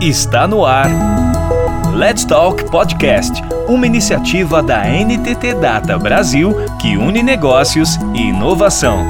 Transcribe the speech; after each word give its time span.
Está 0.00 0.48
no 0.48 0.64
ar. 0.64 0.88
Let's 1.94 2.24
Talk 2.24 2.64
Podcast, 2.70 3.42
uma 3.68 3.86
iniciativa 3.86 4.62
da 4.62 4.82
NTT 4.86 5.56
Data 5.60 5.98
Brasil 5.98 6.54
que 6.80 6.96
une 6.96 7.22
negócios 7.22 7.96
e 8.14 8.22
inovação. 8.28 9.04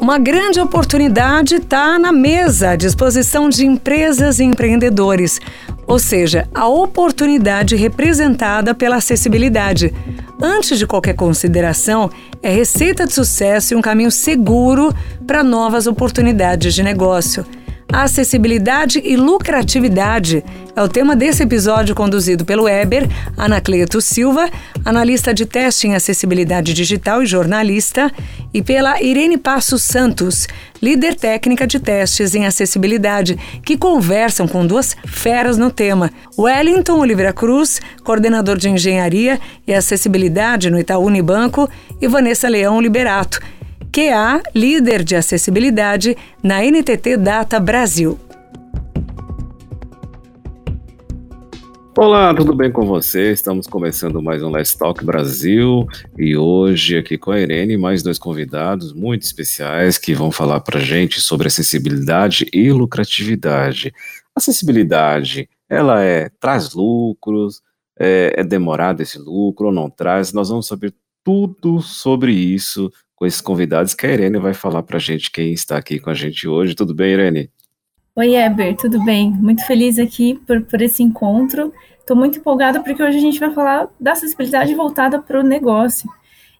Uma 0.00 0.18
grande 0.18 0.58
oportunidade 0.58 1.56
está 1.56 1.98
na 1.98 2.12
mesa 2.12 2.70
à 2.70 2.76
disposição 2.76 3.50
de 3.50 3.66
empresas 3.66 4.38
e 4.38 4.44
empreendedores, 4.44 5.38
ou 5.86 5.98
seja, 5.98 6.48
a 6.54 6.66
oportunidade 6.66 7.76
representada 7.76 8.74
pela 8.74 8.96
acessibilidade. 8.96 9.92
Antes 10.40 10.78
de 10.78 10.86
qualquer 10.86 11.14
consideração, 11.14 12.08
é 12.42 12.48
receita 12.48 13.04
de 13.04 13.12
sucesso 13.12 13.74
e 13.74 13.76
um 13.76 13.82
caminho 13.82 14.10
seguro 14.10 14.94
para 15.26 15.42
novas 15.42 15.86
oportunidades 15.86 16.72
de 16.72 16.82
negócio. 16.82 17.44
Acessibilidade 17.92 19.00
e 19.04 19.16
lucratividade 19.16 20.44
é 20.74 20.82
o 20.82 20.88
tema 20.88 21.14
desse 21.14 21.44
episódio 21.44 21.94
conduzido 21.94 22.44
pelo 22.44 22.64
Weber 22.64 23.08
Anacleto 23.36 24.00
Silva, 24.00 24.50
analista 24.84 25.32
de 25.32 25.46
teste 25.46 25.86
em 25.86 25.94
acessibilidade 25.94 26.74
digital 26.74 27.22
e 27.22 27.26
jornalista, 27.26 28.12
e 28.52 28.60
pela 28.60 29.00
Irene 29.00 29.38
Passos 29.38 29.82
Santos, 29.82 30.48
líder 30.82 31.14
técnica 31.14 31.66
de 31.66 31.78
testes 31.78 32.34
em 32.34 32.44
acessibilidade, 32.44 33.38
que 33.64 33.78
conversam 33.78 34.48
com 34.48 34.66
duas 34.66 34.96
feras 35.06 35.56
no 35.56 35.70
tema. 35.70 36.10
Wellington 36.36 36.98
Oliveira 36.98 37.32
Cruz, 37.32 37.80
coordenador 38.04 38.58
de 38.58 38.68
engenharia 38.68 39.40
e 39.66 39.72
acessibilidade 39.72 40.70
no 40.70 40.78
Itaú 40.78 41.06
Unibanco, 41.06 41.70
e 42.00 42.08
Vanessa 42.08 42.48
Leão 42.48 42.80
Liberato, 42.80 43.40
QA, 43.96 44.42
líder 44.54 45.02
de 45.02 45.16
acessibilidade 45.16 46.14
na 46.42 46.62
NTT 46.62 47.16
Data 47.16 47.58
Brasil. 47.58 48.18
Olá, 51.96 52.34
tudo 52.34 52.54
bem 52.54 52.70
com 52.70 52.84
você? 52.84 53.32
Estamos 53.32 53.66
começando 53.66 54.20
mais 54.20 54.42
um 54.42 54.50
Let's 54.50 54.74
Talk 54.74 55.02
Brasil 55.02 55.86
e 56.18 56.36
hoje 56.36 56.98
aqui 56.98 57.16
com 57.16 57.30
a 57.30 57.40
Irene 57.40 57.78
mais 57.78 58.02
dois 58.02 58.18
convidados 58.18 58.92
muito 58.92 59.22
especiais 59.22 59.96
que 59.96 60.12
vão 60.12 60.30
falar 60.30 60.60
para 60.60 60.78
gente 60.78 61.18
sobre 61.18 61.46
acessibilidade 61.46 62.46
e 62.52 62.70
lucratividade. 62.70 63.94
Acessibilidade, 64.34 65.48
ela 65.70 66.04
é 66.04 66.28
traz 66.38 66.74
lucros, 66.74 67.62
é, 67.98 68.34
é 68.36 68.44
demorado 68.44 69.00
esse 69.00 69.18
lucro 69.18 69.68
ou 69.68 69.72
não 69.72 69.88
traz? 69.88 70.34
Nós 70.34 70.50
vamos 70.50 70.66
saber 70.66 70.92
tudo 71.24 71.80
sobre 71.80 72.32
isso 72.32 72.92
com 73.16 73.24
esses 73.26 73.40
convidados 73.40 73.94
que 73.94 74.06
a 74.06 74.12
Irene 74.12 74.38
vai 74.38 74.52
falar 74.52 74.82
para 74.82 74.98
a 74.98 75.00
gente 75.00 75.30
quem 75.30 75.52
está 75.52 75.78
aqui 75.78 75.98
com 75.98 76.10
a 76.10 76.14
gente 76.14 76.46
hoje. 76.46 76.74
Tudo 76.74 76.94
bem, 76.94 77.14
Irene? 77.14 77.50
Oi, 78.14 78.36
Eber, 78.36 78.76
tudo 78.76 79.02
bem? 79.04 79.30
Muito 79.30 79.66
feliz 79.66 79.98
aqui 79.98 80.38
por, 80.46 80.62
por 80.62 80.80
esse 80.82 81.02
encontro. 81.02 81.72
Estou 81.98 82.16
muito 82.16 82.38
empolgada 82.38 82.80
porque 82.80 83.02
hoje 83.02 83.16
a 83.16 83.20
gente 83.20 83.40
vai 83.40 83.52
falar 83.52 83.88
da 83.98 84.12
acessibilidade 84.12 84.74
voltada 84.74 85.20
para 85.20 85.40
o 85.40 85.42
negócio. 85.42 86.08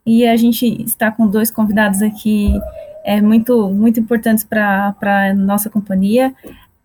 E 0.05 0.27
a 0.27 0.37
gente 0.37 0.67
está 0.83 1.11
com 1.11 1.27
dois 1.27 1.51
convidados 1.51 2.01
aqui 2.01 2.53
é, 3.05 3.21
muito, 3.21 3.69
muito 3.69 4.01
importantes 4.01 4.43
para 4.43 4.95
a 5.01 5.35
nossa 5.35 5.69
companhia. 5.69 6.35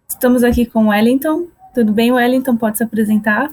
Estamos 0.07 0.43
aqui 0.43 0.65
com 0.65 0.85
o 0.85 0.89
Wellington. 0.89 1.47
Tudo 1.73 1.93
bem, 1.93 2.11
Wellington? 2.11 2.57
Pode 2.57 2.77
se 2.77 2.83
apresentar? 2.83 3.51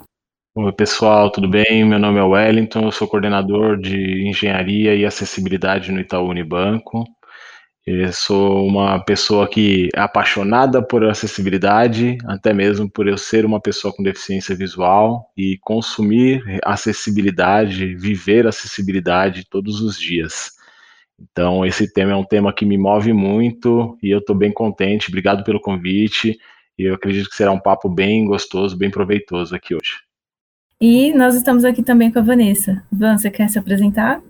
Oi, 0.61 0.73
pessoal, 0.73 1.31
tudo 1.31 1.49
bem? 1.49 1.85
Meu 1.85 2.01
nome 2.01 2.19
é 2.19 2.23
Wellington, 2.25 2.81
eu 2.81 2.91
sou 2.91 3.07
coordenador 3.07 3.77
de 3.81 4.27
engenharia 4.29 4.93
e 4.93 5.07
acessibilidade 5.07 5.93
no 5.93 6.01
Itaú 6.01 6.29
Unibanco. 6.29 7.05
Eu 7.87 8.13
sou 8.13 8.67
uma 8.67 8.99
pessoa 9.05 9.49
que 9.49 9.89
é 9.95 10.01
apaixonada 10.01 10.83
por 10.83 11.05
acessibilidade, 11.05 12.19
até 12.27 12.53
mesmo 12.53 12.91
por 12.91 13.07
eu 13.07 13.17
ser 13.17 13.47
uma 13.47 13.61
pessoa 13.61 13.95
com 13.95 14.03
deficiência 14.03 14.53
visual 14.57 15.31
e 15.37 15.59
consumir 15.61 16.43
acessibilidade, 16.65 17.95
viver 17.95 18.45
acessibilidade 18.45 19.47
todos 19.49 19.81
os 19.81 19.97
dias. 19.97 20.51
Então, 21.21 21.65
esse 21.65 21.93
tema 21.93 22.11
é 22.11 22.17
um 22.17 22.25
tema 22.25 22.53
que 22.53 22.67
me 22.67 22.77
move 22.77 23.13
muito 23.13 23.97
e 24.03 24.11
eu 24.11 24.19
estou 24.19 24.35
bem 24.35 24.53
contente. 24.53 25.09
Obrigado 25.09 25.45
pelo 25.45 25.61
convite 25.61 26.37
e 26.77 26.83
eu 26.83 26.95
acredito 26.95 27.31
que 27.31 27.37
será 27.37 27.53
um 27.53 27.61
papo 27.61 27.89
bem 27.89 28.25
gostoso, 28.25 28.77
bem 28.77 28.91
proveitoso 28.91 29.55
aqui 29.55 29.73
hoje. 29.73 30.08
E 30.81 31.13
nós 31.13 31.35
estamos 31.35 31.65
aqui 31.65 31.83
também 31.83 32.13
com 32.13 32.21
a 32.21 32.23
Vanessa. 32.23 32.87
Van, 32.93 33.19
você 33.19 33.29
quer 33.29 33.49
se 33.49 33.59
apresentar? 33.59 34.23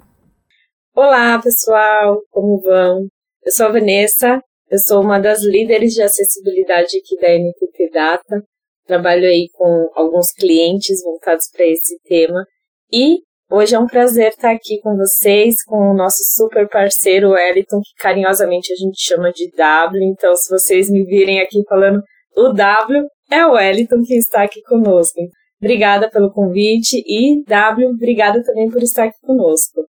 Olá, 0.96 1.38
pessoal, 1.42 2.22
como 2.30 2.58
vão? 2.62 3.06
Eu 3.44 3.52
sou 3.52 3.66
a 3.66 3.72
Vanessa, 3.72 4.42
eu 4.70 4.78
sou 4.78 5.02
uma 5.02 5.18
das 5.18 5.42
líderes 5.42 5.92
de 5.92 6.00
acessibilidade 6.00 6.96
aqui 6.96 7.20
da 7.20 7.28
NTT 7.28 7.90
Data. 7.92 8.42
Trabalho 8.86 9.26
aí 9.26 9.50
com 9.52 9.90
alguns 9.94 10.32
clientes 10.32 11.02
voltados 11.02 11.50
para 11.54 11.66
esse 11.66 11.98
tema. 12.04 12.46
E 12.90 13.18
hoje 13.50 13.74
é 13.74 13.78
um 13.78 13.86
prazer 13.86 14.28
estar 14.28 14.52
aqui 14.52 14.80
com 14.80 14.96
vocês, 14.96 15.62
com 15.64 15.90
o 15.90 15.94
nosso 15.94 16.24
super 16.34 16.66
parceiro 16.66 17.32
Wellington, 17.32 17.78
que 17.82 18.02
carinhosamente 18.02 18.72
a 18.72 18.76
gente 18.76 18.98
chama 18.98 19.30
de 19.32 19.50
W. 19.50 20.02
Então, 20.02 20.34
se 20.34 20.48
vocês 20.48 20.88
me 20.88 21.04
virem 21.04 21.42
aqui 21.42 21.62
falando 21.68 22.00
o 22.34 22.54
W, 22.54 23.06
é 23.30 23.44
o 23.44 23.52
Wellington 23.52 24.02
que 24.02 24.14
está 24.14 24.44
aqui 24.44 24.62
conosco. 24.62 25.20
Obrigada 25.60 26.08
pelo 26.10 26.30
convite 26.30 27.02
e 27.06 27.42
W, 27.44 27.90
obrigada 27.90 28.42
também 28.44 28.70
por 28.70 28.82
estar 28.82 29.04
aqui 29.04 29.18
conosco. 29.20 29.84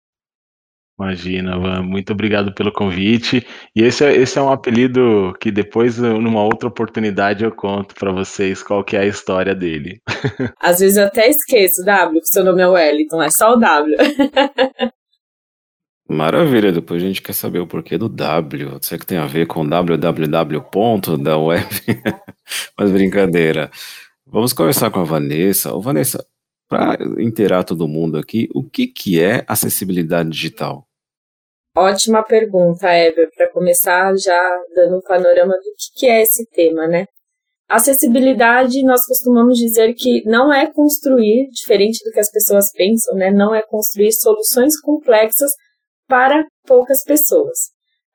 Imagina, 0.99 1.59
Van, 1.59 1.83
muito 1.83 2.11
obrigado 2.11 2.51
pelo 2.55 2.71
convite. 2.71 3.45
E 3.75 3.83
esse 3.83 4.03
é, 4.03 4.15
esse 4.15 4.39
é 4.39 4.41
um 4.41 4.51
apelido 4.51 5.31
que 5.39 5.51
depois, 5.51 5.99
numa 5.99 6.43
outra 6.43 6.67
oportunidade, 6.67 7.43
eu 7.43 7.51
conto 7.51 7.93
para 7.93 8.11
vocês 8.11 8.63
qual 8.63 8.83
que 8.83 8.97
é 8.97 9.01
a 9.01 9.05
história 9.05 9.53
dele. 9.53 10.01
Às 10.59 10.79
vezes 10.79 10.97
eu 10.97 11.05
até 11.05 11.29
esqueço, 11.29 11.85
W, 11.85 12.19
que 12.19 12.27
seu 12.27 12.43
nome 12.43 12.63
é 12.63 12.67
Wellington, 12.67 13.21
é 13.21 13.29
só 13.29 13.53
o 13.53 13.57
W. 13.57 13.95
Maravilha, 16.09 16.71
depois 16.71 17.03
a 17.03 17.05
gente 17.05 17.21
quer 17.21 17.33
saber 17.33 17.59
o 17.59 17.67
porquê 17.67 17.97
do 17.97 18.09
W. 18.09 18.79
Será 18.81 18.97
que 18.97 19.05
tem 19.05 19.17
a 19.17 19.25
ver 19.27 19.45
com 19.45 19.67
www. 19.67 21.17
da 21.21 21.37
web? 21.37 21.67
Mas 22.79 22.91
brincadeira. 22.91 23.69
Vamos 24.29 24.51
conversar 24.51 24.91
com 24.91 24.99
a 24.99 25.05
Vanessa. 25.05 25.73
Ô, 25.73 25.79
Vanessa, 25.79 26.25
para 26.67 26.97
inteirar 27.17 27.63
todo 27.63 27.87
mundo 27.87 28.17
aqui, 28.17 28.49
o 28.53 28.61
que, 28.61 28.85
que 28.85 29.23
é 29.23 29.45
acessibilidade 29.47 30.29
digital? 30.29 30.85
Ótima 31.75 32.21
pergunta, 32.23 32.87
Ever, 32.93 33.31
para 33.33 33.49
começar 33.51 34.13
já 34.17 34.41
dando 34.75 34.97
um 34.97 35.01
panorama 35.01 35.53
do 35.53 35.73
que, 35.77 35.99
que 35.99 36.07
é 36.07 36.21
esse 36.21 36.45
tema, 36.47 36.87
né? 36.87 37.05
Acessibilidade, 37.69 38.83
nós 38.83 39.05
costumamos 39.05 39.57
dizer 39.57 39.93
que 39.93 40.23
não 40.25 40.51
é 40.51 40.67
construir, 40.67 41.49
diferente 41.51 42.03
do 42.03 42.11
que 42.11 42.19
as 42.19 42.29
pessoas 42.29 42.69
pensam, 42.73 43.15
né? 43.15 43.31
Não 43.31 43.55
é 43.55 43.61
construir 43.61 44.11
soluções 44.11 44.79
complexas 44.79 45.51
para 46.05 46.45
poucas 46.65 47.01
pessoas. 47.03 47.57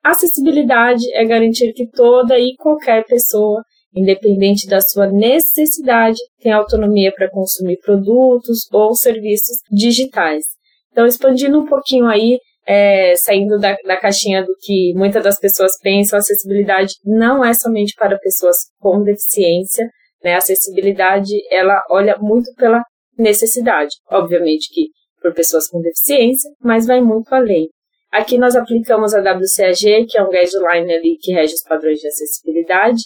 Acessibilidade 0.03 1.11
é 1.15 1.25
garantir 1.25 1.73
que 1.73 1.87
toda 1.87 2.39
e 2.39 2.55
qualquer 2.57 3.07
pessoa 3.07 3.63
independente 3.95 4.67
da 4.67 4.81
sua 4.81 5.07
necessidade, 5.07 6.19
tem 6.41 6.53
autonomia 6.53 7.13
para 7.15 7.31
consumir 7.31 7.79
produtos 7.79 8.67
ou 8.73 8.95
serviços 8.95 9.59
digitais. 9.71 10.45
Então, 10.91 11.07
expandindo 11.07 11.59
um 11.59 11.67
pouquinho 11.67 12.07
aí, 12.07 12.39
é, 12.67 13.15
saindo 13.17 13.59
da, 13.59 13.77
da 13.85 13.97
caixinha 13.97 14.43
do 14.43 14.55
que 14.61 14.93
muitas 14.95 15.23
das 15.23 15.39
pessoas 15.39 15.79
pensam, 15.81 16.19
acessibilidade 16.19 16.95
não 17.05 17.45
é 17.45 17.53
somente 17.55 17.95
para 17.95 18.19
pessoas 18.19 18.57
com 18.79 19.03
deficiência, 19.03 19.89
né? 20.23 20.35
A 20.35 20.39
acessibilidade, 20.39 21.33
ela 21.51 21.83
olha 21.91 22.17
muito 22.19 22.53
pela 22.55 22.83
necessidade, 23.19 23.91
obviamente 24.11 24.73
que 24.73 24.89
por 25.21 25.35
pessoas 25.35 25.69
com 25.69 25.81
deficiência, 25.81 26.51
mas 26.61 26.87
vai 26.87 27.01
muito 27.01 27.33
além. 27.33 27.69
Aqui 28.11 28.37
nós 28.37 28.55
aplicamos 28.55 29.15
a 29.15 29.21
WCAG, 29.21 30.07
que 30.07 30.19
é 30.19 30.23
um 30.23 30.29
guideline 30.29 30.93
ali 30.93 31.17
que 31.19 31.33
rege 31.33 31.55
os 31.55 31.63
padrões 31.63 31.99
de 31.99 32.09
acessibilidade, 32.09 33.03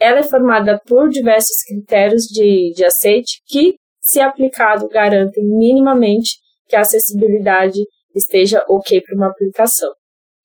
ela 0.00 0.20
é 0.20 0.22
formada 0.22 0.80
por 0.86 1.08
diversos 1.10 1.62
critérios 1.68 2.24
de, 2.24 2.72
de 2.74 2.84
aceite 2.84 3.42
que, 3.46 3.74
se 4.00 4.20
aplicado, 4.20 4.88
garantem 4.88 5.44
minimamente 5.44 6.38
que 6.66 6.74
a 6.74 6.80
acessibilidade 6.80 7.78
esteja 8.14 8.64
ok 8.68 9.00
para 9.02 9.14
uma 9.14 9.28
aplicação. 9.28 9.92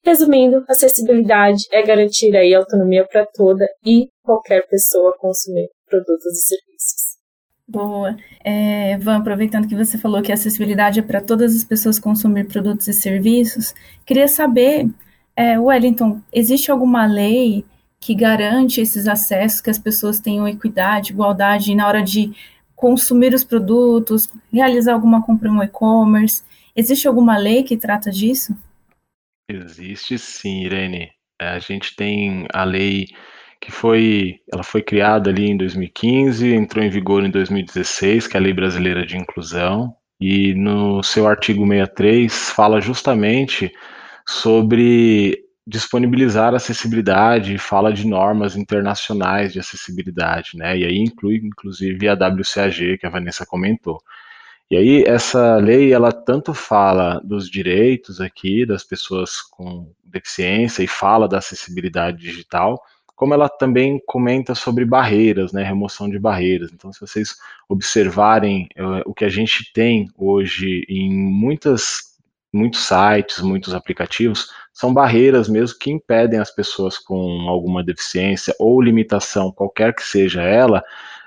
Resumindo, 0.03 0.63
acessibilidade 0.69 1.63
é 1.71 1.81
garantir 1.81 2.35
aí 2.35 2.53
autonomia 2.53 3.07
para 3.09 3.25
toda 3.25 3.67
e 3.83 4.07
qualquer 4.23 4.67
pessoa 4.67 5.15
consumir 5.17 5.67
produtos 5.87 6.25
e 6.25 6.41
serviços. 6.41 7.15
Boa. 7.67 8.15
É, 8.43 8.97
Van, 8.99 9.17
aproveitando 9.17 9.67
que 9.67 9.75
você 9.75 9.97
falou 9.97 10.21
que 10.21 10.31
a 10.31 10.35
acessibilidade 10.35 10.99
é 10.99 11.03
para 11.03 11.21
todas 11.21 11.55
as 11.55 11.63
pessoas 11.63 11.97
consumir 11.97 12.47
produtos 12.47 12.87
e 12.87 12.93
serviços, 12.93 13.73
queria 14.05 14.27
saber, 14.27 14.87
é, 15.35 15.57
Wellington, 15.59 16.21
existe 16.31 16.69
alguma 16.69 17.07
lei 17.07 17.65
que 18.05 18.13
garante 18.13 18.79
esses 18.79 19.07
acessos, 19.07 19.61
que 19.61 19.69
as 19.71 19.79
pessoas 19.79 20.19
tenham 20.19 20.47
equidade, 20.47 21.11
igualdade 21.11 21.73
na 21.73 21.87
hora 21.87 22.03
de 22.03 22.31
consumir 22.75 23.33
os 23.33 23.43
produtos, 23.43 24.29
realizar 24.53 24.93
alguma 24.93 25.23
compra 25.23 25.51
no 25.51 25.63
e-commerce. 25.63 26.43
Existe 26.75 27.07
alguma 27.07 27.35
lei 27.35 27.63
que 27.63 27.75
trata 27.75 28.11
disso? 28.11 28.55
Existe 29.49 30.19
sim, 30.19 30.65
Irene. 30.65 31.09
É, 31.41 31.47
a 31.47 31.57
gente 31.57 31.95
tem 31.95 32.45
a 32.53 32.63
lei 32.63 33.07
que 33.59 33.71
foi, 33.71 34.39
ela 34.53 34.61
foi 34.61 34.83
criada 34.83 35.31
ali 35.31 35.49
em 35.49 35.57
2015, 35.57 36.53
entrou 36.53 36.85
em 36.85 36.89
vigor 36.91 37.25
em 37.25 37.31
2016, 37.31 38.27
que 38.27 38.37
é 38.37 38.39
a 38.39 38.43
Lei 38.43 38.53
Brasileira 38.53 39.03
de 39.03 39.17
Inclusão, 39.17 39.95
e 40.21 40.53
no 40.53 41.01
seu 41.01 41.27
artigo 41.27 41.65
63 41.65 42.51
fala 42.51 42.79
justamente 42.79 43.73
sobre 44.27 45.44
disponibilizar 45.67 46.53
acessibilidade, 46.53 47.57
fala 47.57 47.91
de 47.91 48.05
normas 48.05 48.55
internacionais 48.55 49.51
de 49.51 49.59
acessibilidade, 49.59 50.51
né? 50.55 50.77
E 50.77 50.85
aí 50.85 50.97
inclui 50.97 51.37
inclusive 51.37 52.07
a 52.07 52.13
WCAG 52.13 52.97
que 52.97 53.05
a 53.05 53.09
Vanessa 53.09 53.45
comentou. 53.45 53.99
E 54.69 54.77
aí 54.77 55.03
essa 55.03 55.57
lei 55.57 55.93
ela 55.93 56.11
tanto 56.11 56.53
fala 56.53 57.19
dos 57.23 57.49
direitos 57.49 58.21
aqui 58.21 58.65
das 58.65 58.83
pessoas 58.83 59.41
com 59.41 59.91
deficiência 60.03 60.83
e 60.83 60.87
fala 60.87 61.27
da 61.27 61.39
acessibilidade 61.39 62.17
digital, 62.17 62.81
como 63.15 63.33
ela 63.33 63.47
também 63.49 64.01
comenta 64.05 64.53
sobre 64.53 64.85
barreiras, 64.85 65.53
né, 65.53 65.63
remoção 65.63 66.09
de 66.09 66.19
barreiras. 66.19 66.71
Então, 66.73 66.91
se 66.91 66.99
vocês 66.99 67.35
observarem 67.69 68.67
uh, 68.77 69.01
o 69.05 69.13
que 69.13 69.23
a 69.23 69.29
gente 69.29 69.71
tem 69.73 70.07
hoje 70.17 70.85
em 70.89 71.11
muitas 71.11 72.15
muitos 72.53 72.87
sites, 72.87 73.41
muitos 73.41 73.73
aplicativos, 73.73 74.49
são 74.75 74.93
barreiras 74.93 75.47
mesmo 75.47 75.79
que 75.79 75.89
impedem 75.89 76.37
as 76.37 76.53
pessoas 76.53 76.97
com 76.97 77.47
alguma 77.47 77.81
deficiência 77.81 78.53
ou 78.59 78.81
limitação, 78.81 79.49
qualquer 79.49 79.95
que 79.95 80.03
seja 80.03 80.41
ela, 80.41 80.83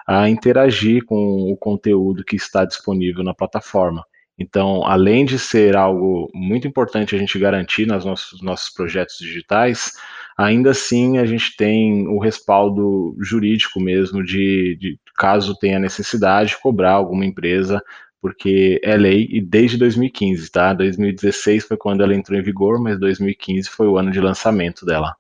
a 0.07 0.29
interagir 0.29 1.03
com 1.07 1.51
o 1.51 1.57
conteúdo 1.57 2.23
que 2.23 2.37
está 2.37 2.67
disponível 2.67 3.25
na 3.25 3.33
plataforma. 3.33 4.05
Então, 4.39 4.87
além 4.87 5.25
de 5.25 5.39
ser 5.39 5.77
algo 5.77 6.31
muito 6.35 6.69
importante 6.69 7.17
a 7.17 7.19
gente 7.19 7.39
garantir 7.39 7.87
nos 7.87 8.05
nossos, 8.05 8.43
nossos 8.43 8.69
projetos 8.69 9.17
digitais, 9.19 9.93
ainda 10.37 10.71
assim 10.71 11.17
a 11.17 11.25
gente 11.25 11.57
tem 11.57 12.07
o 12.07 12.19
respaldo 12.19 13.17
jurídico 13.19 13.81
mesmo 13.81 14.23
de, 14.23 14.77
de 14.79 15.01
caso 15.17 15.59
tenha 15.59 15.79
necessidade, 15.79 16.61
cobrar 16.61 16.93
alguma 16.93 17.25
empresa 17.25 17.83
porque 18.21 18.81
é 18.83 18.97
lei 18.97 19.29
e 19.31 19.41
desde 19.41 19.77
2015, 19.77 20.51
tá? 20.51 20.73
2016 20.73 21.65
foi 21.65 21.77
quando 21.77 22.03
ela 22.03 22.15
entrou 22.15 22.39
em 22.39 22.43
vigor, 22.43 22.81
mas 22.81 22.99
2015 22.99 23.69
foi 23.69 23.87
o 23.87 23.97
ano 23.97 24.11
de 24.11 24.21
lançamento 24.21 24.85
dela. 24.85 25.15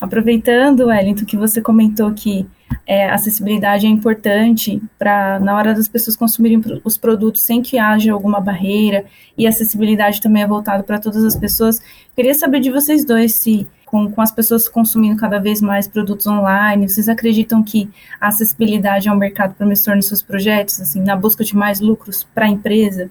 Aproveitando, 0.00 0.86
Wellington, 0.86 1.24
que 1.24 1.36
você 1.36 1.60
comentou 1.60 2.12
que 2.12 2.46
é, 2.86 3.10
acessibilidade 3.10 3.86
é 3.86 3.88
importante 3.88 4.80
para 4.98 5.40
na 5.40 5.56
hora 5.56 5.74
das 5.74 5.88
pessoas 5.88 6.16
consumirem 6.16 6.62
os 6.84 6.96
produtos 6.96 7.42
sem 7.42 7.60
que 7.60 7.78
haja 7.78 8.12
alguma 8.12 8.40
barreira 8.40 9.04
e 9.36 9.46
acessibilidade 9.46 10.20
também 10.20 10.42
é 10.42 10.46
voltado 10.46 10.84
para 10.84 11.00
todas 11.00 11.24
as 11.24 11.36
pessoas. 11.36 11.80
Queria 12.14 12.34
saber 12.34 12.60
de 12.60 12.70
vocês 12.70 13.04
dois 13.04 13.34
se 13.34 13.66
com, 13.88 14.10
com 14.10 14.20
as 14.20 14.30
pessoas 14.30 14.68
consumindo 14.68 15.18
cada 15.18 15.38
vez 15.38 15.62
mais 15.62 15.88
produtos 15.88 16.26
online, 16.26 16.88
vocês 16.88 17.08
acreditam 17.08 17.62
que 17.62 17.90
a 18.20 18.28
acessibilidade 18.28 19.08
é 19.08 19.12
um 19.12 19.16
mercado 19.16 19.54
promissor 19.54 19.96
nos 19.96 20.08
seus 20.08 20.22
projetos, 20.22 20.78
assim, 20.80 21.00
na 21.00 21.16
busca 21.16 21.42
de 21.42 21.56
mais 21.56 21.80
lucros 21.80 22.22
para 22.22 22.44
a 22.44 22.48
empresa? 22.48 23.10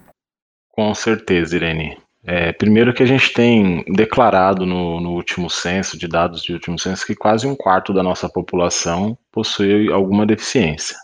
Com 0.72 0.94
certeza, 0.94 1.56
Irene. 1.56 1.98
É, 2.24 2.52
primeiro 2.52 2.94
que 2.94 3.02
a 3.02 3.06
gente 3.08 3.34
tem 3.34 3.84
declarado 3.88 4.66
no, 4.66 5.00
no, 5.00 5.14
último 5.14 5.50
censo, 5.50 5.98
de 5.98 6.08
dados 6.08 6.44
de 6.44 6.54
último 6.54 6.78
censo, 6.78 7.06
que 7.06 7.16
quase 7.16 7.48
um 7.48 7.56
quarto 7.56 7.94
da 7.94 8.04
nossa 8.04 8.30
população 8.30 9.18
possui 9.32 9.92
alguma 9.92 10.26
deficiência. 10.26 10.96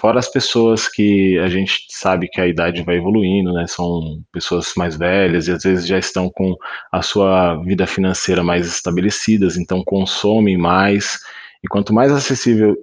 Fora 0.00 0.18
as 0.18 0.28
pessoas 0.28 0.88
que 0.88 1.38
a 1.40 1.48
gente 1.50 1.84
sabe 1.90 2.26
que 2.26 2.40
a 2.40 2.46
idade 2.46 2.82
vai 2.82 2.96
evoluindo, 2.96 3.52
né? 3.52 3.66
São 3.66 4.24
pessoas 4.32 4.72
mais 4.74 4.96
velhas 4.96 5.46
e 5.46 5.52
às 5.52 5.62
vezes 5.62 5.86
já 5.86 5.98
estão 5.98 6.30
com 6.30 6.56
a 6.90 7.02
sua 7.02 7.56
vida 7.62 7.86
financeira 7.86 8.42
mais 8.42 8.66
estabelecidas, 8.66 9.58
então 9.58 9.84
consomem 9.84 10.56
mais. 10.56 11.18
E 11.62 11.68
quanto 11.68 11.92
mais 11.92 12.10
acessível 12.10 12.74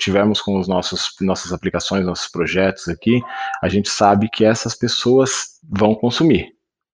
tivermos 0.00 0.40
com 0.40 0.58
os 0.58 0.66
nossos 0.66 1.14
nossas 1.20 1.52
aplicações, 1.52 2.04
nossos 2.04 2.28
projetos 2.28 2.88
aqui, 2.88 3.20
a 3.62 3.68
gente 3.68 3.88
sabe 3.88 4.28
que 4.28 4.44
essas 4.44 4.74
pessoas 4.74 5.60
vão 5.62 5.94
consumir. 5.94 6.48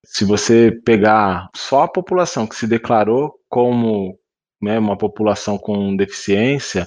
Se 0.05 0.27
você 0.27 0.79
pegar 0.85 1.49
só 1.57 1.85
a 1.85 1.89
população 1.89 2.47
que 2.47 2.55
se 2.55 2.67
declarou 2.67 3.33
como 3.49 4.15
né, 4.61 4.79
uma 4.79 4.99
população 4.99 5.57
com 5.57 5.97
deficiência, 5.97 6.87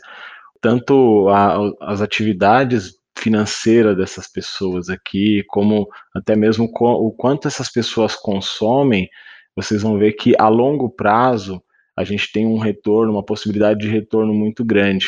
tanto 0.64 1.28
a, 1.28 1.58
as 1.82 2.00
atividades 2.00 2.94
financeiras 3.20 3.98
dessas 3.98 4.32
pessoas 4.32 4.88
aqui, 4.88 5.44
como 5.50 5.86
até 6.16 6.38
mesmo 6.38 6.72
o 6.74 7.12
quanto 7.12 7.50
essas 7.50 7.70
pessoas 7.70 8.16
consomem, 8.16 9.10
vocês 9.54 9.82
vão 9.82 10.00
ver 10.00 10.14
que 10.14 10.34
a 10.40 10.48
longo 10.48 10.90
prazo 10.90 11.62
a 11.98 12.06
gente 12.06 12.32
tem 12.32 12.48
um 12.48 12.58
retorno, 12.58 13.12
uma 13.12 13.26
possibilidade 13.26 13.82
de 13.82 13.90
retorno 13.90 14.34
muito 14.34 14.64
grande. 14.64 15.08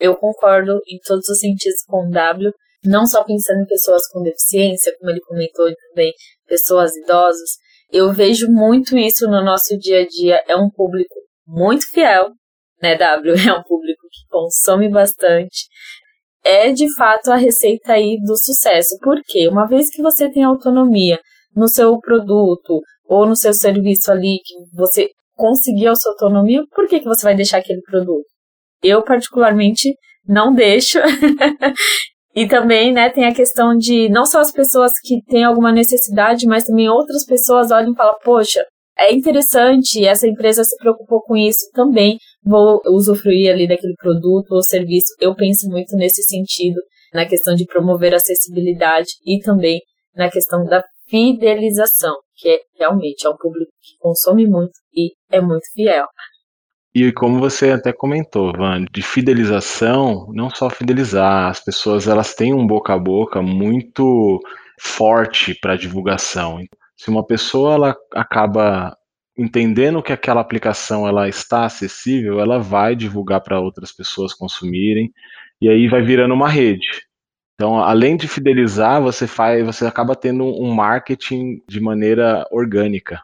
Eu 0.00 0.16
concordo 0.16 0.80
em 0.88 0.98
todos 1.06 1.28
os 1.28 1.38
sentidos 1.38 1.84
com 1.86 2.08
o 2.08 2.10
W, 2.10 2.52
não 2.84 3.06
só 3.06 3.22
pensando 3.22 3.62
em 3.62 3.66
pessoas 3.66 4.08
com 4.08 4.20
deficiência, 4.20 4.92
como 4.98 5.12
ele 5.12 5.20
comentou 5.20 5.72
também, 5.90 6.12
pessoas 6.46 6.94
idosas. 6.96 7.50
Eu 7.90 8.12
vejo 8.12 8.50
muito 8.50 8.98
isso 8.98 9.26
no 9.26 9.42
nosso 9.44 9.78
dia 9.78 10.00
a 10.00 10.06
dia. 10.06 10.42
É 10.48 10.56
um 10.56 10.68
público 10.68 11.14
muito 11.46 11.88
fiel, 11.88 12.32
né, 12.82 12.96
W? 12.96 13.34
É 13.48 13.52
um 13.52 13.62
público 13.62 13.83
consome 14.34 14.88
bastante. 14.88 15.68
É 16.44 16.72
de 16.72 16.92
fato 16.94 17.30
a 17.30 17.36
receita 17.36 17.92
aí 17.92 18.18
do 18.20 18.36
sucesso. 18.36 18.98
Porque 19.00 19.48
uma 19.48 19.66
vez 19.66 19.88
que 19.88 20.02
você 20.02 20.28
tem 20.28 20.42
autonomia 20.42 21.20
no 21.54 21.68
seu 21.68 21.96
produto 22.00 22.80
ou 23.06 23.26
no 23.26 23.36
seu 23.36 23.54
serviço 23.54 24.10
ali, 24.10 24.40
que 24.44 24.54
você 24.74 25.08
conseguir 25.36 25.86
a 25.86 25.94
sua 25.94 26.12
autonomia, 26.12 26.62
por 26.74 26.88
que, 26.88 27.00
que 27.00 27.06
você 27.06 27.22
vai 27.22 27.36
deixar 27.36 27.58
aquele 27.58 27.80
produto? 27.82 28.26
Eu, 28.82 29.02
particularmente, 29.02 29.94
não 30.26 30.52
deixo. 30.52 30.98
e 32.34 32.46
também, 32.46 32.92
né, 32.92 33.10
tem 33.10 33.26
a 33.26 33.34
questão 33.34 33.76
de 33.76 34.08
não 34.08 34.26
só 34.26 34.40
as 34.40 34.52
pessoas 34.52 34.92
que 35.02 35.22
têm 35.26 35.44
alguma 35.44 35.72
necessidade, 35.72 36.46
mas 36.46 36.64
também 36.64 36.88
outras 36.88 37.24
pessoas 37.24 37.70
olham 37.70 37.92
e 37.92 37.96
falam, 37.96 38.16
poxa, 38.24 38.64
é 38.98 39.12
interessante, 39.12 40.04
essa 40.04 40.26
empresa 40.26 40.62
se 40.62 40.76
preocupou 40.76 41.20
com 41.22 41.36
isso 41.36 41.68
também, 41.72 42.18
vou 42.44 42.80
usufruir 42.86 43.52
ali 43.52 43.66
daquele 43.66 43.94
produto 43.94 44.52
ou 44.52 44.62
serviço. 44.62 45.14
Eu 45.20 45.34
penso 45.34 45.68
muito 45.68 45.96
nesse 45.96 46.22
sentido, 46.22 46.80
na 47.12 47.26
questão 47.26 47.54
de 47.54 47.64
promover 47.64 48.14
acessibilidade 48.14 49.08
e 49.26 49.40
também 49.40 49.80
na 50.14 50.30
questão 50.30 50.64
da 50.64 50.82
fidelização, 51.08 52.14
que 52.36 52.48
é, 52.48 52.58
realmente 52.78 53.26
é 53.26 53.30
um 53.30 53.36
público 53.36 53.70
que 53.82 53.96
consome 53.98 54.46
muito 54.46 54.72
e 54.94 55.12
é 55.30 55.40
muito 55.40 55.64
fiel. 55.72 56.06
E 56.94 57.12
como 57.12 57.40
você 57.40 57.70
até 57.70 57.92
comentou, 57.92 58.52
Van, 58.56 58.84
de 58.92 59.02
fidelização, 59.02 60.28
não 60.32 60.48
só 60.48 60.70
fidelizar, 60.70 61.50
as 61.50 61.58
pessoas 61.58 62.06
elas 62.06 62.34
têm 62.34 62.54
um 62.54 62.64
boca 62.64 62.94
a 62.94 62.98
boca 62.98 63.42
muito 63.42 64.38
forte 64.80 65.58
para 65.60 65.76
divulgação. 65.76 66.58
Se 66.96 67.10
uma 67.10 67.26
pessoa 67.26 67.74
ela 67.74 67.96
acaba 68.12 68.96
entendendo 69.36 70.02
que 70.02 70.12
aquela 70.12 70.40
aplicação 70.40 71.06
ela 71.06 71.28
está 71.28 71.64
acessível, 71.64 72.40
ela 72.40 72.58
vai 72.58 72.94
divulgar 72.94 73.40
para 73.42 73.60
outras 73.60 73.92
pessoas 73.92 74.32
consumirem 74.32 75.12
e 75.60 75.68
aí 75.68 75.88
vai 75.88 76.02
virando 76.02 76.34
uma 76.34 76.48
rede. 76.48 76.86
Então, 77.54 77.78
além 77.78 78.16
de 78.16 78.26
fidelizar, 78.26 79.00
você 79.00 79.26
faz, 79.26 79.64
você 79.64 79.86
acaba 79.86 80.16
tendo 80.16 80.44
um 80.44 80.72
marketing 80.72 81.62
de 81.68 81.80
maneira 81.80 82.46
orgânica. 82.50 83.22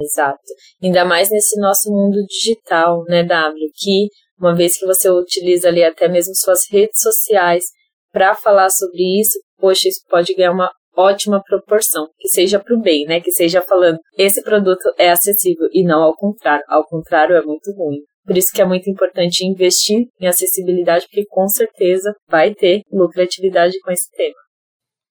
Exato. 0.00 0.42
Ainda 0.82 1.04
mais 1.04 1.30
nesse 1.30 1.58
nosso 1.60 1.90
mundo 1.90 2.24
digital, 2.26 3.04
né, 3.04 3.22
W, 3.22 3.70
que 3.74 4.08
uma 4.38 4.54
vez 4.54 4.78
que 4.78 4.86
você 4.86 5.08
utiliza 5.10 5.68
ali 5.68 5.82
até 5.84 6.08
mesmo 6.08 6.34
suas 6.34 6.68
redes 6.68 7.00
sociais 7.00 7.64
para 8.12 8.34
falar 8.34 8.70
sobre 8.70 9.20
isso, 9.20 9.38
poxa, 9.58 9.88
isso 9.88 10.00
pode 10.08 10.34
ganhar 10.34 10.52
uma 10.52 10.70
ótima 10.96 11.42
proporção, 11.42 12.08
que 12.18 12.28
seja 12.28 12.58
para 12.58 12.74
o 12.74 12.80
bem, 12.80 13.04
né? 13.06 13.20
Que 13.20 13.32
seja 13.32 13.60
falando, 13.62 13.98
esse 14.18 14.42
produto 14.42 14.92
é 14.98 15.10
acessível 15.10 15.68
e 15.72 15.84
não 15.84 16.02
ao 16.02 16.16
contrário. 16.16 16.64
Ao 16.68 16.84
contrário, 16.86 17.36
é 17.36 17.42
muito 17.42 17.72
ruim. 17.72 17.98
Por 18.26 18.38
isso 18.38 18.52
que 18.52 18.62
é 18.62 18.64
muito 18.64 18.88
importante 18.88 19.44
investir 19.44 20.06
em 20.18 20.26
acessibilidade, 20.26 21.06
porque 21.06 21.26
com 21.28 21.46
certeza 21.46 22.14
vai 22.28 22.54
ter 22.54 22.82
lucratividade 22.90 23.78
com 23.80 23.90
esse 23.90 24.10
tema. 24.16 24.34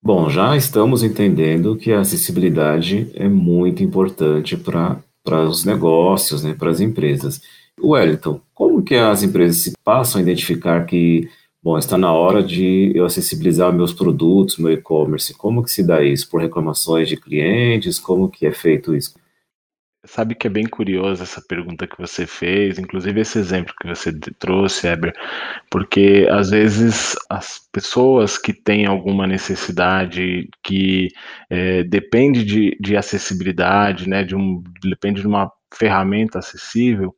Bom, 0.01 0.29
já 0.29 0.57
estamos 0.57 1.03
entendendo 1.03 1.77
que 1.77 1.93
a 1.93 1.99
acessibilidade 1.99 3.11
é 3.13 3.27
muito 3.29 3.83
importante 3.83 4.57
para 4.57 5.01
os 5.47 5.63
negócios, 5.63 6.43
né, 6.43 6.53
para 6.57 6.71
as 6.71 6.81
empresas. 6.81 7.39
Wellington, 7.81 8.41
como 8.53 8.83
que 8.83 8.95
as 8.95 9.23
empresas 9.23 9.57
se 9.57 9.73
passam 9.83 10.19
a 10.19 10.21
identificar 10.21 10.85
que 10.85 11.29
Bom, 11.63 11.77
está 11.77 11.97
na 11.97 12.11
hora 12.11 12.43
de 12.43 12.91
eu 12.93 13.05
acessibilizar 13.05 13.71
meus 13.71 13.93
produtos, 13.93 14.57
meu 14.57 14.73
e-commerce. 14.73 15.33
Como 15.33 15.63
que 15.63 15.71
se 15.71 15.81
dá 15.81 16.03
isso? 16.03 16.29
Por 16.29 16.41
reclamações 16.41 17.07
de 17.07 17.15
clientes? 17.15 17.97
Como 17.99 18.29
que 18.29 18.45
é 18.45 18.51
feito 18.51 18.93
isso? 18.93 19.13
Sabe 20.05 20.35
que 20.35 20.45
é 20.45 20.49
bem 20.49 20.65
curiosa 20.65 21.23
essa 21.23 21.41
pergunta 21.41 21.87
que 21.87 21.97
você 21.97 22.27
fez, 22.27 22.77
inclusive 22.77 23.21
esse 23.21 23.39
exemplo 23.39 23.73
que 23.79 23.87
você 23.87 24.11
trouxe, 24.37 24.85
Eber, 24.87 25.13
porque 25.71 26.27
às 26.29 26.49
vezes 26.49 27.15
as 27.29 27.61
pessoas 27.71 28.37
que 28.37 28.51
têm 28.51 28.85
alguma 28.85 29.25
necessidade 29.25 30.49
que 30.61 31.07
é, 31.49 31.85
depende 31.85 32.43
de, 32.43 32.77
de 32.81 32.97
acessibilidade, 32.97 34.09
né, 34.09 34.25
de 34.25 34.35
um, 34.35 34.61
depende 34.81 35.21
de 35.21 35.27
uma 35.27 35.49
ferramenta 35.73 36.39
acessível, 36.39 37.15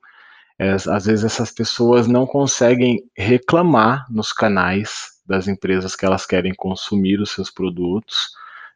é, 0.57 0.71
às 0.71 1.05
vezes 1.05 1.25
essas 1.25 1.51
pessoas 1.51 2.07
não 2.07 2.25
conseguem 2.25 3.03
reclamar 3.15 4.05
nos 4.09 4.31
canais 4.31 5.15
das 5.25 5.47
empresas 5.47 5.95
que 5.95 6.05
elas 6.05 6.25
querem 6.25 6.53
consumir 6.53 7.19
os 7.19 7.31
seus 7.31 7.49
produtos, 7.49 8.29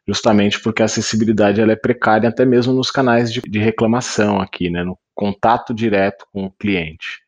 justamente 0.06 0.60
porque 0.60 0.82
a 0.82 0.86
acessibilidade 0.86 1.60
ela 1.60 1.72
é 1.72 1.76
precária 1.76 2.28
até 2.28 2.44
mesmo 2.44 2.72
nos 2.72 2.90
canais 2.90 3.32
de, 3.32 3.40
de 3.40 3.58
reclamação 3.58 4.40
aqui, 4.40 4.68
né, 4.68 4.82
no 4.82 4.98
contato 5.14 5.72
direto 5.72 6.26
com 6.32 6.44
o 6.44 6.50
cliente. 6.50 7.22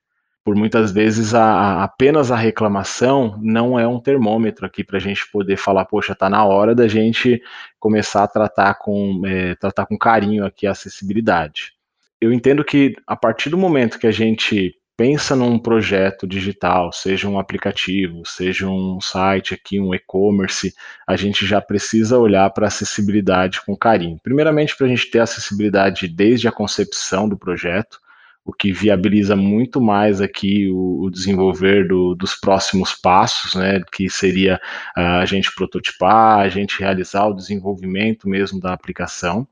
Por 0.44 0.56
muitas 0.56 0.90
vezes 0.90 1.34
a, 1.34 1.44
a, 1.44 1.84
apenas 1.84 2.32
a 2.32 2.36
reclamação 2.36 3.38
não 3.40 3.78
é 3.78 3.86
um 3.86 4.00
termômetro 4.00 4.66
aqui 4.66 4.82
para 4.82 4.96
a 4.96 5.00
gente 5.00 5.30
poder 5.30 5.56
falar, 5.56 5.84
poxa, 5.84 6.14
está 6.14 6.28
na 6.28 6.44
hora 6.44 6.74
da 6.74 6.88
gente 6.88 7.40
começar 7.78 8.24
a 8.24 8.28
tratar 8.28 8.74
com, 8.74 9.22
é, 9.24 9.54
tratar 9.54 9.86
com 9.86 9.96
carinho 9.96 10.44
aqui 10.44 10.66
a 10.66 10.72
acessibilidade. 10.72 11.74
Eu 12.22 12.32
entendo 12.32 12.64
que 12.64 12.94
a 13.04 13.16
partir 13.16 13.50
do 13.50 13.58
momento 13.58 13.98
que 13.98 14.06
a 14.06 14.12
gente 14.12 14.72
pensa 14.96 15.34
num 15.34 15.58
projeto 15.58 16.24
digital, 16.24 16.92
seja 16.92 17.28
um 17.28 17.36
aplicativo, 17.36 18.22
seja 18.24 18.68
um 18.68 19.00
site 19.00 19.54
aqui, 19.54 19.80
um 19.80 19.92
e-commerce, 19.92 20.72
a 21.04 21.16
gente 21.16 21.44
já 21.44 21.60
precisa 21.60 22.16
olhar 22.16 22.48
para 22.50 22.66
a 22.66 22.68
acessibilidade 22.68 23.60
com 23.66 23.76
carinho. 23.76 24.20
Primeiramente, 24.22 24.76
para 24.76 24.86
a 24.86 24.88
gente 24.88 25.10
ter 25.10 25.18
acessibilidade 25.18 26.06
desde 26.06 26.46
a 26.46 26.52
concepção 26.52 27.28
do 27.28 27.36
projeto, 27.36 27.98
o 28.44 28.52
que 28.52 28.72
viabiliza 28.72 29.34
muito 29.34 29.80
mais 29.80 30.20
aqui 30.20 30.70
o, 30.70 31.02
o 31.02 31.10
desenvolver 31.10 31.88
do, 31.88 32.14
dos 32.14 32.36
próximos 32.36 32.94
passos, 32.94 33.56
né, 33.56 33.80
que 33.92 34.08
seria 34.08 34.60
uh, 34.96 35.18
a 35.20 35.24
gente 35.24 35.52
prototipar, 35.56 36.38
a 36.38 36.48
gente 36.48 36.78
realizar 36.78 37.26
o 37.26 37.34
desenvolvimento 37.34 38.28
mesmo 38.28 38.60
da 38.60 38.72
aplicação. 38.72 39.44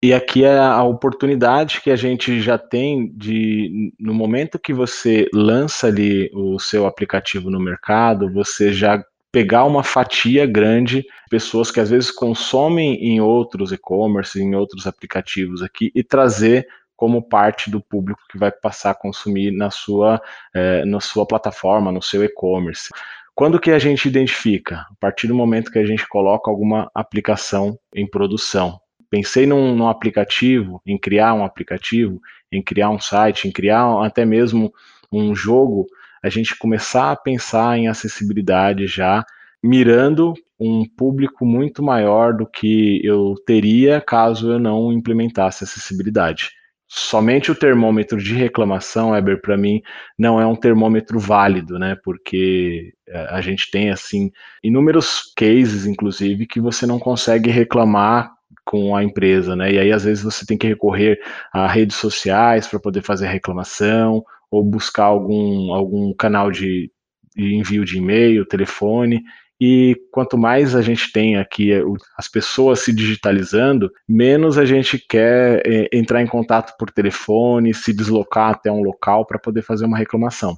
E 0.00 0.14
aqui 0.14 0.44
é 0.44 0.56
a 0.56 0.84
oportunidade 0.84 1.80
que 1.80 1.90
a 1.90 1.96
gente 1.96 2.40
já 2.40 2.56
tem 2.56 3.10
de, 3.16 3.92
no 3.98 4.14
momento 4.14 4.56
que 4.56 4.72
você 4.72 5.26
lança 5.34 5.88
ali 5.88 6.30
o 6.32 6.56
seu 6.60 6.86
aplicativo 6.86 7.50
no 7.50 7.58
mercado, 7.58 8.32
você 8.32 8.72
já 8.72 9.04
pegar 9.32 9.64
uma 9.64 9.82
fatia 9.82 10.46
grande, 10.46 11.04
pessoas 11.28 11.72
que 11.72 11.80
às 11.80 11.90
vezes 11.90 12.12
consomem 12.12 12.94
em 12.94 13.20
outros 13.20 13.72
e-commerce, 13.72 14.40
em 14.40 14.54
outros 14.54 14.86
aplicativos 14.86 15.62
aqui, 15.62 15.90
e 15.92 16.04
trazer 16.04 16.68
como 16.96 17.20
parte 17.20 17.68
do 17.68 17.80
público 17.80 18.20
que 18.30 18.38
vai 18.38 18.52
passar 18.52 18.90
a 18.90 18.94
consumir 18.94 19.50
na 19.50 19.68
sua, 19.68 20.22
é, 20.54 20.84
na 20.84 21.00
sua 21.00 21.26
plataforma, 21.26 21.90
no 21.90 22.02
seu 22.02 22.22
e-commerce. 22.22 22.88
Quando 23.34 23.58
que 23.58 23.72
a 23.72 23.78
gente 23.80 24.06
identifica? 24.06 24.76
A 24.76 24.94
partir 25.00 25.26
do 25.26 25.34
momento 25.34 25.72
que 25.72 25.78
a 25.78 25.86
gente 25.86 26.06
coloca 26.06 26.48
alguma 26.48 26.88
aplicação 26.94 27.76
em 27.92 28.06
produção 28.06 28.80
pensei 29.10 29.46
num, 29.46 29.74
num, 29.74 29.88
aplicativo, 29.88 30.80
em 30.86 30.98
criar 30.98 31.34
um 31.34 31.44
aplicativo, 31.44 32.20
em 32.50 32.62
criar 32.62 32.90
um 32.90 33.00
site, 33.00 33.48
em 33.48 33.52
criar 33.52 34.04
até 34.04 34.24
mesmo 34.24 34.72
um 35.12 35.34
jogo, 35.34 35.86
a 36.22 36.28
gente 36.28 36.56
começar 36.56 37.12
a 37.12 37.16
pensar 37.16 37.78
em 37.78 37.88
acessibilidade 37.88 38.86
já, 38.86 39.24
mirando 39.62 40.34
um 40.58 40.84
público 40.84 41.46
muito 41.46 41.82
maior 41.82 42.34
do 42.34 42.46
que 42.46 43.00
eu 43.04 43.34
teria 43.46 44.00
caso 44.00 44.52
eu 44.52 44.58
não 44.58 44.92
implementasse 44.92 45.64
acessibilidade. 45.64 46.50
Somente 46.90 47.50
o 47.50 47.54
termômetro 47.54 48.18
de 48.18 48.34
reclamação, 48.34 49.14
Eber, 49.14 49.40
para 49.42 49.58
mim, 49.58 49.82
não 50.18 50.40
é 50.40 50.46
um 50.46 50.56
termômetro 50.56 51.18
válido, 51.18 51.78
né? 51.78 51.94
Porque 52.02 52.94
eh, 53.06 53.28
a 53.30 53.42
gente 53.42 53.70
tem, 53.70 53.90
assim, 53.90 54.32
inúmeros 54.64 55.30
cases, 55.36 55.84
inclusive, 55.84 56.46
que 56.46 56.58
você 56.58 56.86
não 56.86 56.98
consegue 56.98 57.50
reclamar 57.50 58.32
com 58.68 58.94
a 58.94 59.02
empresa, 59.02 59.56
né? 59.56 59.72
E 59.72 59.78
aí 59.78 59.90
às 59.90 60.04
vezes 60.04 60.22
você 60.22 60.44
tem 60.44 60.58
que 60.58 60.66
recorrer 60.66 61.18
a 61.50 61.66
redes 61.66 61.96
sociais 61.96 62.66
para 62.66 62.78
poder 62.78 63.00
fazer 63.00 63.26
a 63.26 63.30
reclamação 63.30 64.22
ou 64.50 64.62
buscar 64.62 65.04
algum, 65.04 65.72
algum 65.72 66.12
canal 66.12 66.50
de, 66.50 66.92
de 67.34 67.54
envio 67.54 67.82
de 67.82 67.96
e-mail, 67.96 68.44
telefone. 68.44 69.22
E 69.58 69.96
quanto 70.12 70.36
mais 70.36 70.76
a 70.76 70.82
gente 70.82 71.10
tem 71.10 71.38
aqui 71.38 71.72
é, 71.72 71.82
as 72.18 72.28
pessoas 72.28 72.80
se 72.80 72.94
digitalizando, 72.94 73.90
menos 74.06 74.58
a 74.58 74.66
gente 74.66 74.98
quer 74.98 75.62
é, 75.66 75.88
entrar 75.90 76.20
em 76.20 76.26
contato 76.26 76.76
por 76.78 76.90
telefone, 76.90 77.72
se 77.72 77.94
deslocar 77.94 78.50
até 78.50 78.70
um 78.70 78.82
local 78.82 79.24
para 79.24 79.38
poder 79.38 79.62
fazer 79.62 79.86
uma 79.86 79.96
reclamação. 79.96 80.54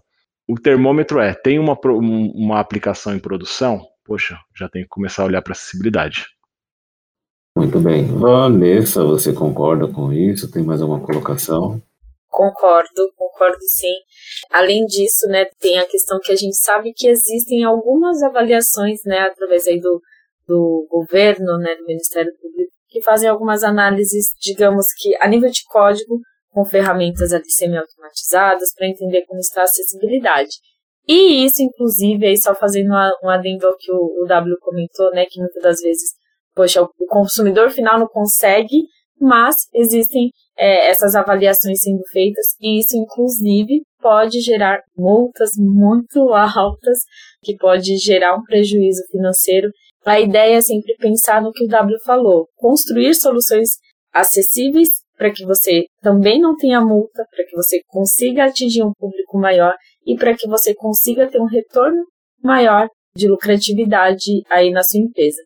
O 0.49 0.57
termômetro 0.57 1.21
é: 1.21 1.33
tem 1.33 1.61
uma, 1.61 1.79
uma 1.85 2.59
aplicação 2.59 3.15
em 3.15 3.21
produção? 3.21 3.87
Poxa, 4.05 4.37
já 4.59 4.69
tem 4.69 4.83
que 4.83 4.89
começar 4.89 5.23
a 5.23 5.27
olhar 5.27 5.43
para 5.43 5.53
acessibilidade. 5.53 6.27
Muito 7.57 7.81
bem. 7.81 8.07
Vanessa, 8.07 9.05
você 9.05 9.33
concorda 9.33 9.89
com 9.89 10.13
isso? 10.13 10.51
Tem 10.51 10.63
mais 10.63 10.81
alguma 10.81 11.01
colocação? 11.01 11.83
Concordo, 12.29 13.13
concordo 13.17 13.59
sim. 13.63 13.95
Além 14.51 14.87
disso, 14.87 15.27
né, 15.27 15.47
tem 15.59 15.79
a 15.79 15.87
questão 15.87 16.21
que 16.21 16.31
a 16.31 16.37
gente 16.37 16.57
sabe 16.57 16.93
que 16.95 17.09
existem 17.09 17.65
algumas 17.65 18.23
avaliações, 18.23 19.01
né, 19.05 19.19
através 19.19 19.67
aí 19.67 19.81
do, 19.81 20.01
do 20.47 20.87
governo, 20.89 21.59
né, 21.59 21.75
do 21.75 21.85
Ministério 21.85 22.33
Público, 22.41 22.71
que 22.89 23.03
fazem 23.03 23.29
algumas 23.29 23.65
análises, 23.65 24.29
digamos 24.41 24.87
que 24.97 25.17
a 25.21 25.27
nível 25.27 25.51
de 25.51 25.65
código, 25.65 26.21
com 26.51 26.65
ferramentas 26.65 27.33
ali 27.33 27.51
semi-automatizadas 27.51 28.73
para 28.75 28.89
entender 28.89 29.25
como 29.27 29.41
está 29.41 29.63
a 29.63 29.65
acessibilidade. 29.65 30.51
E 31.07 31.45
isso, 31.45 31.63
inclusive, 31.63 32.27
aí 32.27 32.37
só 32.37 32.55
fazendo 32.55 32.93
um 33.23 33.29
adendo 33.29 33.67
ao 33.67 33.77
que 33.77 33.91
o, 33.91 34.23
o 34.23 34.27
W 34.27 34.57
comentou, 34.61 35.11
né, 35.11 35.27
que 35.27 35.41
muitas 35.41 35.63
das 35.63 35.81
vezes 35.81 36.20
poxa, 36.61 36.83
o 36.83 37.07
consumidor 37.09 37.71
final 37.71 37.99
não 37.99 38.07
consegue, 38.07 38.83
mas 39.19 39.57
existem 39.75 40.31
é, 40.59 40.91
essas 40.91 41.15
avaliações 41.15 41.81
sendo 41.81 42.03
feitas 42.13 42.49
e 42.61 42.79
isso, 42.79 42.99
inclusive, 42.99 43.81
pode 43.99 44.41
gerar 44.41 44.79
multas 44.95 45.53
muito 45.57 46.21
altas, 46.35 46.99
que 47.43 47.57
pode 47.57 47.97
gerar 47.97 48.37
um 48.37 48.43
prejuízo 48.43 49.03
financeiro. 49.11 49.71
A 50.05 50.21
ideia 50.21 50.57
é 50.57 50.61
sempre 50.61 50.95
pensar 50.97 51.41
no 51.41 51.51
que 51.51 51.65
o 51.65 51.69
W 51.69 51.99
falou, 52.05 52.47
construir 52.57 53.15
soluções 53.15 53.71
acessíveis 54.13 54.91
para 55.17 55.33
que 55.33 55.47
você 55.47 55.85
também 56.03 56.41
não 56.41 56.57
tenha 56.57 56.81
multa, 56.81 57.25
para 57.31 57.45
que 57.47 57.57
você 57.57 57.81
consiga 57.87 58.45
atingir 58.45 58.83
um 58.83 58.93
público 58.99 59.39
maior 59.39 59.75
e 60.07 60.15
para 60.15 60.35
que 60.35 60.47
você 60.47 60.75
consiga 60.75 61.27
ter 61.27 61.41
um 61.41 61.47
retorno 61.47 62.03
maior 62.43 62.87
de 63.17 63.29
lucratividade 63.29 64.43
aí 64.51 64.71
na 64.71 64.83
sua 64.83 65.01
empresa 65.01 65.41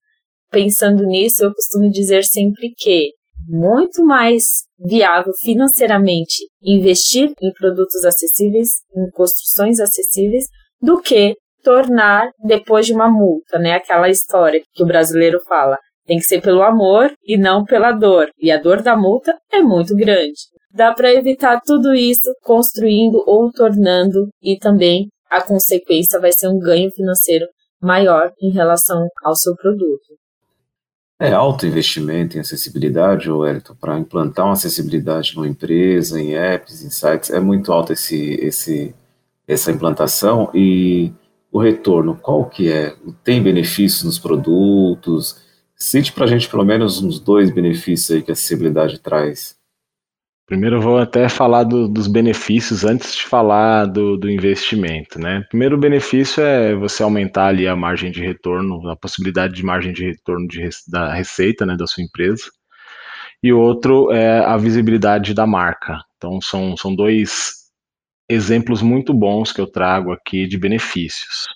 pensando 0.55 1.05
nisso, 1.05 1.45
eu 1.45 1.53
costumo 1.53 1.91
dizer 1.91 2.25
sempre 2.25 2.73
que 2.79 3.11
muito 3.47 4.05
mais 4.05 4.45
viável 4.79 5.33
financeiramente 5.43 6.47
investir 6.63 7.33
em 7.43 7.53
produtos 7.53 8.05
acessíveis, 8.05 8.69
em 8.97 9.11
construções 9.11 9.81
acessíveis, 9.81 10.47
do 10.81 11.01
que 11.01 11.35
tornar 11.63 12.31
depois 12.45 12.87
de 12.87 12.95
uma 12.95 13.11
multa, 13.11 13.59
né? 13.59 13.73
Aquela 13.73 14.09
história 14.09 14.63
que 14.73 14.83
o 14.83 14.87
brasileiro 14.87 15.41
fala, 15.47 15.77
tem 16.07 16.19
que 16.19 16.25
ser 16.25 16.41
pelo 16.41 16.63
amor 16.63 17.13
e 17.27 17.37
não 17.37 17.65
pela 17.65 17.91
dor. 17.91 18.29
E 18.39 18.51
a 18.53 18.59
dor 18.59 18.81
da 18.81 18.97
multa 18.97 19.37
é 19.53 19.61
muito 19.61 19.95
grande. 19.97 20.39
Dá 20.71 20.93
para 20.93 21.13
evitar 21.13 21.61
tudo 21.65 21.95
isso 21.95 22.33
construindo 22.43 23.23
ou 23.27 23.51
tornando 23.51 24.29
e 24.43 24.57
também 24.59 25.09
a 25.31 25.43
consequência 25.43 26.21
vai 26.21 26.33
ser 26.33 26.49
um 26.49 26.59
ganho 26.59 26.91
financeiro 26.93 27.47
maior 27.81 28.31
em 28.41 28.51
relação 28.51 29.07
ao 29.25 29.35
seu 29.35 29.55
produto. 29.57 30.24
É 31.25 31.33
alto 31.33 31.66
investimento 31.66 32.37
em 32.37 32.40
acessibilidade, 32.40 33.31
Wellington, 33.31 33.75
para 33.81 33.99
implantar 33.99 34.45
uma 34.45 34.52
acessibilidade 34.52 35.35
numa 35.35 35.49
empresa, 35.49 36.21
em 36.21 36.35
apps, 36.35 36.85
em 36.85 36.90
sites, 36.90 37.31
é 37.31 37.40
muito 37.40 37.73
alto 37.73 37.95
esse, 37.95 38.35
esse, 38.43 38.95
essa 39.49 39.73
implantação 39.73 40.50
e 40.52 41.11
o 41.50 41.59
retorno, 41.59 42.14
qual 42.14 42.45
que 42.45 42.71
é? 42.71 42.95
Tem 43.25 43.43
benefícios 43.43 44.04
nos 44.04 44.19
produtos? 44.19 45.40
Cite 45.75 46.12
para 46.12 46.26
a 46.26 46.28
gente 46.28 46.47
pelo 46.47 46.62
menos 46.62 47.02
uns 47.02 47.19
dois 47.19 47.50
benefícios 47.50 48.11
aí 48.11 48.23
que 48.23 48.31
a 48.31 48.35
acessibilidade 48.35 48.99
traz. 49.00 49.57
Primeiro 50.47 50.77
eu 50.77 50.81
vou 50.81 50.99
até 50.99 51.27
falar 51.27 51.65
do, 51.65 51.89
dos 51.89 52.07
benefícios 52.07 52.85
antes 52.85 53.15
de 53.15 53.23
falar 53.25 53.87
do, 53.87 54.19
do, 54.19 54.31
investimento, 54.31 55.19
né? 55.19 55.43
Primeiro 55.49 55.79
benefício 55.79 56.43
é 56.43 56.75
você 56.75 57.03
aumentar 57.03 57.47
ali 57.47 57.67
a 57.67 57.75
margem 57.75 58.11
de 58.11 58.21
retorno, 58.21 58.87
a 58.91 58.95
possibilidade 58.95 59.55
de 59.55 59.65
margem 59.65 59.93
de 59.93 60.05
retorno 60.05 60.47
de, 60.47 60.69
da 60.87 61.15
receita, 61.15 61.65
né, 61.65 61.77
da 61.77 61.87
sua 61.87 62.05
empresa. 62.05 62.45
E 63.43 63.53
outro 63.55 64.13
é 64.13 64.45
a 64.45 64.57
visibilidade 64.59 65.33
da 65.33 65.47
marca. 65.47 65.99
Então 66.19 66.39
são, 66.43 66.77
são 66.77 66.95
dois 66.95 67.65
exemplos 68.29 68.83
muito 68.83 69.15
bons 69.15 69.51
que 69.51 69.61
eu 69.61 69.67
trago 69.67 70.13
aqui 70.13 70.47
de 70.47 70.59
benefícios. 70.59 71.47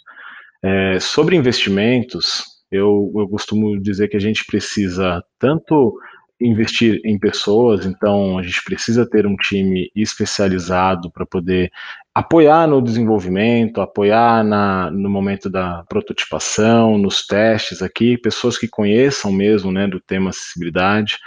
É, 0.63 0.99
sobre 0.99 1.37
investimentos, 1.37 2.45
eu, 2.73 3.13
eu 3.17 3.29
costumo 3.29 3.79
dizer 3.81 4.09
que 4.09 4.17
a 4.17 4.21
gente 4.21 4.45
precisa 4.47 5.23
tanto 5.39 5.95
investir 6.41 7.01
em 7.05 7.19
pessoas, 7.19 7.85
então 7.85 8.39
a 8.39 8.43
gente 8.43 8.63
precisa 8.65 9.09
ter 9.09 9.27
um 9.27 9.35
time 9.37 9.91
especializado 9.95 11.11
para 11.11 11.27
poder 11.27 11.71
apoiar 12.15 12.67
no 12.67 12.81
desenvolvimento, 12.81 13.81
apoiar 13.81 14.45
na, 14.45 14.91
no 14.91 15.11
momento 15.11 15.51
da 15.51 15.85
prototipação, 15.89 16.97
nos 16.97 17.27
testes 17.27 17.83
aqui, 17.83 18.17
pessoas 18.19 18.57
que 18.57 18.69
conheçam 18.69 19.33
mesmo 19.33 19.73
né, 19.73 19.87
do 19.87 20.01
tema 20.01 20.31
acessibilidade. 20.31 21.19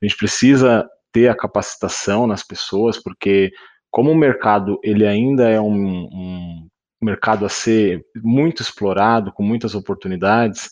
A 0.00 0.06
gente 0.06 0.16
precisa 0.16 0.88
ter 1.12 1.28
a 1.28 1.36
capacitação 1.36 2.26
nas 2.26 2.42
pessoas, 2.44 2.96
porque 2.96 3.50
como 3.90 4.10
o 4.12 4.16
mercado 4.16 4.78
ele 4.84 5.06
ainda 5.06 5.48
é 5.48 5.60
um, 5.60 6.04
um 6.04 6.68
mercado 7.02 7.44
a 7.44 7.48
ser 7.48 8.04
muito 8.22 8.62
explorado, 8.62 9.32
com 9.32 9.42
muitas 9.42 9.74
oportunidades, 9.74 10.70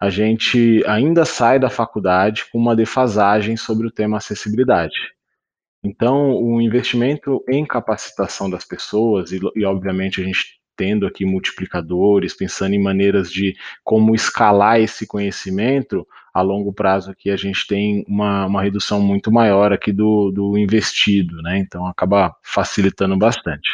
a 0.00 0.08
gente 0.08 0.82
ainda 0.86 1.26
sai 1.26 1.58
da 1.58 1.68
faculdade 1.68 2.46
com 2.50 2.58
uma 2.58 2.74
defasagem 2.74 3.56
sobre 3.56 3.86
o 3.86 3.90
tema 3.90 4.16
acessibilidade. 4.16 4.96
Então, 5.84 6.32
o 6.32 6.60
investimento 6.60 7.44
em 7.48 7.66
capacitação 7.66 8.48
das 8.48 8.64
pessoas, 8.64 9.30
e, 9.30 9.40
e 9.54 9.64
obviamente 9.64 10.20
a 10.20 10.24
gente 10.24 10.60
tendo 10.76 11.06
aqui 11.06 11.26
multiplicadores, 11.26 12.32
pensando 12.32 12.74
em 12.74 12.82
maneiras 12.82 13.30
de 13.30 13.54
como 13.84 14.14
escalar 14.14 14.80
esse 14.80 15.06
conhecimento, 15.06 16.06
a 16.32 16.40
longo 16.40 16.72
prazo 16.72 17.10
aqui 17.10 17.28
a 17.30 17.36
gente 17.36 17.66
tem 17.66 18.02
uma, 18.08 18.46
uma 18.46 18.62
redução 18.62 19.02
muito 19.02 19.30
maior 19.30 19.72
aqui 19.74 19.92
do, 19.92 20.30
do 20.30 20.56
investido, 20.56 21.42
né? 21.42 21.58
Então 21.58 21.86
acaba 21.86 22.34
facilitando 22.42 23.14
bastante. 23.18 23.68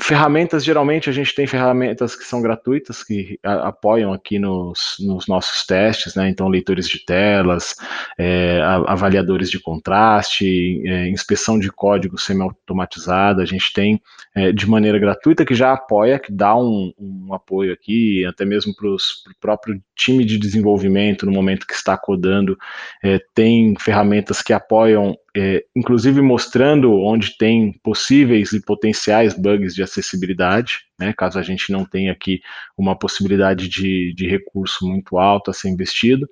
Ferramentas, 0.00 0.64
geralmente 0.64 1.10
a 1.10 1.12
gente 1.12 1.34
tem 1.34 1.44
ferramentas 1.44 2.14
que 2.14 2.24
são 2.24 2.40
gratuitas, 2.40 3.02
que 3.02 3.36
a, 3.42 3.68
apoiam 3.68 4.12
aqui 4.12 4.38
nos, 4.38 4.96
nos, 5.00 5.26
nossos 5.26 5.66
testes, 5.66 6.14
né? 6.14 6.28
Então, 6.28 6.48
leitores 6.48 6.88
de 6.88 7.04
telas, 7.04 7.74
é, 8.16 8.60
avaliadores 8.86 9.50
de 9.50 9.58
contraste, 9.58 10.80
é, 10.86 11.08
inspeção 11.08 11.58
de 11.58 11.70
código 11.72 12.16
semi-automatizada, 12.16 13.42
a 13.42 13.46
gente 13.46 13.72
tem 13.72 14.00
é, 14.36 14.52
de 14.52 14.70
maneira 14.70 15.00
gratuita 15.00 15.44
que 15.44 15.54
já 15.54 15.72
apoia, 15.72 16.20
que 16.20 16.32
dá 16.32 16.56
um, 16.56 16.92
um 16.96 17.34
apoio 17.34 17.72
aqui, 17.72 18.24
até 18.24 18.44
mesmo 18.44 18.72
para 18.76 18.88
o 18.88 18.96
próprio 19.40 19.82
time 19.96 20.24
de 20.24 20.38
desenvolvimento 20.38 21.26
no 21.26 21.32
momento 21.32 21.66
que 21.66 21.74
está 21.74 21.98
codando, 21.98 22.56
é, 23.02 23.18
tem 23.34 23.74
ferramentas 23.76 24.42
que 24.42 24.52
apoiam 24.52 25.16
é, 25.38 25.64
inclusive 25.76 26.20
mostrando 26.20 26.92
onde 26.92 27.36
tem 27.36 27.72
possíveis 27.82 28.52
e 28.52 28.60
potenciais 28.60 29.34
bugs 29.34 29.74
de 29.74 29.82
acessibilidade, 29.82 30.80
né, 30.98 31.14
caso 31.16 31.38
a 31.38 31.42
gente 31.42 31.70
não 31.70 31.84
tenha 31.84 32.12
aqui 32.12 32.40
uma 32.76 32.98
possibilidade 32.98 33.68
de, 33.68 34.12
de 34.14 34.26
recurso 34.26 34.86
muito 34.86 35.18
alto 35.18 35.50
a 35.50 35.54
ser 35.54 35.68
investido. 35.68 36.28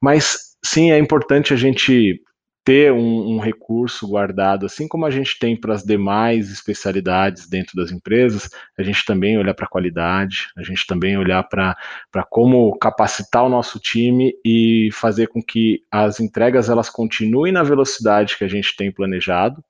Mas 0.00 0.56
sim, 0.64 0.90
é 0.90 0.98
importante 0.98 1.52
a 1.52 1.56
gente 1.56 2.20
ter 2.64 2.92
um, 2.92 3.36
um, 3.36 3.38
recurso 3.38 4.06
guardado, 4.06 4.66
assim 4.66 4.86
como 4.86 5.06
a 5.06 5.10
gente 5.10 5.38
tem 5.38 5.58
para 5.58 5.74
as 5.74 5.82
demais 5.82 6.50
especialidades 6.50 7.48
dentro 7.48 7.74
das 7.74 7.90
empresas, 7.90 8.50
a 8.78 8.82
gente 8.82 9.04
também 9.04 9.38
olhar 9.38 9.54
para 9.54 9.64
a 9.64 9.68
qualidade, 9.68 10.48
a 10.56 10.62
gente 10.62 10.86
também 10.86 11.16
olhar 11.16 11.42
para 11.44 11.76
como 12.28 12.76
capacitar 12.78 13.44
o 13.44 13.48
nosso 13.48 13.78
time 13.78 14.32
e 14.44 14.90
fazer 14.92 15.28
com 15.28 15.42
que 15.42 15.82
as 15.90 16.20
entregas 16.20 16.68
elas 16.68 16.90
continuem 16.90 17.52
na 17.52 17.62
velocidade 17.62 18.36
que 18.36 18.44
a 18.44 18.48
gente 18.48 18.76
tem 18.76 18.92
planejado, 18.92 19.64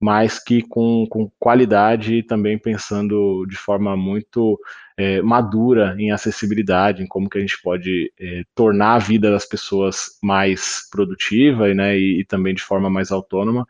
mas 0.00 0.42
que 0.42 0.62
com, 0.62 1.06
com 1.10 1.30
qualidade 1.38 2.14
e 2.14 2.22
também 2.22 2.58
pensando 2.58 3.44
de 3.46 3.56
forma 3.56 3.94
muito 3.96 4.58
é, 4.96 5.20
madura 5.20 5.94
em 5.98 6.10
acessibilidade, 6.10 7.02
em 7.02 7.06
como 7.06 7.28
que 7.28 7.36
a 7.36 7.40
gente 7.40 7.60
pode 7.62 8.10
é, 8.18 8.42
tornar 8.54 8.94
a 8.94 8.98
vida 8.98 9.30
das 9.30 9.44
pessoas 9.44 10.18
mais 10.22 10.88
produtiva 10.90 11.72
né, 11.74 11.98
e, 11.98 12.20
e 12.20 12.24
também 12.24 12.54
de 12.54 12.62
forma 12.62 12.88
mais 12.88 13.12
autônoma, 13.12 13.66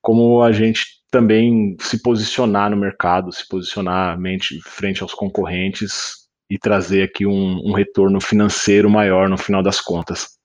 como 0.00 0.42
a 0.42 0.52
gente 0.52 1.02
também 1.10 1.76
se 1.80 2.02
posicionar 2.02 2.70
no 2.70 2.76
mercado, 2.76 3.32
se 3.32 3.48
posicionar 3.48 4.18
mente, 4.18 4.60
frente 4.64 5.02
aos 5.02 5.14
concorrentes 5.14 6.24
e 6.48 6.58
trazer 6.58 7.02
aqui 7.02 7.26
um, 7.26 7.60
um 7.64 7.72
retorno 7.72 8.20
financeiro 8.20 8.88
maior 8.88 9.28
no 9.28 9.38
final 9.38 9.62
das 9.62 9.80
contas. 9.80 10.38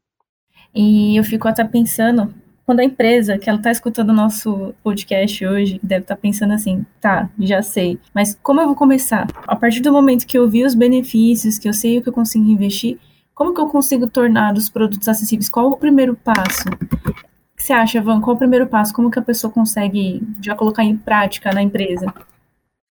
E 0.74 1.18
eu 1.18 1.24
fico 1.24 1.48
até 1.48 1.64
pensando, 1.64 2.34
quando 2.70 2.82
a 2.82 2.84
empresa 2.84 3.36
que 3.40 3.50
ela 3.50 3.58
está 3.58 3.72
escutando 3.72 4.12
o 4.12 4.14
nosso 4.14 4.76
podcast 4.84 5.44
hoje 5.44 5.80
deve 5.82 6.04
estar 6.04 6.16
tá 6.16 6.22
pensando 6.22 6.54
assim, 6.54 6.86
tá, 7.02 7.28
já 7.40 7.64
sei, 7.64 7.98
mas 8.14 8.38
como 8.44 8.62
eu 8.62 8.68
vou 8.68 8.76
começar? 8.76 9.26
A 9.48 9.56
partir 9.56 9.80
do 9.80 9.92
momento 9.92 10.28
que 10.28 10.38
eu 10.38 10.48
vi 10.48 10.64
os 10.64 10.76
benefícios, 10.76 11.58
que 11.58 11.68
eu 11.68 11.74
sei 11.74 11.98
o 11.98 12.04
que 12.04 12.10
eu 12.10 12.14
consigo 12.14 12.46
investir, 12.46 13.00
como 13.34 13.56
que 13.56 13.60
eu 13.60 13.66
consigo 13.70 14.08
tornar 14.08 14.54
os 14.54 14.70
produtos 14.70 15.08
acessíveis? 15.08 15.50
Qual 15.50 15.66
o 15.66 15.78
primeiro 15.78 16.16
passo? 16.16 16.70
O 16.70 17.58
que 17.58 17.64
você 17.64 17.74
acha, 17.74 18.00
Van? 18.04 18.22
Qual 18.22 18.36
o 18.36 18.40
primeiro 18.40 18.68
passo? 18.68 18.94
Como 18.94 19.10
que 19.10 19.18
a 19.18 19.24
pessoa 19.24 19.52
consegue 19.52 20.22
já 20.40 20.56
colocar 20.56 20.84
em 20.84 20.96
prática 20.96 21.52
na 21.52 21.64
empresa? 21.64 22.14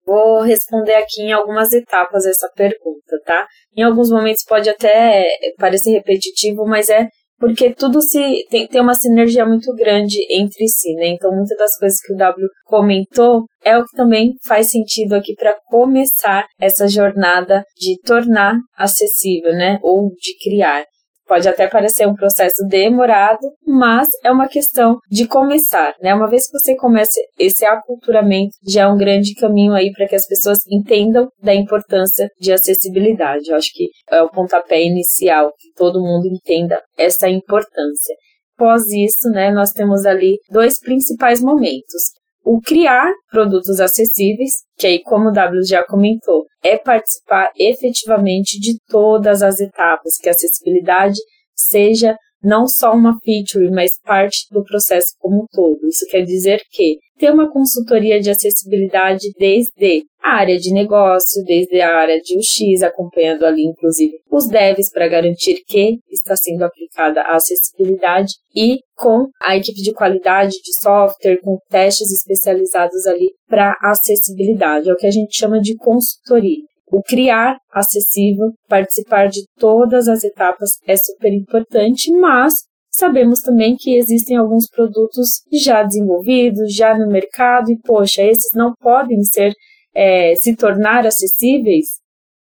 Vou 0.06 0.40
responder 0.40 0.96
aqui 0.96 1.22
em 1.22 1.34
algumas 1.34 1.74
etapas 1.74 2.26
essa 2.26 2.50
pergunta, 2.56 3.20
tá? 3.26 3.46
Em 3.76 3.84
alguns 3.84 4.10
momentos 4.10 4.46
pode 4.46 4.70
até 4.70 5.26
parecer 5.58 5.92
repetitivo, 5.92 6.66
mas 6.66 6.90
é 6.90 7.10
porque 7.38 7.74
tudo 7.74 8.02
se 8.02 8.46
tem, 8.50 8.68
tem 8.68 8.82
uma 8.82 8.94
sinergia 8.94 9.46
muito 9.46 9.74
grande 9.76 10.18
entre 10.30 10.68
si, 10.68 10.94
né? 10.96 11.08
Então, 11.08 11.32
muitas 11.32 11.58
das 11.58 11.78
coisas 11.78 12.00
que 12.00 12.14
o 12.14 12.18
W 12.18 12.48
comentou 12.66 13.46
é 13.64 13.78
o 13.78 13.84
que 13.84 13.96
também 13.96 14.36
faz 14.46 14.72
sentido 14.72 15.14
aqui 15.14 15.36
para 15.36 15.56
começar 15.68 16.46
essa 16.60 16.88
jornada 16.88 17.64
de 17.78 18.00
tornar 18.02 18.56
acessível, 18.78 19.54
né? 19.54 19.80
Ou 19.82 20.10
de 20.10 20.38
criar. 20.42 20.86
Pode 21.28 21.48
até 21.48 21.68
parecer 21.68 22.08
um 22.08 22.14
processo 22.14 22.64
demorado, 22.68 23.48
mas 23.66 24.10
é 24.24 24.32
uma 24.32 24.48
questão 24.48 25.00
de 25.10 25.28
começar, 25.28 25.96
né? 26.02 26.14
Uma 26.14 26.30
vez 26.30 26.46
que 26.46 26.58
você 26.58 26.76
começa 26.76 27.20
esse 27.40 27.66
aculturamento, 27.66 28.52
já 28.68 28.84
é 28.84 28.88
um 28.88 28.98
grande 28.98 29.34
caminho 29.34 29.74
aí 29.74 29.92
para 29.92 30.08
que 30.08 30.16
as 30.16 30.28
pessoas 30.28 30.60
entendam 30.70 31.28
da 31.42 31.54
importância 31.54 32.30
de 32.40 32.52
acessibilidade. 32.52 33.50
Eu 33.50 33.56
acho 33.56 33.72
que 33.74 33.90
é 34.12 34.22
o 34.22 34.30
pontapé 34.30 34.84
inicial, 34.84 35.52
que 35.58 35.74
todo 35.76 36.02
mundo 36.02 36.28
entenda 36.28 36.80
essa 36.98 37.28
importância. 37.28 38.16
Após 38.58 38.88
isso, 38.90 39.30
né, 39.30 39.52
nós 39.52 39.72
temos 39.72 40.06
ali 40.06 40.38
dois 40.50 40.80
principais 40.80 41.42
momentos 41.42 42.04
o 42.46 42.62
criar 42.62 43.12
produtos 43.32 43.80
acessíveis, 43.80 44.52
que 44.78 44.86
aí, 44.86 45.02
como 45.02 45.30
o 45.30 45.32
W 45.32 45.64
já 45.66 45.84
comentou, 45.84 46.46
é 46.64 46.78
participar 46.78 47.52
efetivamente 47.58 48.60
de 48.60 48.78
todas 48.88 49.42
as 49.42 49.60
etapas, 49.60 50.18
que 50.18 50.30
a 50.30 50.32
acessibilidade 50.32 51.18
seja 51.56 52.16
não 52.46 52.68
só 52.68 52.94
uma 52.94 53.20
feature, 53.26 53.72
mas 53.72 54.00
parte 54.00 54.46
do 54.52 54.64
processo 54.64 55.16
como 55.20 55.44
um 55.44 55.46
todo. 55.52 55.88
Isso 55.88 56.06
quer 56.08 56.22
dizer 56.22 56.62
que 56.70 57.00
ter 57.18 57.32
uma 57.32 57.52
consultoria 57.52 58.20
de 58.20 58.30
acessibilidade 58.30 59.32
desde 59.40 60.04
a 60.22 60.38
área 60.38 60.58
de 60.58 60.72
negócio, 60.72 61.44
desde 61.44 61.80
a 61.82 61.96
área 61.96 62.20
de 62.20 62.38
UX, 62.38 62.84
acompanhando 62.84 63.46
ali, 63.46 63.64
inclusive, 63.64 64.14
os 64.30 64.48
devs 64.48 64.92
para 64.92 65.08
garantir 65.08 65.64
que 65.66 65.98
está 66.12 66.36
sendo 66.36 66.64
aplicada 66.64 67.22
a 67.22 67.36
acessibilidade 67.36 68.34
e 68.56 68.80
com 68.96 69.28
a 69.42 69.56
equipe 69.56 69.82
de 69.82 69.94
qualidade 69.94 70.54
de 70.64 70.76
software, 70.76 71.40
com 71.42 71.58
testes 71.70 72.12
especializados 72.12 73.08
ali 73.08 73.30
para 73.48 73.78
acessibilidade. 73.82 74.90
É 74.90 74.94
o 74.94 74.98
que 74.98 75.08
a 75.08 75.12
gente 75.12 75.36
chama 75.36 75.60
de 75.60 75.76
consultoria. 75.76 76.64
O 76.92 77.02
criar 77.02 77.58
acessível, 77.72 78.54
participar 78.68 79.28
de 79.28 79.44
todas 79.58 80.08
as 80.08 80.24
etapas 80.24 80.72
é 80.88 80.96
super 80.96 81.34
importante, 81.34 82.12
mas 82.12 82.54
sabemos 82.92 83.42
também 83.42 83.76
que 83.76 83.98
existem 83.98 84.38
alguns 84.38 84.70
produtos 84.70 85.42
já 85.52 85.84
desenvolvidos, 85.84 86.74
já 86.74 86.98
no 86.98 87.08
mercado, 87.08 87.72
e 87.72 87.80
poxa, 87.80 88.24
esses 88.24 88.54
não 88.54 88.74
podem 88.80 89.24
ser 89.24 89.52
é, 89.94 90.36
se 90.36 90.56
tornar 90.56 91.06
acessíveis? 91.06 91.88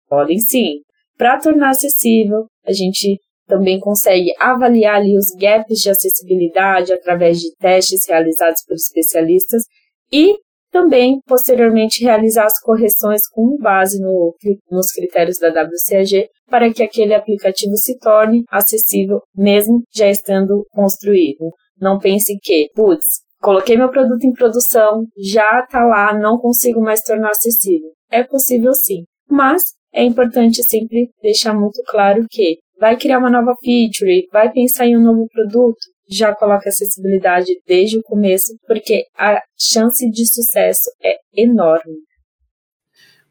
Podem 0.10 0.40
sim. 0.40 0.80
Para 1.18 1.40
tornar 1.40 1.70
acessível, 1.70 2.46
a 2.66 2.74
gente 2.74 3.20
também 3.48 3.80
consegue 3.80 4.34
avaliar 4.40 4.96
ali 4.96 5.18
os 5.18 5.28
gaps 5.40 5.80
de 5.80 5.90
acessibilidade 5.90 6.94
através 6.94 7.40
de 7.40 7.54
testes 7.58 8.08
realizados 8.08 8.64
por 8.66 8.76
especialistas 8.76 9.64
e 10.12 10.36
também, 10.74 11.22
posteriormente, 11.28 12.04
realizar 12.04 12.46
as 12.46 12.60
correções 12.60 13.22
com 13.30 13.56
base 13.60 14.02
no, 14.02 14.36
nos 14.72 14.92
critérios 14.92 15.38
da 15.38 15.50
WCAG 15.50 16.28
para 16.50 16.74
que 16.74 16.82
aquele 16.82 17.14
aplicativo 17.14 17.78
se 17.78 17.98
torne 18.00 18.44
acessível, 18.50 19.22
mesmo 19.36 19.84
já 19.94 20.10
estando 20.10 20.66
construído. 20.72 21.52
Não 21.80 22.00
pense 22.00 22.36
que, 22.42 22.70
putz, 22.76 23.22
coloquei 23.40 23.78
meu 23.78 23.90
produto 23.90 24.26
em 24.26 24.34
produção, 24.34 25.06
já 25.18 25.60
está 25.60 25.86
lá, 25.86 26.18
não 26.18 26.40
consigo 26.40 26.82
mais 26.82 27.02
tornar 27.02 27.30
acessível. 27.30 27.92
É 28.12 28.24
possível 28.24 28.74
sim, 28.74 29.04
mas 29.30 29.62
é 29.94 30.04
importante 30.04 30.64
sempre 30.64 31.12
deixar 31.22 31.54
muito 31.54 31.82
claro 31.86 32.26
que 32.30 32.58
vai 32.80 32.98
criar 32.98 33.20
uma 33.20 33.30
nova 33.30 33.54
feature, 33.64 34.28
vai 34.32 34.52
pensar 34.52 34.88
em 34.88 34.98
um 34.98 35.04
novo 35.04 35.28
produto, 35.32 35.93
já 36.16 36.34
coloca 36.34 36.70
acessibilidade 36.70 37.48
desde 37.68 37.98
o 37.98 38.04
começo, 38.04 38.56
porque 38.68 39.06
a 39.18 39.42
chance 39.58 40.10
de 40.10 40.26
sucesso 40.26 40.90
é 41.04 41.18
enorme. 41.36 41.96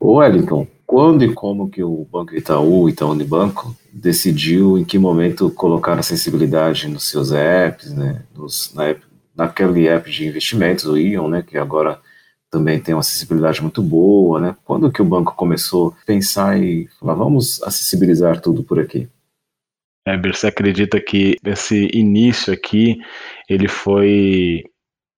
Wellington, 0.00 0.66
quando 0.84 1.24
e 1.24 1.32
como 1.32 1.70
que 1.70 1.82
o 1.82 2.04
Banco 2.10 2.34
Itaú, 2.34 2.88
Itaú 2.88 3.10
Unibanco, 3.12 3.74
decidiu 3.92 4.76
em 4.76 4.84
que 4.84 4.98
momento 4.98 5.50
colocar 5.50 5.98
acessibilidade 5.98 6.88
nos 6.88 7.08
seus 7.08 7.32
apps, 7.32 7.92
né, 7.92 8.24
nos, 8.34 8.74
na 8.74 8.88
app, 8.88 9.02
naquele 9.34 9.88
app 9.88 10.10
de 10.10 10.26
investimentos, 10.26 10.84
o 10.84 10.96
Ion, 10.96 11.28
né, 11.28 11.42
que 11.42 11.56
agora 11.56 12.00
também 12.50 12.78
tem 12.78 12.94
uma 12.94 13.00
acessibilidade 13.00 13.62
muito 13.62 13.82
boa, 13.82 14.38
né? 14.38 14.54
Quando 14.62 14.92
que 14.92 15.00
o 15.00 15.06
banco 15.06 15.34
começou 15.34 15.96
a 16.02 16.04
pensar 16.04 16.62
e 16.62 16.86
falar, 17.00 17.14
vamos 17.14 17.62
acessibilizar 17.62 18.42
tudo 18.42 18.62
por 18.62 18.78
aqui? 18.78 19.08
Eber, 20.06 20.34
você 20.34 20.48
acredita 20.48 21.00
que 21.00 21.36
esse 21.44 21.88
início 21.92 22.52
aqui, 22.52 22.96
ele 23.48 23.68
foi 23.68 24.62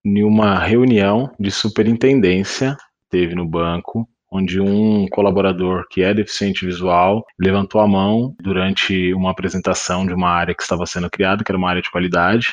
em 0.04 0.22
uma 0.22 0.58
reunião 0.58 1.30
de 1.40 1.50
superintendência, 1.50 2.76
teve 3.08 3.34
no 3.34 3.48
banco, 3.48 4.06
onde 4.30 4.60
um 4.60 5.06
colaborador 5.08 5.86
que 5.88 6.02
é 6.02 6.12
deficiente 6.12 6.66
visual 6.66 7.24
levantou 7.38 7.80
a 7.80 7.88
mão 7.88 8.34
durante 8.42 9.14
uma 9.14 9.30
apresentação 9.30 10.04
de 10.06 10.12
uma 10.12 10.28
área 10.28 10.54
que 10.54 10.62
estava 10.62 10.84
sendo 10.84 11.08
criada, 11.08 11.42
que 11.42 11.50
era 11.50 11.58
uma 11.58 11.70
área 11.70 11.80
de 11.80 11.90
qualidade. 11.90 12.48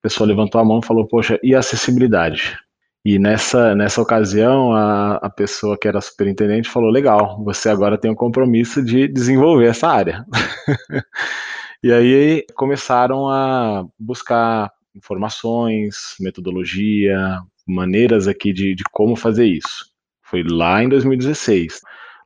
A 0.00 0.08
pessoa 0.08 0.26
levantou 0.26 0.60
a 0.60 0.64
mão 0.64 0.80
e 0.82 0.86
falou: 0.86 1.06
Poxa, 1.06 1.38
e 1.42 1.54
acessibilidade? 1.54 2.56
E 3.04 3.18
nessa, 3.18 3.74
nessa 3.74 4.00
ocasião, 4.00 4.72
a, 4.72 5.16
a 5.16 5.30
pessoa 5.30 5.76
que 5.78 5.86
era 5.88 6.00
superintendente 6.00 6.70
falou: 6.70 6.90
Legal, 6.90 7.42
você 7.44 7.68
agora 7.68 7.98
tem 7.98 8.10
o 8.10 8.16
compromisso 8.16 8.82
de 8.82 9.08
desenvolver 9.08 9.66
essa 9.66 9.88
área. 9.88 10.24
e 11.82 11.92
aí 11.92 12.46
começaram 12.54 13.28
a 13.28 13.86
buscar 13.98 14.70
informações, 14.94 16.16
metodologia, 16.20 17.40
maneiras 17.66 18.26
aqui 18.26 18.52
de, 18.52 18.74
de 18.74 18.84
como 18.90 19.16
fazer 19.16 19.46
isso. 19.46 19.86
Foi 20.22 20.42
lá 20.42 20.82
em 20.82 20.88
2016. 20.88 21.80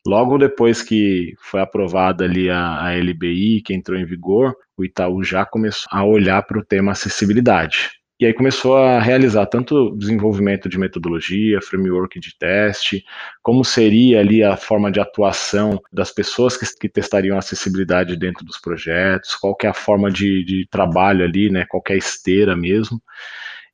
Logo 0.07 0.39
depois 0.39 0.83
que 0.83 1.35
foi 1.41 1.61
aprovada 1.61 2.25
ali 2.25 2.49
a, 2.49 2.83
a 2.83 2.97
LBI, 2.97 3.61
que 3.63 3.75
entrou 3.75 3.99
em 3.99 4.07
vigor, 4.07 4.57
o 4.77 4.85
Itaú 4.85 5.23
já 5.23 5.45
começou 5.45 5.89
a 5.91 6.05
olhar 6.05 6.43
para 6.43 6.59
o 6.59 6.65
tema 6.65 6.93
acessibilidade. 6.93 8.00
E 8.21 8.27
aí 8.27 8.35
começou 8.35 8.77
a 8.77 9.01
realizar 9.01 9.47
tanto 9.47 9.97
desenvolvimento 9.97 10.69
de 10.69 10.79
metodologia, 10.79 11.59
framework 11.63 12.21
de 12.21 12.37
teste, 12.37 13.03
como 13.43 13.65
seria 13.65 14.21
ali 14.21 14.45
a 14.45 14.59
forma 14.59 14.93
de 14.93 15.01
atuação 15.01 15.81
das 15.91 16.13
pessoas 16.13 16.55
que, 16.55 16.67
que 16.79 16.87
testariam 16.87 17.39
acessibilidade 17.39 18.15
dentro 18.19 18.45
dos 18.45 18.59
projetos, 18.59 19.35
qual 19.35 19.57
que 19.57 19.67
é 19.67 19.71
a 19.71 19.75
forma 19.75 20.11
de, 20.11 20.45
de 20.45 20.69
trabalho 20.71 21.25
ali, 21.25 21.49
né, 21.49 21.65
qual 21.67 21.83
que 21.83 21.93
é 21.93 21.95
a 21.95 21.99
esteira 21.99 22.55
mesmo. 22.55 23.01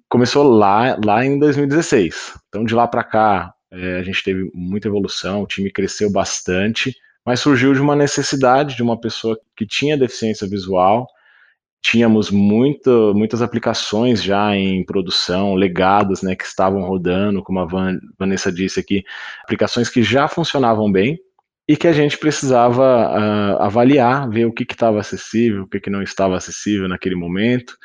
Começou 0.08 0.44
lá, 0.44 0.96
lá 1.04 1.24
em 1.24 1.40
2016. 1.40 2.34
Então 2.48 2.64
de 2.64 2.72
lá 2.72 2.86
para 2.86 3.02
cá, 3.02 3.52
é, 3.68 3.98
a 3.98 4.02
gente 4.04 4.22
teve 4.22 4.48
muita 4.54 4.86
evolução, 4.86 5.42
o 5.42 5.46
time 5.48 5.72
cresceu 5.72 6.08
bastante, 6.08 6.94
mas 7.24 7.40
surgiu 7.40 7.74
de 7.74 7.80
uma 7.80 7.96
necessidade 7.96 8.76
de 8.76 8.82
uma 8.84 9.00
pessoa 9.00 9.36
que 9.56 9.66
tinha 9.66 9.98
deficiência 9.98 10.48
visual. 10.48 11.08
Tínhamos 11.88 12.32
muito, 12.32 13.12
muitas 13.14 13.40
aplicações 13.40 14.20
já 14.20 14.56
em 14.56 14.84
produção, 14.84 15.54
legadas, 15.54 16.20
né, 16.20 16.34
que 16.34 16.42
estavam 16.42 16.82
rodando, 16.82 17.44
como 17.44 17.60
a 17.60 17.64
Van, 17.64 17.96
Vanessa 18.18 18.50
disse 18.50 18.80
aqui, 18.80 19.04
aplicações 19.44 19.88
que 19.88 20.02
já 20.02 20.26
funcionavam 20.26 20.90
bem 20.90 21.16
e 21.68 21.76
que 21.76 21.86
a 21.86 21.92
gente 21.92 22.18
precisava 22.18 22.82
uh, 22.82 23.62
avaliar, 23.62 24.28
ver 24.28 24.46
o 24.46 24.52
que 24.52 24.64
estava 24.68 24.98
acessível, 24.98 25.62
o 25.62 25.68
que, 25.68 25.78
que 25.78 25.88
não 25.88 26.02
estava 26.02 26.36
acessível 26.36 26.88
naquele 26.88 27.14
momento 27.14 27.76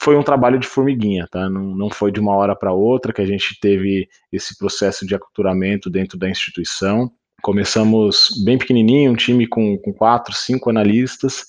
foi 0.00 0.16
um 0.16 0.22
trabalho 0.22 0.58
de 0.58 0.66
formiguinha, 0.66 1.26
tá? 1.30 1.50
Não, 1.50 1.74
não 1.74 1.90
foi 1.90 2.10
de 2.10 2.20
uma 2.20 2.34
hora 2.34 2.56
para 2.56 2.72
outra 2.72 3.12
que 3.12 3.20
a 3.20 3.26
gente 3.26 3.58
teve 3.60 4.08
esse 4.32 4.56
processo 4.56 5.04
de 5.04 5.14
aculturamento 5.14 5.90
dentro 5.90 6.16
da 6.16 6.30
instituição. 6.30 7.10
Começamos 7.42 8.28
bem 8.44 8.56
pequenininho, 8.56 9.12
um 9.12 9.16
time 9.16 9.46
com, 9.46 9.76
com 9.76 9.92
quatro, 9.92 10.32
cinco 10.34 10.70
analistas, 10.70 11.44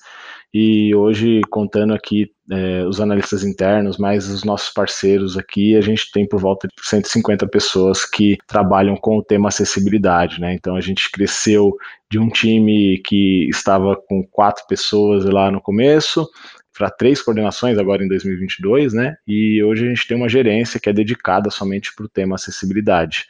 e 0.53 0.95
hoje, 0.95 1.41
contando 1.51 1.93
aqui 1.93 2.31
é, 2.51 2.83
os 2.83 2.99
analistas 2.99 3.43
internos, 3.43 3.97
mais 3.97 4.27
os 4.27 4.43
nossos 4.43 4.69
parceiros 4.69 5.37
aqui, 5.37 5.75
a 5.75 5.81
gente 5.81 6.11
tem 6.11 6.27
por 6.27 6.39
volta 6.39 6.67
de 6.67 6.73
150 6.81 7.47
pessoas 7.47 8.03
que 8.03 8.37
trabalham 8.47 8.95
com 8.95 9.17
o 9.17 9.23
tema 9.23 9.49
acessibilidade, 9.49 10.41
né? 10.41 10.53
Então 10.55 10.75
a 10.75 10.81
gente 10.81 11.11
cresceu 11.11 11.77
de 12.11 12.17
um 12.17 12.29
time 12.29 12.99
que 13.05 13.47
estava 13.47 13.95
com 13.95 14.23
quatro 14.23 14.65
pessoas 14.67 15.23
lá 15.25 15.51
no 15.51 15.61
começo, 15.61 16.27
para 16.75 16.89
três 16.89 17.21
coordenações 17.21 17.77
agora 17.77 18.03
em 18.03 18.07
2022, 18.07 18.93
né? 18.93 19.17
E 19.27 19.61
hoje 19.63 19.85
a 19.85 19.89
gente 19.89 20.07
tem 20.07 20.17
uma 20.17 20.29
gerência 20.29 20.79
que 20.79 20.89
é 20.89 20.93
dedicada 20.93 21.51
somente 21.51 21.93
para 21.95 22.05
o 22.05 22.09
tema 22.09 22.35
acessibilidade. 22.35 23.27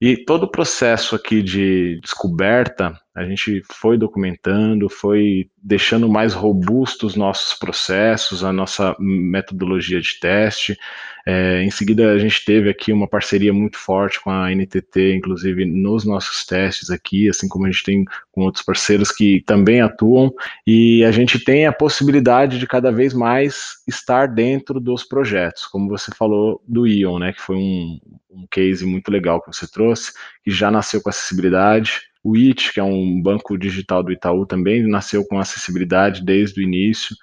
E 0.00 0.16
todo 0.16 0.44
o 0.44 0.50
processo 0.50 1.14
aqui 1.14 1.42
de 1.42 2.00
descoberta, 2.00 2.98
a 3.14 3.24
gente 3.24 3.62
foi 3.72 3.98
documentando, 3.98 4.88
foi 4.88 5.50
deixando 5.60 6.08
mais 6.08 6.32
robustos 6.32 7.10
os 7.10 7.16
nossos 7.16 7.58
processos, 7.58 8.44
a 8.44 8.52
nossa 8.52 8.94
metodologia 9.00 10.00
de 10.00 10.18
teste. 10.20 10.78
É, 11.26 11.62
em 11.62 11.70
seguida, 11.70 12.12
a 12.12 12.18
gente 12.18 12.44
teve 12.44 12.70
aqui 12.70 12.92
uma 12.92 13.08
parceria 13.08 13.52
muito 13.52 13.76
forte 13.76 14.20
com 14.20 14.30
a 14.30 14.50
NTT, 14.54 15.14
inclusive 15.16 15.64
nos 15.64 16.04
nossos 16.04 16.46
testes 16.46 16.88
aqui, 16.88 17.28
assim 17.28 17.48
como 17.48 17.66
a 17.66 17.70
gente 17.70 17.82
tem 17.82 18.04
com 18.30 18.42
outros 18.42 18.64
parceiros 18.64 19.10
que 19.10 19.42
também 19.44 19.80
atuam, 19.80 20.32
e 20.66 21.04
a 21.04 21.10
gente 21.10 21.38
tem 21.38 21.66
a 21.66 21.72
possibilidade 21.72 22.58
de 22.58 22.66
cada 22.66 22.90
vez 22.92 23.12
mais 23.12 23.82
estar 23.88 24.26
dentro 24.26 24.80
dos 24.80 25.04
projetos, 25.04 25.66
como 25.66 25.88
você 25.88 26.10
falou 26.16 26.62
do 26.66 26.86
Ion, 26.86 27.18
né, 27.18 27.32
que 27.32 27.40
foi 27.40 27.56
um, 27.56 28.00
um 28.30 28.46
case 28.50 28.86
muito 28.86 29.10
legal 29.10 29.42
que 29.42 29.52
você 29.52 29.70
trouxe, 29.70 30.12
que 30.42 30.50
já 30.50 30.70
nasceu 30.70 31.02
com 31.02 31.10
acessibilidade. 31.10 32.09
O 32.22 32.36
IT, 32.36 32.74
que 32.74 32.80
é 32.80 32.82
um 32.82 33.20
banco 33.22 33.56
digital 33.56 34.02
do 34.02 34.12
Itaú, 34.12 34.44
também 34.44 34.86
nasceu 34.86 35.24
com 35.24 35.38
acessibilidade 35.38 36.22
desde 36.22 36.60
o 36.60 36.62
início. 36.62 37.16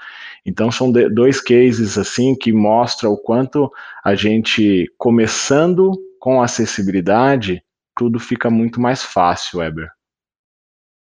Então 0.45 0.71
são 0.71 0.91
dois 0.91 1.39
cases 1.39 1.97
assim 1.97 2.35
que 2.35 2.51
mostram 2.51 3.11
o 3.11 3.17
quanto 3.17 3.71
a 4.03 4.15
gente 4.15 4.91
começando 4.97 5.91
com 6.19 6.41
acessibilidade, 6.41 7.63
tudo 7.95 8.19
fica 8.19 8.49
muito 8.49 8.81
mais 8.81 9.03
fácil, 9.03 9.59
Weber. 9.59 9.89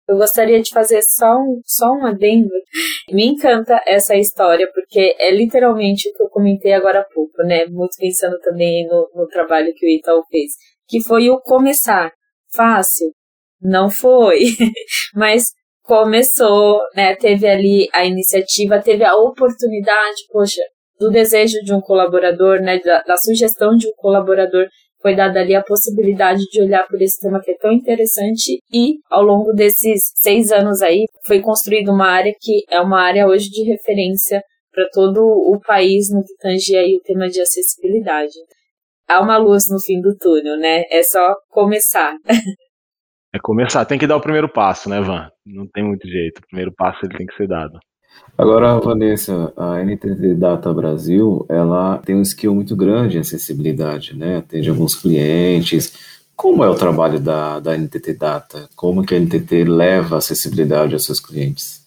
Eu 0.08 0.16
gostaria 0.16 0.62
de 0.62 0.70
fazer 0.70 1.02
só 1.02 1.40
um, 1.40 1.60
só 1.64 1.92
um 1.92 2.06
adendo. 2.06 2.50
Me 3.10 3.26
encanta 3.26 3.80
essa 3.86 4.14
história, 4.14 4.70
porque 4.72 5.16
é 5.18 5.34
literalmente 5.34 6.08
o 6.08 6.12
que 6.12 6.22
eu 6.22 6.28
comentei 6.28 6.72
agora 6.72 7.00
há 7.00 7.04
pouco, 7.04 7.42
né? 7.42 7.66
Muito 7.66 7.96
pensando 7.98 8.38
também 8.38 8.86
no, 8.86 9.10
no 9.14 9.26
trabalho 9.26 9.74
que 9.74 9.84
o 9.84 9.88
Itaú 9.88 10.22
fez. 10.30 10.52
Que 10.88 11.02
foi 11.02 11.28
o 11.28 11.40
começar. 11.40 12.12
Fácil? 12.52 13.12
Não 13.60 13.90
foi. 13.90 14.38
Mas 15.14 15.44
começou, 15.82 16.80
né? 16.94 17.14
Teve 17.16 17.46
ali 17.46 17.88
a 17.92 18.04
iniciativa, 18.04 18.82
teve 18.82 19.04
a 19.04 19.14
oportunidade, 19.14 20.22
poxa, 20.30 20.62
do 20.98 21.10
desejo 21.10 21.58
de 21.64 21.74
um 21.74 21.80
colaborador, 21.80 22.60
né? 22.60 22.78
Da, 22.80 23.02
da 23.02 23.16
sugestão 23.16 23.76
de 23.76 23.86
um 23.86 23.92
colaborador 23.96 24.66
foi 25.06 25.14
dada 25.14 25.40
ali 25.40 25.54
a 25.54 25.62
possibilidade 25.62 26.42
de 26.50 26.60
olhar 26.60 26.84
por 26.88 27.00
esse 27.00 27.20
tema 27.20 27.40
que 27.40 27.52
é 27.52 27.56
tão 27.56 27.70
interessante 27.70 28.58
e 28.72 28.94
ao 29.08 29.22
longo 29.22 29.52
desses 29.52 30.00
seis 30.16 30.50
anos 30.50 30.82
aí 30.82 31.04
foi 31.24 31.40
construída 31.40 31.92
uma 31.92 32.08
área 32.08 32.34
que 32.40 32.64
é 32.68 32.80
uma 32.80 33.00
área 33.00 33.26
hoje 33.26 33.48
de 33.50 33.62
referência 33.62 34.42
para 34.72 34.88
todo 34.92 35.20
o 35.20 35.60
país 35.64 36.10
no 36.10 36.24
que 36.24 36.34
tange 36.40 36.76
aí 36.76 36.96
o 36.96 37.02
tema 37.02 37.28
de 37.28 37.40
acessibilidade. 37.40 38.34
Há 39.08 39.20
uma 39.20 39.38
luz 39.38 39.68
no 39.70 39.80
fim 39.80 40.00
do 40.00 40.16
túnel, 40.16 40.58
né? 40.58 40.82
É 40.90 41.02
só 41.02 41.36
começar. 41.50 42.16
É 43.36 43.38
começar, 43.38 43.84
tem 43.84 43.98
que 43.98 44.06
dar 44.06 44.16
o 44.16 44.20
primeiro 44.20 44.48
passo, 44.48 44.88
né, 44.88 44.98
Van? 44.98 45.30
Não 45.44 45.66
tem 45.66 45.84
muito 45.84 46.08
jeito. 46.08 46.38
O 46.38 46.46
primeiro 46.46 46.72
passo 46.72 47.04
ele 47.04 47.18
tem 47.18 47.26
que 47.26 47.36
ser 47.36 47.46
dado. 47.46 47.78
Agora, 48.38 48.80
Vanessa, 48.80 49.52
a 49.54 49.78
NTT 49.84 50.36
Data 50.36 50.72
Brasil, 50.72 51.44
ela 51.50 51.98
tem 51.98 52.16
um 52.16 52.22
skill 52.22 52.54
muito 52.54 52.74
grande 52.74 53.18
em 53.18 53.20
acessibilidade, 53.20 54.16
né? 54.16 54.38
Atende 54.38 54.70
alguns 54.70 54.94
clientes. 54.94 56.24
Como 56.34 56.64
é 56.64 56.70
o 56.70 56.74
trabalho 56.74 57.20
da, 57.20 57.60
da 57.60 57.76
NTT 57.76 58.14
Data? 58.14 58.70
Como 58.74 59.04
que 59.04 59.14
a 59.14 59.20
NTT 59.20 59.64
leva 59.64 60.14
a 60.14 60.18
acessibilidade 60.18 60.94
aos 60.94 61.04
seus 61.04 61.20
clientes? 61.20 61.84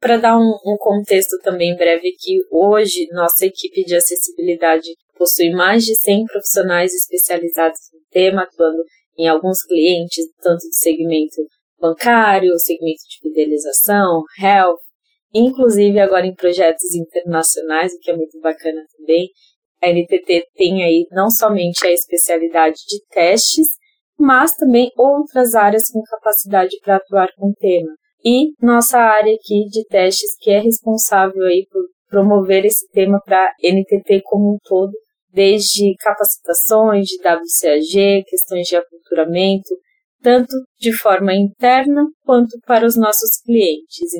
Para 0.00 0.16
dar 0.16 0.38
um, 0.38 0.58
um, 0.64 0.78
contexto 0.78 1.38
também 1.42 1.76
breve, 1.76 2.12
que 2.18 2.38
hoje 2.50 3.06
nossa 3.12 3.44
equipe 3.44 3.84
de 3.84 3.94
acessibilidade 3.94 4.88
possui 5.18 5.50
mais 5.50 5.84
de 5.84 5.94
100 5.94 6.24
profissionais 6.24 6.94
especializados 6.94 7.80
no 7.92 8.00
tema, 8.10 8.44
atuando 8.44 8.82
em 9.18 9.28
alguns 9.28 9.62
clientes, 9.62 10.24
tanto 10.40 10.60
do 10.60 10.74
segmento 10.74 11.42
bancário, 11.78 12.58
segmento 12.58 13.02
de 13.08 13.18
fidelização, 13.22 14.22
health, 14.38 14.78
inclusive 15.32 15.98
agora 15.98 16.26
em 16.26 16.34
projetos 16.34 16.94
internacionais, 16.94 17.92
o 17.92 17.98
que 17.98 18.10
é 18.10 18.16
muito 18.16 18.38
bacana 18.40 18.82
também. 18.96 19.28
A 19.82 19.88
NTT 19.88 20.44
tem 20.54 20.84
aí 20.84 21.06
não 21.10 21.30
somente 21.30 21.86
a 21.86 21.92
especialidade 21.92 22.76
de 22.86 23.02
testes, 23.08 23.68
mas 24.18 24.54
também 24.54 24.90
outras 24.96 25.54
áreas 25.54 25.90
com 25.90 26.02
capacidade 26.02 26.76
para 26.84 26.96
atuar 26.96 27.28
com 27.36 27.48
o 27.48 27.54
tema. 27.54 27.90
E 28.22 28.52
nossa 28.60 28.98
área 28.98 29.34
aqui 29.34 29.64
de 29.70 29.82
testes, 29.86 30.36
que 30.38 30.50
é 30.50 30.58
responsável 30.58 31.42
aí 31.44 31.66
por 31.70 31.82
promover 32.10 32.66
esse 32.66 32.86
tema 32.90 33.18
para 33.24 33.46
a 33.46 33.52
NTT 33.62 34.20
como 34.24 34.54
um 34.54 34.58
todo, 34.62 34.92
desde 35.32 35.94
capacitações 35.98 37.06
de 37.06 37.16
WCAG, 37.18 38.24
questões 38.24 38.66
de 38.66 38.76
aculturamento, 38.76 39.68
tanto 40.22 40.54
de 40.78 40.92
forma 40.92 41.34
interna 41.34 42.04
quanto 42.24 42.58
para 42.66 42.86
os 42.86 42.96
nossos 42.96 43.40
clientes. 43.44 44.10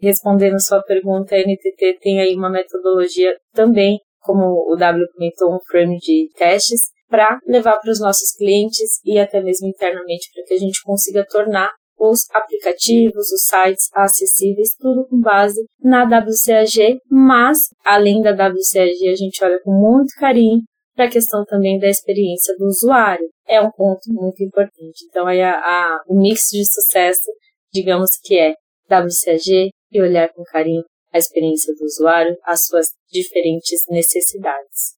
Respondendo 0.00 0.60
sua 0.60 0.82
pergunta, 0.82 1.34
a 1.34 1.38
NTT 1.38 1.98
tem 2.00 2.20
aí 2.20 2.34
uma 2.34 2.50
metodologia 2.50 3.34
também, 3.52 3.98
como 4.20 4.70
o 4.70 4.76
W 4.76 5.06
comentou, 5.14 5.54
um 5.54 5.60
frame 5.66 5.98
de 5.98 6.28
testes, 6.36 6.80
para 7.08 7.38
levar 7.46 7.78
para 7.78 7.90
os 7.90 8.00
nossos 8.00 8.32
clientes 8.36 9.00
e 9.04 9.18
até 9.18 9.40
mesmo 9.40 9.68
internamente 9.68 10.28
para 10.34 10.44
que 10.44 10.54
a 10.54 10.58
gente 10.58 10.82
consiga 10.82 11.24
tornar 11.24 11.70
os 11.98 12.28
aplicativos, 12.32 13.30
os 13.30 13.46
sites 13.46 13.88
acessíveis, 13.94 14.74
tudo 14.78 15.06
com 15.08 15.20
base 15.20 15.64
na 15.80 16.04
WCAG, 16.04 16.98
mas 17.10 17.58
além 17.84 18.22
da 18.22 18.32
WCAG, 18.32 19.08
a 19.08 19.16
gente 19.16 19.42
olha 19.42 19.60
com 19.62 19.72
muito 19.72 20.14
carinho 20.18 20.62
para 20.94 21.06
a 21.06 21.10
questão 21.10 21.44
também 21.44 21.78
da 21.78 21.88
experiência 21.88 22.54
do 22.58 22.66
usuário. 22.66 23.28
É 23.46 23.60
um 23.60 23.70
ponto 23.70 24.00
muito 24.08 24.42
importante. 24.42 25.04
Então, 25.08 25.26
aí 25.26 25.42
a, 25.42 25.52
a, 25.52 26.02
o 26.08 26.18
mix 26.18 26.48
de 26.50 26.64
sucesso, 26.64 27.30
digamos 27.72 28.10
que 28.22 28.38
é 28.38 28.54
WCAG 28.90 29.70
e 29.92 30.00
olhar 30.00 30.28
com 30.32 30.42
carinho 30.44 30.82
a 31.12 31.18
experiência 31.18 31.74
do 31.74 31.84
usuário, 31.84 32.36
as 32.44 32.66
suas 32.66 32.88
diferentes 33.10 33.84
necessidades. 33.88 34.96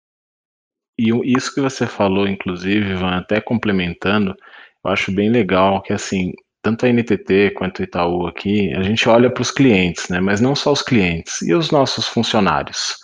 E 0.99 1.11
isso 1.33 1.55
que 1.55 1.61
você 1.61 1.87
falou, 1.87 2.27
inclusive, 2.27 2.95
Van, 2.95 3.19
até 3.19 3.41
complementando, 3.41 4.35
eu 4.85 4.91
acho 4.91 5.13
bem 5.13 5.31
legal 5.31 5.81
que 5.81 5.93
assim, 5.93 6.33
tanto 6.69 6.85
a 6.85 6.93
NTT 6.93 7.53
quanto 7.57 7.79
o 7.79 7.83
Itaú 7.83 8.27
aqui, 8.27 8.75
a 8.75 8.83
gente 8.83 9.09
olha 9.09 9.31
para 9.31 9.41
os 9.41 9.51
clientes, 9.51 10.09
né? 10.11 10.21
Mas 10.21 10.39
não 10.41 10.55
só 10.55 10.71
os 10.71 10.83
clientes, 10.83 11.41
e 11.41 11.55
os 11.55 11.71
nossos 11.71 12.07
funcionários. 12.07 12.97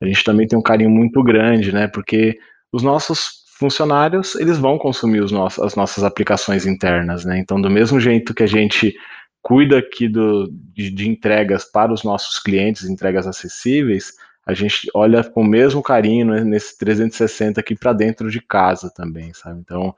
A 0.00 0.06
gente 0.06 0.24
também 0.24 0.46
tem 0.46 0.58
um 0.58 0.62
carinho 0.62 0.90
muito 0.90 1.22
grande, 1.22 1.72
né? 1.72 1.86
Porque 1.86 2.36
os 2.72 2.82
nossos 2.82 3.44
funcionários, 3.58 4.34
eles 4.34 4.58
vão 4.58 4.76
consumir 4.76 5.20
os 5.20 5.30
nossos, 5.30 5.62
as 5.64 5.76
nossas 5.76 6.02
aplicações 6.02 6.66
internas, 6.66 7.24
né? 7.24 7.38
Então, 7.38 7.60
do 7.60 7.70
mesmo 7.70 8.00
jeito 8.00 8.34
que 8.34 8.42
a 8.42 8.48
gente 8.48 8.92
cuida 9.40 9.78
aqui 9.78 10.08
do, 10.08 10.50
de, 10.74 10.90
de 10.90 11.08
entregas 11.08 11.64
para 11.64 11.92
os 11.92 12.02
nossos 12.02 12.40
clientes, 12.40 12.90
entregas 12.90 13.28
acessíveis, 13.28 14.14
a 14.44 14.52
gente 14.52 14.90
olha 14.92 15.22
com 15.22 15.42
o 15.42 15.46
mesmo 15.46 15.80
carinho 15.80 16.26
né, 16.26 16.42
nesse 16.42 16.76
360 16.76 17.60
aqui 17.60 17.76
para 17.76 17.92
dentro 17.92 18.28
de 18.30 18.40
casa 18.40 18.90
também, 18.94 19.32
sabe? 19.32 19.60
Então, 19.60 19.94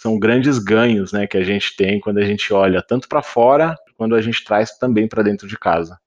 são 0.00 0.18
grandes 0.18 0.58
ganhos, 0.58 1.12
né, 1.12 1.26
que 1.26 1.36
a 1.36 1.44
gente 1.44 1.76
tem 1.76 2.00
quando 2.00 2.18
a 2.18 2.24
gente 2.24 2.54
olha 2.54 2.82
tanto 2.82 3.06
para 3.06 3.22
fora, 3.22 3.76
quando 3.98 4.14
a 4.14 4.22
gente 4.22 4.42
traz 4.42 4.70
também 4.78 5.06
para 5.06 5.22
dentro 5.22 5.46
de 5.46 5.58
casa. 5.58 5.98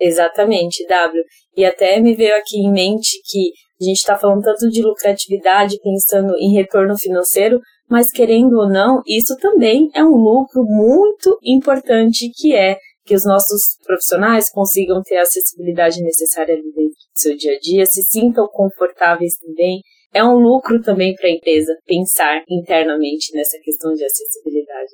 Exatamente, 0.00 0.86
W. 0.86 1.24
E 1.56 1.64
até 1.64 1.98
me 1.98 2.14
veio 2.14 2.36
aqui 2.36 2.58
em 2.58 2.70
mente 2.70 3.20
que 3.24 3.50
a 3.80 3.84
gente 3.84 3.98
está 3.98 4.16
falando 4.16 4.42
tanto 4.42 4.68
de 4.70 4.80
lucratividade, 4.80 5.80
pensando 5.82 6.36
em 6.38 6.54
retorno 6.54 6.96
financeiro, 6.96 7.60
mas 7.90 8.12
querendo 8.12 8.58
ou 8.58 8.68
não, 8.68 9.02
isso 9.06 9.36
também 9.36 9.90
é 9.92 10.04
um 10.04 10.16
lucro 10.16 10.62
muito 10.62 11.36
importante 11.42 12.30
que 12.30 12.54
é 12.54 12.78
que 13.04 13.14
os 13.14 13.24
nossos 13.24 13.76
profissionais 13.84 14.48
consigam 14.48 15.02
ter 15.02 15.16
a 15.16 15.22
acessibilidade 15.22 16.00
necessária 16.00 16.54
dentro 16.54 16.72
do 16.72 16.94
seu 17.12 17.36
dia 17.36 17.56
a 17.56 17.58
dia, 17.58 17.86
se 17.86 18.04
sintam 18.04 18.46
confortáveis 18.46 19.36
também 19.36 19.82
é 20.12 20.22
um 20.22 20.36
lucro 20.36 20.80
também 20.82 21.14
para 21.14 21.28
a 21.28 21.32
empresa 21.32 21.76
pensar 21.86 22.42
internamente 22.48 23.34
nessa 23.34 23.58
questão 23.62 23.94
de 23.94 24.04
acessibilidade. 24.04 24.92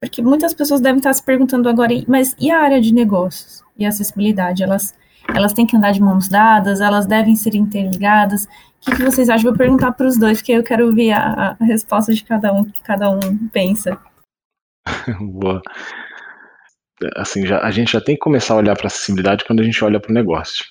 Porque 0.00 0.22
muitas 0.22 0.52
pessoas 0.54 0.80
devem 0.80 0.98
estar 0.98 1.12
se 1.12 1.22
perguntando 1.22 1.68
agora, 1.68 1.92
mas 2.06 2.34
e 2.38 2.50
a 2.50 2.60
área 2.60 2.80
de 2.80 2.92
negócios 2.92 3.62
e 3.76 3.86
acessibilidade? 3.86 4.62
Elas, 4.62 4.94
elas 5.34 5.52
têm 5.52 5.66
que 5.66 5.76
andar 5.76 5.92
de 5.92 6.00
mãos 6.00 6.28
dadas, 6.28 6.80
elas 6.80 7.06
devem 7.06 7.34
ser 7.34 7.54
interligadas. 7.54 8.44
O 8.44 8.48
que, 8.80 8.96
que 8.96 9.02
vocês 9.02 9.28
acham? 9.28 9.50
Vou 9.50 9.56
perguntar 9.56 9.92
para 9.92 10.06
os 10.06 10.18
dois, 10.18 10.38
porque 10.38 10.52
eu 10.52 10.62
quero 10.62 10.86
ouvir 10.86 11.12
a, 11.12 11.56
a 11.58 11.64
resposta 11.64 12.12
de 12.12 12.22
cada 12.24 12.52
um, 12.52 12.64
que 12.64 12.82
cada 12.82 13.10
um 13.10 13.48
pensa. 13.48 13.98
Boa. 15.20 15.62
Assim, 17.16 17.46
já, 17.46 17.60
a 17.60 17.70
gente 17.70 17.92
já 17.92 18.00
tem 18.00 18.14
que 18.14 18.20
começar 18.20 18.54
a 18.54 18.58
olhar 18.58 18.76
para 18.76 18.86
a 18.86 18.88
acessibilidade 18.88 19.44
quando 19.44 19.60
a 19.60 19.64
gente 19.64 19.82
olha 19.82 20.00
para 20.00 20.10
o 20.10 20.14
negócio 20.14 20.64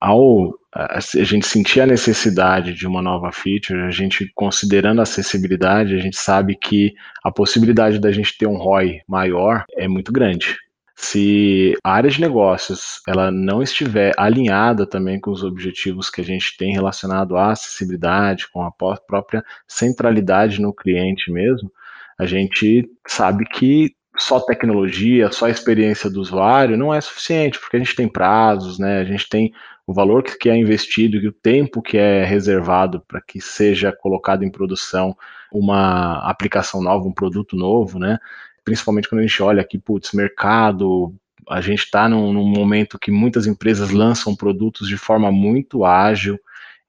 ao 0.00 0.54
a, 0.76 1.00
gente 1.00 1.46
sentir 1.46 1.80
a 1.80 1.86
necessidade 1.86 2.74
de 2.74 2.86
uma 2.86 3.00
nova 3.00 3.32
feature, 3.32 3.80
a 3.80 3.90
gente 3.90 4.30
considerando 4.34 5.00
a 5.00 5.04
acessibilidade, 5.04 5.94
a 5.94 5.98
gente 5.98 6.18
sabe 6.18 6.54
que 6.54 6.94
a 7.24 7.32
possibilidade 7.32 7.98
da 7.98 8.12
gente 8.12 8.36
ter 8.36 8.46
um 8.46 8.56
ROI 8.56 9.00
maior 9.08 9.64
é 9.74 9.88
muito 9.88 10.12
grande. 10.12 10.58
Se 10.94 11.74
a 11.82 11.92
área 11.92 12.10
de 12.10 12.20
negócios 12.20 13.00
ela 13.06 13.30
não 13.30 13.62
estiver 13.62 14.12
alinhada 14.18 14.86
também 14.86 15.18
com 15.18 15.30
os 15.30 15.42
objetivos 15.42 16.10
que 16.10 16.20
a 16.20 16.24
gente 16.24 16.56
tem 16.56 16.72
relacionado 16.72 17.36
à 17.36 17.52
acessibilidade, 17.52 18.48
com 18.50 18.62
a 18.62 18.70
própria 18.70 19.42
centralidade 19.66 20.60
no 20.60 20.74
cliente 20.74 21.30
mesmo, 21.30 21.70
a 22.18 22.26
gente 22.26 22.88
sabe 23.06 23.44
que 23.46 23.94
só 24.18 24.40
tecnologia, 24.40 25.30
só 25.30 25.48
experiência 25.48 26.08
do 26.08 26.20
usuário 26.20 26.76
não 26.76 26.92
é 26.92 27.00
suficiente, 27.00 27.58
porque 27.58 27.76
a 27.76 27.78
gente 27.78 27.94
tem 27.94 28.08
prazos, 28.08 28.78
né? 28.78 28.98
A 28.98 29.04
gente 29.04 29.28
tem 29.28 29.52
o 29.86 29.92
valor 29.92 30.22
que 30.22 30.48
é 30.50 30.56
investido 30.56 31.16
e 31.16 31.28
o 31.28 31.32
tempo 31.32 31.80
que 31.80 31.96
é 31.96 32.24
reservado 32.24 33.00
para 33.06 33.20
que 33.20 33.40
seja 33.40 33.92
colocado 33.92 34.42
em 34.42 34.50
produção 34.50 35.16
uma 35.52 36.18
aplicação 36.28 36.82
nova, 36.82 37.06
um 37.06 37.12
produto 37.12 37.56
novo, 37.56 37.98
né? 37.98 38.18
Principalmente 38.64 39.08
quando 39.08 39.20
a 39.20 39.26
gente 39.26 39.42
olha 39.42 39.62
aqui, 39.62 39.78
putz, 39.78 40.12
mercado, 40.12 41.14
a 41.48 41.60
gente 41.60 41.84
está 41.84 42.08
num, 42.08 42.32
num 42.32 42.44
momento 42.44 42.98
que 42.98 43.12
muitas 43.12 43.46
empresas 43.46 43.90
lançam 43.90 44.34
produtos 44.34 44.88
de 44.88 44.96
forma 44.96 45.30
muito 45.30 45.84
ágil. 45.84 46.38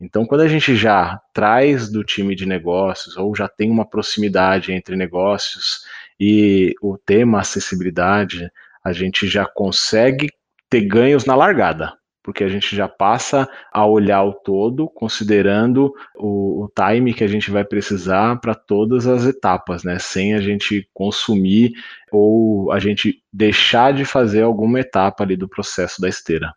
Então, 0.01 0.25
quando 0.25 0.41
a 0.41 0.47
gente 0.47 0.75
já 0.75 1.19
traz 1.33 1.91
do 1.91 2.03
time 2.03 2.35
de 2.35 2.45
negócios 2.45 3.15
ou 3.15 3.35
já 3.35 3.47
tem 3.47 3.69
uma 3.69 3.85
proximidade 3.85 4.71
entre 4.71 4.95
negócios 4.95 5.81
e 6.19 6.73
o 6.81 6.97
tema 6.97 7.41
acessibilidade, 7.41 8.49
a 8.83 8.91
gente 8.91 9.27
já 9.27 9.45
consegue 9.45 10.29
ter 10.69 10.81
ganhos 10.81 11.25
na 11.25 11.35
largada, 11.35 11.93
porque 12.27 12.43
a 12.43 12.49
gente 12.49 12.75
já 12.75 12.89
passa 12.89 13.49
a 13.71 13.87
olhar 13.87 14.21
o 14.25 14.33
todo, 14.33 14.89
considerando 14.89 15.93
o, 16.13 16.65
o 16.65 16.69
time 16.75 17.13
que 17.13 17.23
a 17.23 17.27
gente 17.27 17.49
vai 17.49 17.63
precisar 17.63 18.37
para 18.41 18.53
todas 18.53 19.07
as 19.07 19.25
etapas, 19.25 19.85
né? 19.85 19.97
Sem 19.97 20.33
a 20.33 20.41
gente 20.41 20.89
consumir 20.93 21.71
ou 22.11 22.69
a 22.69 22.79
gente 22.79 23.23
deixar 23.31 23.93
de 23.93 24.03
fazer 24.03 24.41
alguma 24.41 24.81
etapa 24.81 25.23
ali 25.23 25.37
do 25.37 25.47
processo 25.47 26.01
da 26.01 26.09
esteira. 26.09 26.51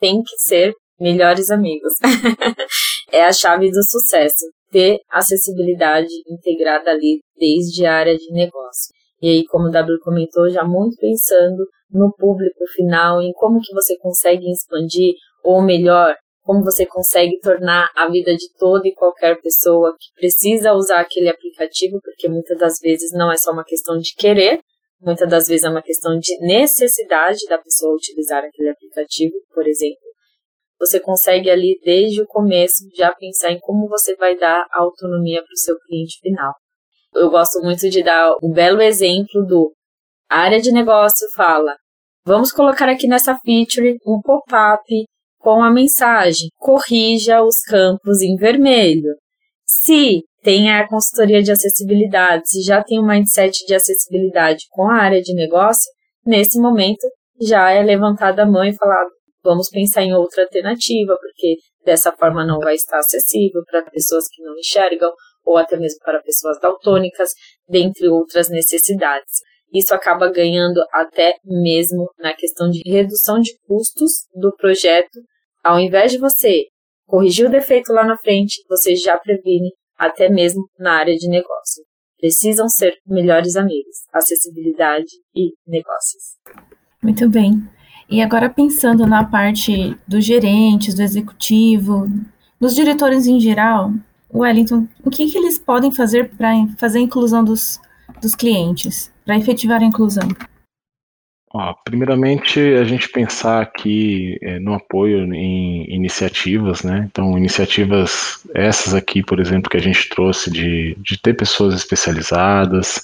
Tem 0.00 0.22
que 0.22 0.38
ser 0.38 0.72
melhores 0.98 1.50
amigos. 1.50 1.92
é 3.12 3.26
a 3.26 3.34
chave 3.34 3.70
do 3.70 3.84
sucesso. 3.84 4.50
Ter 4.70 5.00
acessibilidade 5.10 6.08
integrada 6.26 6.90
ali 6.90 7.20
desde 7.38 7.84
a 7.84 7.96
área 7.96 8.16
de 8.16 8.32
negócio. 8.32 8.94
E 9.20 9.28
aí, 9.28 9.44
como 9.44 9.68
o 9.68 9.70
W 9.70 9.98
comentou, 10.00 10.48
já 10.48 10.64
muito 10.64 10.96
pensando 10.96 11.66
no 11.92 12.12
público 12.12 12.64
final, 12.74 13.20
em 13.20 13.32
como 13.32 13.60
que 13.60 13.74
você 13.74 13.96
consegue 13.98 14.50
expandir, 14.50 15.14
ou 15.42 15.62
melhor, 15.62 16.14
como 16.42 16.64
você 16.64 16.86
consegue 16.86 17.38
tornar 17.40 17.90
a 17.96 18.08
vida 18.08 18.34
de 18.34 18.52
toda 18.58 18.86
e 18.86 18.94
qualquer 18.94 19.40
pessoa 19.40 19.94
que 19.98 20.20
precisa 20.20 20.72
usar 20.72 21.00
aquele 21.00 21.28
aplicativo, 21.28 22.00
porque 22.02 22.28
muitas 22.28 22.58
das 22.58 22.78
vezes 22.80 23.12
não 23.12 23.30
é 23.30 23.36
só 23.36 23.52
uma 23.52 23.64
questão 23.64 23.98
de 23.98 24.14
querer, 24.14 24.60
muitas 25.00 25.28
das 25.28 25.46
vezes 25.46 25.64
é 25.64 25.70
uma 25.70 25.82
questão 25.82 26.18
de 26.18 26.38
necessidade 26.40 27.40
da 27.48 27.58
pessoa 27.58 27.94
utilizar 27.94 28.44
aquele 28.44 28.70
aplicativo, 28.70 29.34
por 29.52 29.66
exemplo. 29.66 29.98
Você 30.78 30.98
consegue 30.98 31.50
ali 31.50 31.78
desde 31.84 32.22
o 32.22 32.26
começo 32.26 32.84
já 32.96 33.12
pensar 33.12 33.52
em 33.52 33.60
como 33.60 33.86
você 33.86 34.16
vai 34.16 34.36
dar 34.36 34.66
autonomia 34.72 35.42
para 35.42 35.52
o 35.52 35.58
seu 35.58 35.78
cliente 35.80 36.18
final. 36.22 36.54
Eu 37.14 37.30
gosto 37.30 37.60
muito 37.60 37.88
de 37.90 38.02
dar 38.02 38.34
o 38.40 38.52
belo 38.52 38.80
exemplo 38.80 39.44
do 39.46 39.74
a 40.30 40.42
área 40.42 40.60
de 40.60 40.70
negócio 40.70 41.26
fala: 41.34 41.76
vamos 42.24 42.52
colocar 42.52 42.88
aqui 42.88 43.06
nessa 43.06 43.36
feature 43.38 43.96
um 44.06 44.20
pop-up 44.20 44.84
com 45.38 45.62
a 45.62 45.70
mensagem: 45.70 46.48
corrija 46.56 47.42
os 47.42 47.62
campos 47.62 48.20
em 48.20 48.36
vermelho. 48.36 49.14
Se 49.64 50.22
tem 50.42 50.70
a 50.72 50.86
consultoria 50.88 51.42
de 51.42 51.52
acessibilidade, 51.52 52.48
se 52.48 52.62
já 52.62 52.82
tem 52.82 52.98
um 52.98 53.06
mindset 53.06 53.64
de 53.66 53.74
acessibilidade 53.74 54.66
com 54.70 54.90
a 54.90 54.96
área 54.96 55.20
de 55.20 55.34
negócio, 55.34 55.90
nesse 56.24 56.58
momento 56.58 57.06
já 57.40 57.70
é 57.70 57.82
levantada 57.82 58.42
a 58.42 58.46
mão 58.46 58.64
e 58.64 58.74
falado: 58.74 59.10
vamos 59.42 59.68
pensar 59.68 60.02
em 60.02 60.14
outra 60.14 60.44
alternativa, 60.44 61.16
porque 61.20 61.56
dessa 61.84 62.12
forma 62.12 62.44
não 62.44 62.58
vai 62.58 62.74
estar 62.74 62.98
acessível 62.98 63.62
para 63.70 63.82
pessoas 63.90 64.28
que 64.28 64.42
não 64.42 64.58
enxergam 64.58 65.10
ou 65.44 65.56
até 65.56 65.76
mesmo 65.76 65.98
para 66.04 66.22
pessoas 66.22 66.60
daltônicas, 66.60 67.30
dentre 67.68 68.08
outras 68.08 68.48
necessidades. 68.48 69.40
Isso 69.72 69.94
acaba 69.94 70.30
ganhando 70.30 70.80
até 70.92 71.34
mesmo 71.44 72.10
na 72.18 72.34
questão 72.34 72.70
de 72.70 72.82
redução 72.84 73.40
de 73.40 73.52
custos 73.66 74.26
do 74.34 74.54
projeto. 74.56 75.20
Ao 75.62 75.78
invés 75.78 76.12
de 76.12 76.18
você 76.18 76.64
corrigir 77.06 77.46
o 77.46 77.50
defeito 77.50 77.92
lá 77.92 78.04
na 78.04 78.16
frente, 78.16 78.62
você 78.68 78.94
já 78.96 79.18
previne 79.18 79.70
até 79.98 80.28
mesmo 80.28 80.68
na 80.78 80.94
área 80.94 81.14
de 81.14 81.28
negócio. 81.28 81.84
Precisam 82.18 82.68
ser 82.68 82.94
melhores 83.06 83.56
amigos, 83.56 83.96
acessibilidade 84.12 85.08
e 85.34 85.52
negócios. 85.66 86.36
Muito 87.02 87.28
bem. 87.28 87.62
E 88.08 88.20
agora 88.20 88.50
pensando 88.50 89.06
na 89.06 89.24
parte 89.24 89.96
dos 90.06 90.24
gerentes, 90.24 90.94
do 90.94 91.02
executivo, 91.02 92.08
dos 92.60 92.74
diretores 92.74 93.26
em 93.26 93.38
geral, 93.38 93.92
Wellington, 94.32 94.86
o 95.04 95.10
que, 95.10 95.30
que 95.30 95.38
eles 95.38 95.58
podem 95.58 95.90
fazer 95.90 96.30
para 96.30 96.52
fazer 96.78 96.98
a 96.98 97.02
inclusão 97.02 97.44
dos, 97.44 97.80
dos 98.20 98.34
clientes? 98.34 99.12
Para 99.30 99.38
efetivar 99.38 99.80
a 99.80 99.84
inclusão? 99.84 100.28
Ó, 101.54 101.72
primeiramente, 101.84 102.58
a 102.58 102.82
gente 102.82 103.08
pensar 103.08 103.62
aqui 103.62 104.36
é, 104.42 104.58
no 104.58 104.74
apoio 104.74 105.32
em 105.32 105.84
iniciativas, 105.88 106.82
né? 106.82 107.08
Então, 107.08 107.38
iniciativas 107.38 108.44
essas 108.52 108.92
aqui, 108.92 109.22
por 109.22 109.38
exemplo, 109.38 109.70
que 109.70 109.76
a 109.76 109.80
gente 109.80 110.08
trouxe 110.08 110.50
de, 110.50 110.96
de 111.00 111.16
ter 111.20 111.34
pessoas 111.34 111.74
especializadas, 111.74 113.00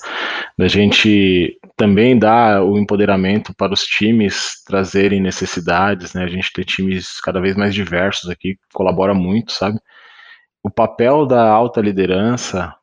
da 0.59 0.67
gente 0.67 1.57
também 1.77 2.19
dar 2.19 2.61
o 2.65 2.77
empoderamento 2.77 3.55
para 3.55 3.73
os 3.73 3.85
times 3.85 4.65
trazerem 4.67 5.21
necessidades, 5.21 6.13
né? 6.13 6.25
A 6.25 6.29
gente 6.29 6.53
ter 6.53 6.65
times 6.65 7.21
cada 7.21 7.41
vez 7.41 7.55
mais 7.55 7.73
diversos 7.73 8.29
aqui 8.29 8.59
colabora 8.73 9.15
muito, 9.15 9.53
sabe? 9.53 9.79
O 10.61 10.71
papel 10.71 11.25
da 11.25 11.49
alta 11.49 11.81
liderança, 11.81 12.75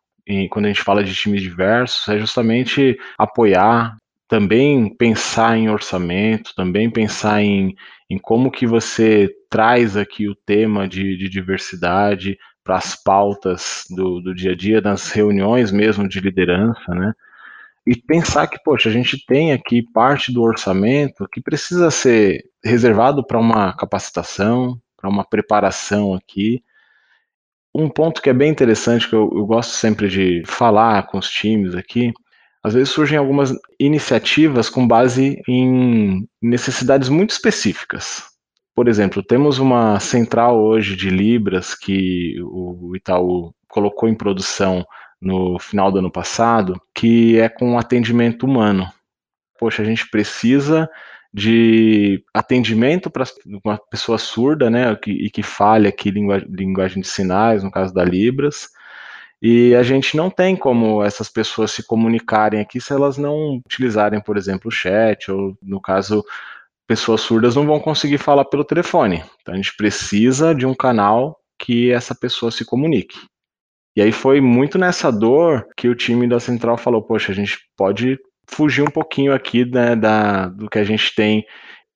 quando 0.49 0.65
a 0.65 0.67
gente 0.69 0.81
fala 0.81 1.03
de 1.03 1.13
times 1.13 1.41
diversos, 1.41 2.07
é 2.07 2.17
justamente 2.17 2.97
apoiar, 3.17 3.97
também 4.27 4.93
pensar 4.95 5.57
em 5.57 5.69
orçamento, 5.69 6.55
também 6.55 6.89
pensar 6.89 7.41
em, 7.41 7.75
em 8.09 8.17
como 8.17 8.51
que 8.51 8.65
você 8.65 9.29
traz 9.49 9.95
aqui 9.95 10.27
o 10.27 10.35
tema 10.35 10.87
de, 10.87 11.17
de 11.17 11.29
diversidade 11.29 12.37
para 12.63 12.77
as 12.77 12.95
pautas 12.95 13.83
do, 13.89 14.21
do 14.21 14.33
dia 14.33 14.53
a 14.53 14.55
dia, 14.55 14.81
nas 14.81 15.11
reuniões 15.11 15.71
mesmo 15.71 16.07
de 16.07 16.19
liderança, 16.19 16.95
né? 16.95 17.13
E 17.85 17.95
pensar 17.95 18.47
que, 18.47 18.57
poxa, 18.63 18.87
a 18.87 18.91
gente 18.91 19.25
tem 19.25 19.51
aqui 19.51 19.83
parte 19.93 20.31
do 20.31 20.41
orçamento 20.41 21.27
que 21.29 21.41
precisa 21.41 21.91
ser 21.91 22.41
reservado 22.63 23.25
para 23.25 23.37
uma 23.37 23.75
capacitação, 23.75 24.79
para 24.95 25.09
uma 25.09 25.25
preparação 25.25 26.13
aqui. 26.13 26.63
Um 27.75 27.89
ponto 27.89 28.21
que 28.21 28.29
é 28.29 28.33
bem 28.33 28.51
interessante, 28.51 29.07
que 29.07 29.15
eu, 29.15 29.31
eu 29.35 29.45
gosto 29.45 29.71
sempre 29.71 30.07
de 30.07 30.43
falar 30.45 31.07
com 31.07 31.17
os 31.17 31.29
times 31.29 31.75
aqui, 31.75 32.13
às 32.63 32.73
vezes 32.73 32.89
surgem 32.89 33.17
algumas 33.17 33.53
iniciativas 33.79 34.69
com 34.69 34.87
base 34.87 35.41
em 35.47 36.27
necessidades 36.41 37.09
muito 37.09 37.31
específicas. 37.31 38.23
Por 38.75 38.87
exemplo, 38.87 39.21
temos 39.21 39.59
uma 39.59 39.99
central 39.99 40.59
hoje 40.59 40.95
de 40.95 41.09
Libras 41.09 41.75
que 41.75 42.35
o 42.41 42.95
Itaú 42.95 43.53
colocou 43.67 44.07
em 44.07 44.15
produção 44.15 44.85
no 45.21 45.59
final 45.59 45.91
do 45.91 45.99
ano 45.99 46.11
passado, 46.11 46.79
que 46.93 47.37
é 47.39 47.49
com 47.49 47.77
atendimento 47.77 48.45
humano. 48.45 48.87
Poxa, 49.59 49.81
a 49.81 49.85
gente 49.85 50.09
precisa 50.09 50.89
de 51.33 52.23
atendimento 52.33 53.09
para 53.09 53.25
uma 53.65 53.77
pessoa 53.89 54.17
surda, 54.17 54.69
né, 54.69 54.95
e 55.07 55.29
que 55.29 55.41
fale 55.41 55.87
aqui 55.87 56.11
linguagem 56.11 57.01
de 57.01 57.07
sinais, 57.07 57.63
no 57.63 57.71
caso 57.71 57.93
da 57.93 58.03
Libras, 58.03 58.69
e 59.41 59.75
a 59.75 59.83
gente 59.83 60.15
não 60.15 60.29
tem 60.29 60.55
como 60.55 61.03
essas 61.03 61.27
pessoas 61.27 61.71
se 61.71 61.85
comunicarem 61.85 62.61
aqui 62.61 62.79
se 62.79 62.93
elas 62.93 63.17
não 63.17 63.57
utilizarem, 63.65 64.21
por 64.21 64.37
exemplo, 64.37 64.69
o 64.69 64.71
chat, 64.71 65.29
ou 65.29 65.57
no 65.61 65.81
caso, 65.81 66.23
pessoas 66.87 67.19
surdas 67.19 67.55
não 67.55 67.65
vão 67.65 67.77
conseguir 67.77 68.19
falar 68.19 68.45
pelo 68.45 68.63
telefone. 68.63 69.21
Então 69.41 69.53
a 69.53 69.57
gente 69.57 69.75
precisa 69.75 70.55
de 70.55 70.65
um 70.65 70.73
canal 70.73 71.37
que 71.59 71.91
essa 71.91 72.15
pessoa 72.15 72.51
se 72.51 72.63
comunique. 72.63 73.17
E 73.97 74.01
aí 74.01 74.13
foi 74.13 74.39
muito 74.39 74.77
nessa 74.77 75.11
dor 75.11 75.67
que 75.75 75.89
o 75.89 75.95
time 75.95 76.25
da 76.25 76.39
Central 76.39 76.77
falou: 76.77 77.01
poxa, 77.01 77.33
a 77.33 77.35
gente 77.35 77.59
pode 77.75 78.17
fugir 78.47 78.81
um 78.81 78.91
pouquinho 78.91 79.33
aqui 79.33 79.65
né, 79.65 79.95
da, 79.95 80.47
do 80.47 80.69
que 80.69 80.79
a 80.79 80.83
gente 80.83 81.13
tem 81.15 81.45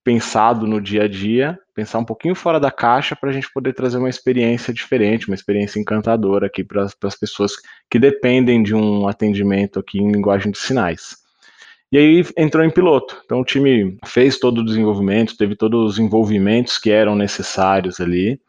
pensado 0.04 0.66
no 0.66 0.80
dia 0.80 1.04
a 1.04 1.08
dia, 1.08 1.60
pensar 1.76 2.00
um 2.00 2.06
pouquinho 2.06 2.34
fora 2.34 2.62
da 2.62 2.72
caixa 2.72 3.14
para 3.14 3.30
a 3.30 3.34
gente 3.34 3.52
poder 3.54 3.74
trazer 3.74 3.98
uma 3.98 4.10
experiência 4.10 4.74
diferente, 4.74 5.28
uma 5.28 5.36
experiência 5.36 5.80
encantadora 5.80 6.48
aqui 6.48 6.64
para 6.64 6.84
as 6.84 7.16
pessoas 7.16 7.52
que 7.90 8.00
dependem 8.00 8.64
de 8.64 8.74
um 8.74 9.08
atendimento 9.08 9.80
aqui 9.80 10.00
em 10.00 10.10
linguagem 10.10 10.52
de 10.52 10.58
sinais. 10.58 11.18
E 11.92 11.98
aí 11.98 12.26
entrou 12.38 12.64
em 12.64 12.70
piloto. 12.70 13.22
Então 13.26 13.42
o 13.42 13.46
time 13.46 13.98
fez 14.06 14.40
todo 14.40 14.60
o 14.60 14.66
desenvolvimento, 14.66 15.38
teve 15.38 15.56
todos 15.56 15.92
os 15.92 16.00
envolvimentos 16.00 16.78
que 16.78 16.90
eram 16.90 17.16
necessários 17.16 18.00
ali. 18.00 18.40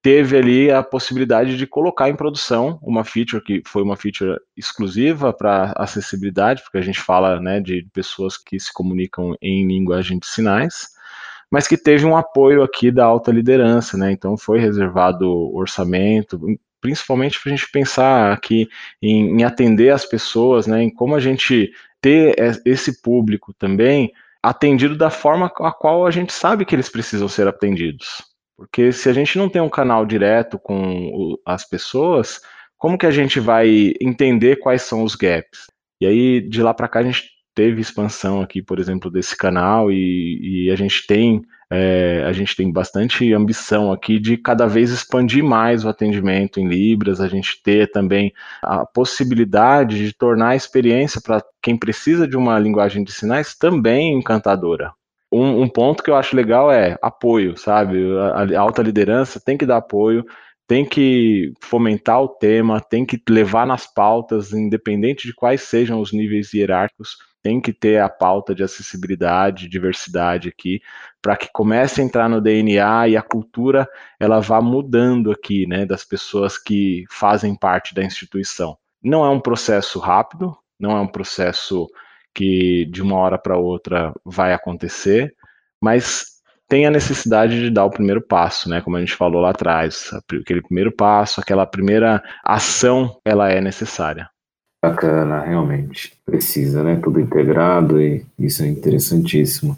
Teve 0.00 0.36
ali 0.36 0.70
a 0.70 0.82
possibilidade 0.82 1.56
de 1.56 1.66
colocar 1.66 2.08
em 2.08 2.16
produção 2.16 2.78
uma 2.82 3.04
feature 3.04 3.42
que 3.42 3.62
foi 3.66 3.82
uma 3.82 3.96
feature 3.96 4.38
exclusiva 4.56 5.32
para 5.32 5.72
acessibilidade, 5.76 6.62
porque 6.62 6.78
a 6.78 6.82
gente 6.82 7.00
fala 7.00 7.40
né, 7.40 7.60
de 7.60 7.86
pessoas 7.92 8.36
que 8.36 8.60
se 8.60 8.72
comunicam 8.72 9.34
em 9.42 9.66
linguagem 9.66 10.18
de 10.18 10.26
sinais 10.26 10.96
mas 11.50 11.66
que 11.66 11.76
teve 11.76 12.04
um 12.04 12.16
apoio 12.16 12.62
aqui 12.62 12.90
da 12.90 13.04
alta 13.04 13.30
liderança, 13.32 13.96
né? 13.96 14.12
Então 14.12 14.36
foi 14.36 14.58
reservado 14.58 15.26
orçamento, 15.54 16.38
principalmente 16.80 17.40
para 17.40 17.52
a 17.52 17.56
gente 17.56 17.70
pensar 17.70 18.32
aqui 18.32 18.68
em, 19.02 19.40
em, 19.40 19.44
atender 19.44 19.90
as 19.90 20.04
pessoas, 20.04 20.66
né? 20.66 20.82
Em 20.82 20.90
como 20.90 21.14
a 21.14 21.20
gente 21.20 21.70
ter 22.00 22.34
esse 22.64 23.02
público 23.02 23.52
também 23.54 24.12
atendido 24.42 24.96
da 24.96 25.10
forma 25.10 25.46
a 25.46 25.72
qual 25.72 26.06
a 26.06 26.10
gente 26.10 26.32
sabe 26.32 26.64
que 26.64 26.74
eles 26.74 26.88
precisam 26.88 27.28
ser 27.28 27.48
atendidos. 27.48 28.22
Porque 28.58 28.90
se 28.90 29.08
a 29.08 29.12
gente 29.12 29.38
não 29.38 29.48
tem 29.48 29.62
um 29.62 29.68
canal 29.68 30.04
direto 30.04 30.58
com 30.58 31.36
as 31.46 31.64
pessoas, 31.64 32.40
como 32.76 32.98
que 32.98 33.06
a 33.06 33.10
gente 33.12 33.38
vai 33.38 33.94
entender 34.00 34.56
quais 34.56 34.82
são 34.82 35.04
os 35.04 35.14
gaps? 35.14 35.66
E 36.00 36.06
aí, 36.06 36.40
de 36.40 36.60
lá 36.60 36.74
para 36.74 36.88
cá, 36.88 36.98
a 36.98 37.04
gente 37.04 37.22
teve 37.54 37.80
expansão 37.80 38.42
aqui, 38.42 38.60
por 38.60 38.80
exemplo, 38.80 39.10
desse 39.10 39.36
canal 39.36 39.92
e, 39.92 40.64
e 40.66 40.70
a 40.72 40.76
gente 40.76 41.06
tem 41.06 41.40
é, 41.70 42.24
a 42.26 42.32
gente 42.32 42.56
tem 42.56 42.72
bastante 42.72 43.32
ambição 43.32 43.92
aqui 43.92 44.18
de 44.18 44.38
cada 44.38 44.66
vez 44.66 44.90
expandir 44.90 45.44
mais 45.44 45.84
o 45.84 45.88
atendimento 45.88 46.58
em 46.58 46.66
Libras, 46.66 47.20
a 47.20 47.28
gente 47.28 47.60
ter 47.62 47.90
também 47.90 48.32
a 48.62 48.86
possibilidade 48.86 50.06
de 50.06 50.12
tornar 50.14 50.50
a 50.50 50.56
experiência 50.56 51.20
para 51.20 51.44
quem 51.62 51.76
precisa 51.76 52.26
de 52.26 52.36
uma 52.36 52.58
linguagem 52.58 53.04
de 53.04 53.12
sinais 53.12 53.54
também 53.54 54.14
encantadora. 54.18 54.92
Um, 55.30 55.62
um, 55.62 55.68
ponto 55.68 56.02
que 56.02 56.10
eu 56.10 56.16
acho 56.16 56.34
legal 56.34 56.72
é 56.72 56.98
apoio, 57.02 57.56
sabe? 57.56 57.98
A, 58.18 58.44
a 58.44 58.60
alta 58.60 58.82
liderança 58.82 59.38
tem 59.38 59.58
que 59.58 59.66
dar 59.66 59.76
apoio, 59.76 60.24
tem 60.66 60.84
que 60.84 61.52
fomentar 61.60 62.22
o 62.22 62.28
tema, 62.28 62.80
tem 62.80 63.04
que 63.04 63.20
levar 63.28 63.66
nas 63.66 63.86
pautas, 63.86 64.52
independente 64.52 65.26
de 65.26 65.34
quais 65.34 65.62
sejam 65.62 66.00
os 66.00 66.12
níveis 66.12 66.52
hierárquicos, 66.52 67.16
tem 67.42 67.60
que 67.60 67.72
ter 67.72 68.00
a 68.00 68.08
pauta 68.08 68.54
de 68.54 68.62
acessibilidade, 68.62 69.68
diversidade 69.68 70.48
aqui, 70.48 70.80
para 71.22 71.36
que 71.36 71.48
comece 71.52 72.00
a 72.00 72.04
entrar 72.04 72.28
no 72.28 72.40
DNA 72.40 73.08
e 73.08 73.16
a 73.16 73.22
cultura 73.22 73.88
ela 74.20 74.40
vá 74.40 74.60
mudando 74.60 75.30
aqui, 75.30 75.66
né, 75.66 75.86
das 75.86 76.04
pessoas 76.04 76.58
que 76.58 77.04
fazem 77.10 77.54
parte 77.54 77.94
da 77.94 78.02
instituição. 78.02 78.76
Não 79.02 79.24
é 79.24 79.30
um 79.30 79.40
processo 79.40 79.98
rápido, 79.98 80.56
não 80.78 80.96
é 80.96 81.00
um 81.00 81.06
processo 81.06 81.88
que 82.38 82.84
de 82.84 83.02
uma 83.02 83.16
hora 83.16 83.36
para 83.36 83.58
outra 83.58 84.14
vai 84.24 84.52
acontecer, 84.52 85.34
mas 85.82 86.38
tem 86.68 86.86
a 86.86 86.90
necessidade 86.90 87.58
de 87.58 87.68
dar 87.68 87.84
o 87.84 87.90
primeiro 87.90 88.22
passo, 88.22 88.68
né? 88.68 88.80
Como 88.80 88.96
a 88.96 89.00
gente 89.00 89.16
falou 89.16 89.42
lá 89.42 89.50
atrás, 89.50 90.10
aquele 90.40 90.62
primeiro 90.62 90.92
passo, 90.92 91.40
aquela 91.40 91.66
primeira 91.66 92.22
ação, 92.44 93.18
ela 93.24 93.50
é 93.50 93.60
necessária. 93.60 94.30
Bacana, 94.80 95.40
realmente. 95.40 96.12
Precisa, 96.24 96.84
né? 96.84 97.00
Tudo 97.02 97.18
integrado 97.18 98.00
e 98.00 98.24
isso 98.38 98.62
é 98.62 98.68
interessantíssimo. 98.68 99.76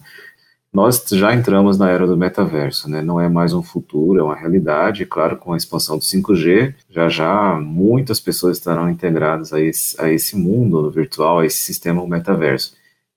Nós 0.72 1.04
já 1.10 1.34
entramos 1.34 1.78
na 1.78 1.90
era 1.90 2.06
do 2.06 2.16
metaverso, 2.16 2.88
né? 2.88 3.02
Não 3.02 3.20
é 3.20 3.28
mais 3.28 3.52
um 3.52 3.62
futuro, 3.62 4.20
é 4.20 4.22
uma 4.22 4.36
realidade. 4.36 5.04
Claro, 5.04 5.36
com 5.36 5.52
a 5.52 5.56
expansão 5.56 5.98
do 5.98 6.04
5G, 6.04 6.74
já 6.88 7.08
já 7.08 7.58
muitas 7.60 8.20
pessoas 8.20 8.56
estarão 8.56 8.88
integradas 8.88 9.52
a 9.52 9.60
esse, 9.60 10.00
a 10.00 10.08
esse 10.12 10.36
mundo 10.36 10.88
virtual, 10.88 11.40
a 11.40 11.46
esse 11.46 11.58
sistema 11.58 12.06
metaverso. 12.06 12.76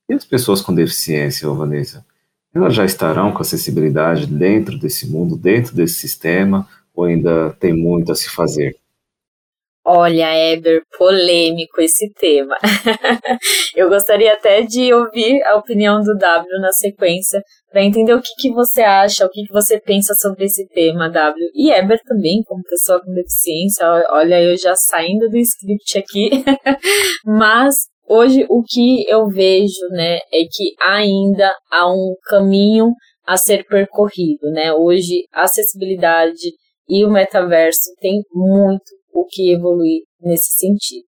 E 0.10 0.14
as 0.14 0.26
pessoas 0.26 0.62
com 0.62 0.74
deficiência, 0.74 1.48
Vanessa? 1.50 2.04
Elas 2.54 2.74
já 2.74 2.86
estarão 2.86 3.32
com 3.32 3.42
acessibilidade 3.42 4.26
dentro 4.26 4.78
desse 4.80 5.08
mundo, 5.08 5.38
dentro 5.38 5.76
desse 5.76 5.96
sistema, 5.96 6.68
ou 6.94 7.06
ainda 7.06 7.52
tem 7.60 7.72
muito 7.74 8.12
a 8.12 8.16
se 8.16 8.30
fazer? 8.30 8.76
Olha, 9.86 10.34
Eber, 10.34 10.82
polêmico 10.98 11.82
esse 11.82 12.10
tema. 12.14 12.56
eu 13.76 13.90
gostaria 13.90 14.32
até 14.32 14.62
de 14.62 14.94
ouvir 14.94 15.44
a 15.44 15.58
opinião 15.58 16.02
do 16.02 16.18
W 16.18 16.62
na 16.62 16.72
sequência, 16.72 17.42
para 17.70 17.84
entender 17.84 18.14
o 18.14 18.22
que, 18.22 18.34
que 18.38 18.54
você 18.54 18.82
acha, 18.82 19.26
o 19.26 19.30
que, 19.30 19.44
que 19.46 19.52
você 19.52 19.82
pensa 19.82 20.14
sobre 20.14 20.46
esse 20.46 20.66
tema, 20.70 21.10
W. 21.10 21.50
E 21.54 21.70
Eber 21.72 22.00
também, 22.06 22.42
como 22.46 22.64
pessoa 22.64 23.02
com 23.04 23.12
deficiência, 23.14 23.86
olha, 24.10 24.42
eu 24.42 24.56
já 24.56 24.74
saindo 24.74 25.28
do 25.30 25.38
script 25.38 25.98
aqui. 25.98 26.30
Mas 27.26 27.76
hoje 28.08 28.46
o 28.50 28.64
que 28.64 29.04
eu 29.10 29.28
vejo, 29.28 29.86
né, 29.90 30.20
é 30.32 30.46
que 30.50 30.76
ainda 30.82 31.54
há 31.70 31.92
um 31.92 32.16
caminho 32.28 32.94
a 33.26 33.36
ser 33.36 33.66
percorrido, 33.66 34.50
né? 34.52 34.72
Hoje 34.74 35.26
a 35.34 35.44
acessibilidade 35.44 36.52
e 36.88 37.04
o 37.06 37.12
metaverso 37.12 37.90
tem 38.00 38.22
muito 38.34 39.03
o 39.14 39.26
que 39.26 39.54
evoluir 39.54 40.04
nesse 40.20 40.52
sentido. 40.54 41.06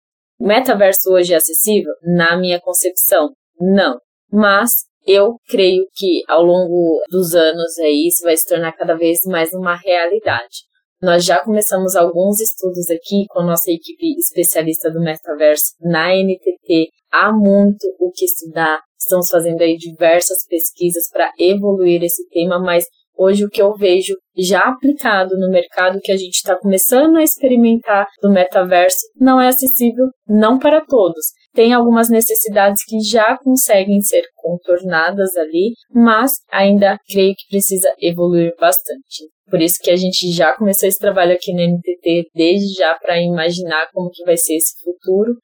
O 0.40 0.46
metaverso 0.46 1.10
hoje 1.12 1.34
é 1.34 1.36
acessível? 1.36 1.92
Na 2.02 2.38
minha 2.38 2.60
concepção, 2.60 3.30
não. 3.60 3.98
Mas 4.30 4.70
eu 5.06 5.36
creio 5.48 5.86
que 5.94 6.22
ao 6.28 6.42
longo 6.42 7.02
dos 7.08 7.34
anos 7.34 7.78
aí 7.78 8.06
isso 8.06 8.22
vai 8.22 8.36
se 8.36 8.46
tornar 8.46 8.72
cada 8.72 8.94
vez 8.94 9.20
mais 9.24 9.52
uma 9.52 9.76
realidade. 9.76 10.68
Nós 11.00 11.24
já 11.24 11.40
começamos 11.40 11.94
alguns 11.94 12.40
estudos 12.40 12.90
aqui 12.90 13.24
com 13.28 13.40
a 13.40 13.46
nossa 13.46 13.70
equipe 13.70 14.16
especialista 14.18 14.90
do 14.90 15.00
metaverso 15.00 15.74
na 15.80 16.12
NTT 16.12 16.90
há 17.12 17.32
muito 17.32 17.86
o 17.98 18.10
que 18.10 18.24
estudar. 18.24 18.80
Estamos 18.98 19.28
fazendo 19.30 19.62
aí 19.62 19.76
diversas 19.76 20.44
pesquisas 20.46 21.08
para 21.10 21.32
evoluir 21.38 22.02
esse 22.02 22.28
tema, 22.30 22.58
mas 22.58 22.84
hoje 23.18 23.44
o 23.44 23.50
que 23.50 23.60
eu 23.60 23.74
vejo 23.74 24.14
já 24.36 24.60
aplicado 24.60 25.36
no 25.36 25.50
mercado 25.50 26.00
que 26.00 26.12
a 26.12 26.16
gente 26.16 26.36
está 26.36 26.56
começando 26.56 27.16
a 27.16 27.22
experimentar 27.22 28.06
do 28.22 28.30
metaverso 28.30 29.00
não 29.20 29.40
é 29.40 29.48
acessível 29.48 30.06
não 30.26 30.58
para 30.58 30.80
todos. 30.80 31.26
Tem 31.52 31.72
algumas 31.72 32.08
necessidades 32.08 32.84
que 32.84 33.00
já 33.00 33.36
conseguem 33.38 34.00
ser 34.00 34.22
contornadas 34.36 35.36
ali, 35.36 35.72
mas 35.92 36.32
ainda 36.52 36.98
creio 37.08 37.34
que 37.34 37.48
precisa 37.50 37.92
evoluir 38.00 38.52
bastante. 38.60 39.24
Por 39.50 39.60
isso 39.60 39.78
que 39.82 39.90
a 39.90 39.96
gente 39.96 40.30
já 40.30 40.54
começou 40.54 40.88
esse 40.88 40.98
trabalho 40.98 41.32
aqui 41.32 41.52
no 41.52 41.60
NTT 41.60 42.28
desde 42.34 42.74
já 42.74 42.94
para 42.94 43.20
imaginar 43.20 43.88
como 43.92 44.10
que 44.10 44.24
vai 44.24 44.36
ser 44.36 44.54
esse 44.54 44.74
futuro. 44.84 45.34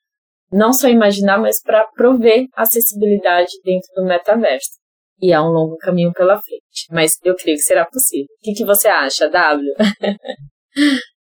Não 0.52 0.72
só 0.72 0.88
imaginar, 0.88 1.38
mas 1.38 1.60
para 1.60 1.84
prover 1.96 2.46
acessibilidade 2.54 3.50
dentro 3.64 3.88
do 3.96 4.04
metaverso. 4.04 4.83
E 5.24 5.32
há 5.32 5.42
um 5.42 5.48
longo 5.48 5.78
caminho 5.78 6.12
pela 6.12 6.38
frente, 6.38 6.86
mas 6.90 7.18
eu 7.24 7.34
creio 7.34 7.56
que 7.56 7.62
será 7.62 7.86
possível. 7.86 8.26
O 8.26 8.42
que, 8.42 8.52
que 8.52 8.62
você 8.62 8.88
acha, 8.88 9.26
W? 9.30 9.74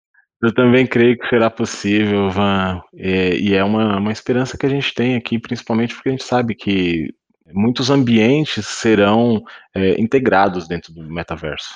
Eu 0.42 0.54
também 0.54 0.86
creio 0.86 1.18
que 1.18 1.28
será 1.28 1.50
possível, 1.50 2.30
Van, 2.30 2.80
é, 2.96 3.36
e 3.36 3.54
é 3.54 3.62
uma, 3.62 3.98
uma 3.98 4.10
esperança 4.10 4.56
que 4.56 4.64
a 4.64 4.70
gente 4.70 4.94
tem 4.94 5.14
aqui, 5.14 5.38
principalmente 5.38 5.94
porque 5.94 6.08
a 6.08 6.12
gente 6.12 6.24
sabe 6.24 6.54
que 6.54 7.08
muitos 7.52 7.90
ambientes 7.90 8.66
serão 8.66 9.42
é, 9.74 10.00
integrados 10.00 10.66
dentro 10.66 10.94
do 10.94 11.02
metaverso. 11.02 11.74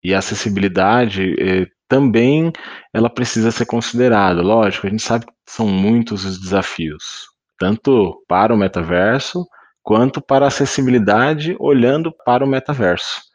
E 0.00 0.14
a 0.14 0.18
acessibilidade 0.18 1.34
é, 1.42 1.66
também 1.88 2.52
ela 2.94 3.10
precisa 3.10 3.50
ser 3.50 3.66
considerada. 3.66 4.42
Lógico, 4.42 4.86
a 4.86 4.90
gente 4.90 5.02
sabe 5.02 5.26
que 5.26 5.32
são 5.44 5.66
muitos 5.66 6.24
os 6.24 6.40
desafios, 6.40 7.26
tanto 7.58 8.22
para 8.28 8.54
o 8.54 8.56
metaverso 8.56 9.44
quanto 9.88 10.20
para 10.20 10.46
acessibilidade 10.46 11.56
olhando 11.58 12.12
para 12.12 12.44
o 12.44 12.48
metaverso 12.48 13.28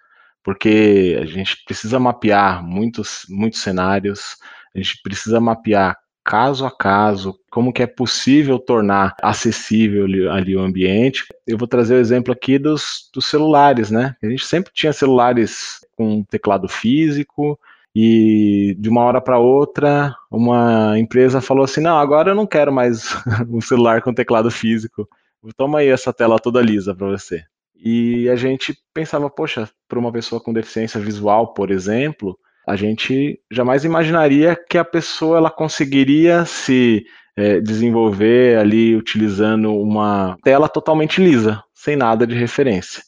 porque 0.43 1.17
a 1.21 1.25
gente 1.25 1.63
precisa 1.65 1.97
mapear 1.99 2.63
muitos, 2.63 3.25
muitos 3.29 3.61
cenários, 3.61 4.35
a 4.75 4.77
gente 4.77 5.01
precisa 5.01 5.39
mapear 5.39 5.97
caso 6.23 6.65
a 6.65 6.71
caso, 6.71 7.37
como 7.49 7.71
que 7.71 7.83
é 7.83 7.87
possível 7.87 8.59
tornar 8.59 9.15
acessível 9.21 10.05
ali, 10.05 10.27
ali, 10.27 10.55
o 10.55 10.61
ambiente. 10.61 11.25
Eu 11.47 11.57
vou 11.57 11.67
trazer 11.67 11.95
o 11.95 11.99
exemplo 11.99 12.31
aqui 12.31 12.57
dos, 12.57 13.09
dos 13.13 13.25
celulares, 13.25 13.89
né? 13.89 14.15
A 14.21 14.29
gente 14.29 14.45
sempre 14.45 14.71
tinha 14.73 14.93
celulares 14.93 15.79
com 15.97 16.23
teclado 16.23 16.67
físico, 16.67 17.57
e 17.95 18.75
de 18.79 18.89
uma 18.89 19.03
hora 19.03 19.21
para 19.21 19.37
outra, 19.37 20.15
uma 20.31 20.97
empresa 20.97 21.41
falou 21.41 21.63
assim: 21.63 21.81
não, 21.81 21.97
agora 21.97 22.31
eu 22.31 22.35
não 22.35 22.47
quero 22.47 22.71
mais 22.71 23.15
um 23.49 23.61
celular 23.61 24.01
com 24.01 24.13
teclado 24.13 24.49
físico. 24.49 25.07
Toma 25.57 25.79
aí 25.79 25.89
essa 25.89 26.13
tela 26.13 26.39
toda 26.39 26.61
lisa 26.61 26.95
para 26.95 27.07
você. 27.07 27.43
E 27.75 28.29
a 28.29 28.35
gente 28.35 28.73
pensava, 28.93 29.29
poxa, 29.29 29.69
para 29.87 29.99
uma 29.99 30.11
pessoa 30.11 30.41
com 30.41 30.53
deficiência 30.53 30.99
visual, 30.99 31.53
por 31.53 31.69
exemplo, 31.69 32.37
a 32.67 32.75
gente 32.75 33.39
jamais 33.51 33.83
imaginaria 33.83 34.55
que 34.55 34.77
a 34.77 34.85
pessoa 34.85 35.37
ela 35.37 35.51
conseguiria 35.51 36.45
se 36.45 37.03
é, 37.35 37.59
desenvolver 37.59 38.57
ali 38.57 38.95
utilizando 38.95 39.75
uma 39.75 40.37
tela 40.43 40.69
totalmente 40.69 41.21
lisa, 41.21 41.61
sem 41.73 41.95
nada 41.95 42.25
de 42.25 42.35
referência. 42.35 43.03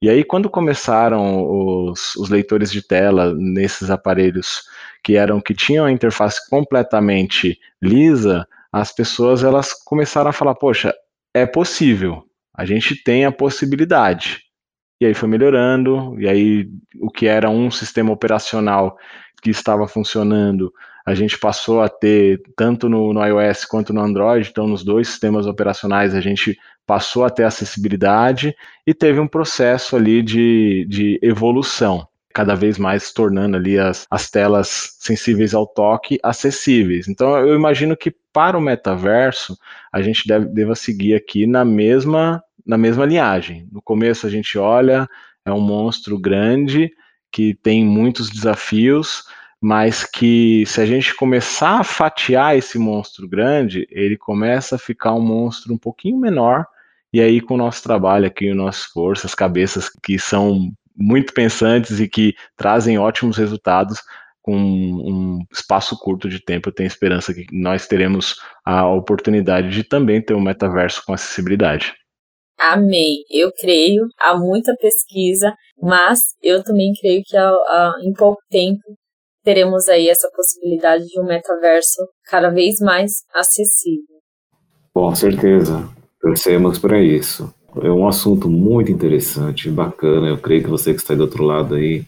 E 0.00 0.10
aí, 0.10 0.22
quando 0.24 0.50
começaram 0.50 1.42
os, 1.46 2.16
os, 2.16 2.28
leitores 2.28 2.70
de 2.70 2.86
tela 2.86 3.34
nesses 3.34 3.90
aparelhos 3.90 4.62
que 5.02 5.16
eram 5.16 5.40
que 5.40 5.54
tinham 5.54 5.86
a 5.86 5.92
interface 5.92 6.48
completamente 6.50 7.58
lisa, 7.82 8.46
as 8.70 8.92
pessoas 8.94 9.42
elas 9.42 9.72
começaram 9.72 10.28
a 10.28 10.34
falar: 10.34 10.54
poxa, 10.54 10.94
é 11.36 11.44
possível 11.44 12.24
a 12.56 12.64
gente 12.64 13.02
tem 13.02 13.26
a 13.26 13.32
possibilidade. 13.32 14.40
E 14.98 15.04
aí 15.04 15.12
foi 15.12 15.28
melhorando, 15.28 16.18
e 16.18 16.26
aí 16.26 16.68
o 16.98 17.10
que 17.10 17.26
era 17.26 17.50
um 17.50 17.70
sistema 17.70 18.10
operacional 18.10 18.96
que 19.42 19.50
estava 19.50 19.86
funcionando, 19.86 20.72
a 21.04 21.14
gente 21.14 21.38
passou 21.38 21.82
a 21.82 21.88
ter, 21.90 22.40
tanto 22.56 22.88
no, 22.88 23.12
no, 23.12 23.22
iOS 23.22 23.66
quanto 23.66 23.92
no 23.92 24.00
Android, 24.00 24.48
então 24.50 24.66
nos 24.66 24.82
dois 24.82 25.08
sistemas 25.08 25.46
operacionais 25.46 26.14
a 26.14 26.20
gente 26.22 26.56
passou 26.86 27.26
a 27.26 27.30
ter 27.30 27.44
acessibilidade 27.44 28.56
e 28.86 28.94
teve 28.94 29.20
um 29.20 29.28
processo 29.28 29.94
ali 29.94 30.22
de, 30.22 30.86
de 30.88 31.18
evolução, 31.22 32.08
cada 32.36 32.54
vez 32.54 32.76
mais 32.76 33.14
tornando 33.14 33.56
ali 33.56 33.78
as, 33.78 34.06
as 34.10 34.30
telas 34.30 34.98
sensíveis 34.98 35.54
ao 35.54 35.66
toque 35.66 36.18
acessíveis. 36.22 37.08
Então 37.08 37.34
eu 37.38 37.56
imagino 37.56 37.96
que 37.96 38.14
para 38.30 38.58
o 38.58 38.60
metaverso 38.60 39.56
a 39.90 40.02
gente 40.02 40.28
deve, 40.28 40.44
deva 40.44 40.74
seguir 40.74 41.14
aqui 41.14 41.46
na 41.46 41.64
mesma 41.64 42.42
na 42.66 42.76
mesma 42.76 43.06
linhagem. 43.06 43.66
No 43.72 43.80
começo 43.80 44.26
a 44.26 44.30
gente 44.30 44.58
olha, 44.58 45.08
é 45.46 45.52
um 45.52 45.62
monstro 45.62 46.18
grande 46.18 46.90
que 47.32 47.54
tem 47.54 47.82
muitos 47.82 48.28
desafios, 48.28 49.24
mas 49.58 50.04
que 50.04 50.66
se 50.66 50.78
a 50.78 50.84
gente 50.84 51.14
começar 51.14 51.80
a 51.80 51.84
fatiar 51.84 52.54
esse 52.54 52.78
monstro 52.78 53.26
grande, 53.26 53.88
ele 53.90 54.18
começa 54.18 54.76
a 54.76 54.78
ficar 54.78 55.14
um 55.14 55.22
monstro 55.22 55.72
um 55.72 55.78
pouquinho 55.78 56.18
menor. 56.18 56.66
E 57.12 57.20
aí, 57.20 57.40
com 57.40 57.54
o 57.54 57.58
nosso 57.58 57.82
trabalho 57.82 58.26
aqui, 58.26 58.50
o 58.50 58.54
nosso 58.54 58.88
esforço, 58.88 59.26
as 59.26 59.34
cabeças 59.34 59.88
que 60.02 60.18
são 60.18 60.70
muito 60.96 61.32
pensantes 61.32 62.00
e 62.00 62.08
que 62.08 62.34
trazem 62.56 62.98
ótimos 62.98 63.36
resultados, 63.36 64.00
com 64.46 64.56
um 64.56 65.38
espaço 65.52 65.98
curto 65.98 66.28
de 66.28 66.40
tempo, 66.40 66.68
eu 66.68 66.72
tenho 66.72 66.86
esperança 66.86 67.34
que 67.34 67.44
nós 67.50 67.88
teremos 67.88 68.36
a 68.64 68.88
oportunidade 68.88 69.70
de 69.70 69.82
também 69.82 70.22
ter 70.22 70.34
um 70.34 70.40
metaverso 70.40 71.02
com 71.04 71.12
acessibilidade. 71.12 71.92
Amei. 72.56 73.24
Eu 73.28 73.50
creio, 73.52 74.06
há 74.20 74.38
muita 74.38 74.74
pesquisa, 74.76 75.52
mas 75.82 76.20
eu 76.40 76.62
também 76.62 76.92
creio 77.00 77.22
que 77.26 77.36
há, 77.36 77.48
há, 77.48 77.94
em 78.04 78.12
pouco 78.12 78.40
tempo 78.48 78.82
teremos 79.42 79.88
aí 79.88 80.08
essa 80.08 80.30
possibilidade 80.34 81.04
de 81.06 81.20
um 81.20 81.24
metaverso 81.24 82.02
cada 82.24 82.48
vez 82.48 82.78
mais 82.80 83.24
acessível. 83.34 84.16
Com 84.94 85.14
certeza, 85.14 85.88
torcemos 86.20 86.78
para 86.78 87.00
isso. 87.00 87.52
É 87.82 87.90
um 87.90 88.08
assunto 88.08 88.48
muito 88.48 88.90
interessante, 88.90 89.70
bacana. 89.70 90.28
Eu 90.28 90.38
creio 90.38 90.64
que 90.64 90.70
você 90.70 90.94
que 90.94 91.00
está 91.00 91.12
aí 91.12 91.16
do 91.16 91.24
outro 91.24 91.44
lado 91.44 91.74
aí 91.74 92.04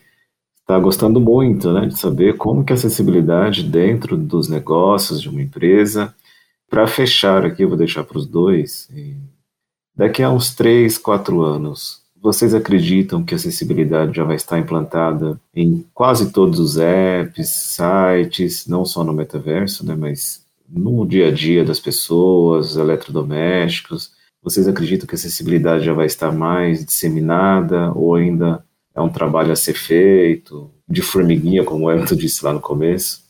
está 0.61 0.79
gostando 0.79 1.19
muito, 1.19 1.73
né, 1.73 1.87
de 1.87 1.99
saber 1.99 2.37
como 2.37 2.63
que 2.63 2.73
a 2.73 2.77
acessibilidade 2.77 3.63
dentro 3.63 4.17
dos 4.19 4.49
negócios 4.49 5.21
de 5.21 5.29
uma 5.29 5.41
empresa. 5.41 6.15
Para 6.69 6.87
fechar 6.87 7.45
aqui, 7.45 7.63
eu 7.63 7.69
vou 7.69 7.79
deixar 7.79 8.05
para 8.05 8.19
os 8.19 8.27
dois. 8.27 8.89
Daqui 9.97 10.23
a 10.23 10.31
uns 10.31 10.55
3, 10.55 10.99
4 10.99 11.41
anos, 11.43 12.03
vocês 12.21 12.55
acreditam 12.55 13.25
que 13.25 13.35
a 13.35 13.37
acessibilidade 13.37 14.17
já 14.17 14.25
vai 14.25 14.37
estar 14.37 14.59
implantada 14.59 15.41
em 15.55 15.87
quase 15.95 16.33
todos 16.33 16.61
os 16.61 16.77
apps, 16.77 17.49
sites, 17.49 18.67
não 18.67 18.85
só 18.85 19.03
no 19.03 19.15
metaverso, 19.15 19.87
né, 19.87 19.97
mas 19.97 20.45
no 20.69 21.07
dia 21.07 21.29
a 21.29 21.31
dia 21.31 21.65
das 21.65 21.81
pessoas, 21.81 22.77
eletrodomésticos? 22.77 24.18
Vocês 24.49 24.67
acreditam 24.67 25.07
que 25.07 25.15
a 25.15 25.19
acessibilidade 25.19 25.85
já 25.85 25.93
vai 25.93 26.07
estar 26.07 26.33
mais 26.33 26.83
disseminada 26.83 27.93
ou 27.93 28.15
ainda 28.15 28.65
é 28.95 29.01
um 29.01 29.11
trabalho 29.11 29.53
a 29.53 29.57
ser 29.57 29.75
feito, 29.75 30.73
de 30.89 31.03
formiguinha, 31.03 31.63
como 31.63 31.85
o 31.85 31.93
Everton 31.93 32.17
disse 32.17 32.43
lá 32.43 32.51
no 32.51 32.61
começo? 32.61 33.23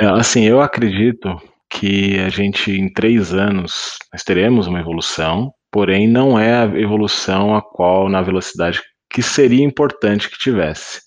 É, 0.00 0.06
assim, 0.06 0.44
eu 0.44 0.62
acredito 0.62 1.28
que 1.68 2.18
a 2.20 2.30
gente, 2.30 2.72
em 2.72 2.90
três 2.90 3.34
anos, 3.34 3.98
nós 4.10 4.22
teremos 4.22 4.66
uma 4.66 4.80
evolução, 4.80 5.52
porém 5.70 6.08
não 6.08 6.38
é 6.38 6.54
a 6.54 6.64
evolução 6.64 7.54
a 7.54 7.60
qual 7.60 8.08
na 8.08 8.22
velocidade 8.22 8.80
que 9.10 9.22
seria 9.22 9.62
importante 9.62 10.30
que 10.30 10.38
tivesse. 10.38 11.02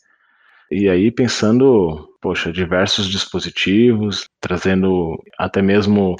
E 0.69 0.87
aí 0.87 1.11
pensando, 1.11 2.07
poxa, 2.21 2.51
diversos 2.51 3.09
dispositivos, 3.09 4.27
trazendo 4.39 5.17
até 5.39 5.59
mesmo 5.59 6.15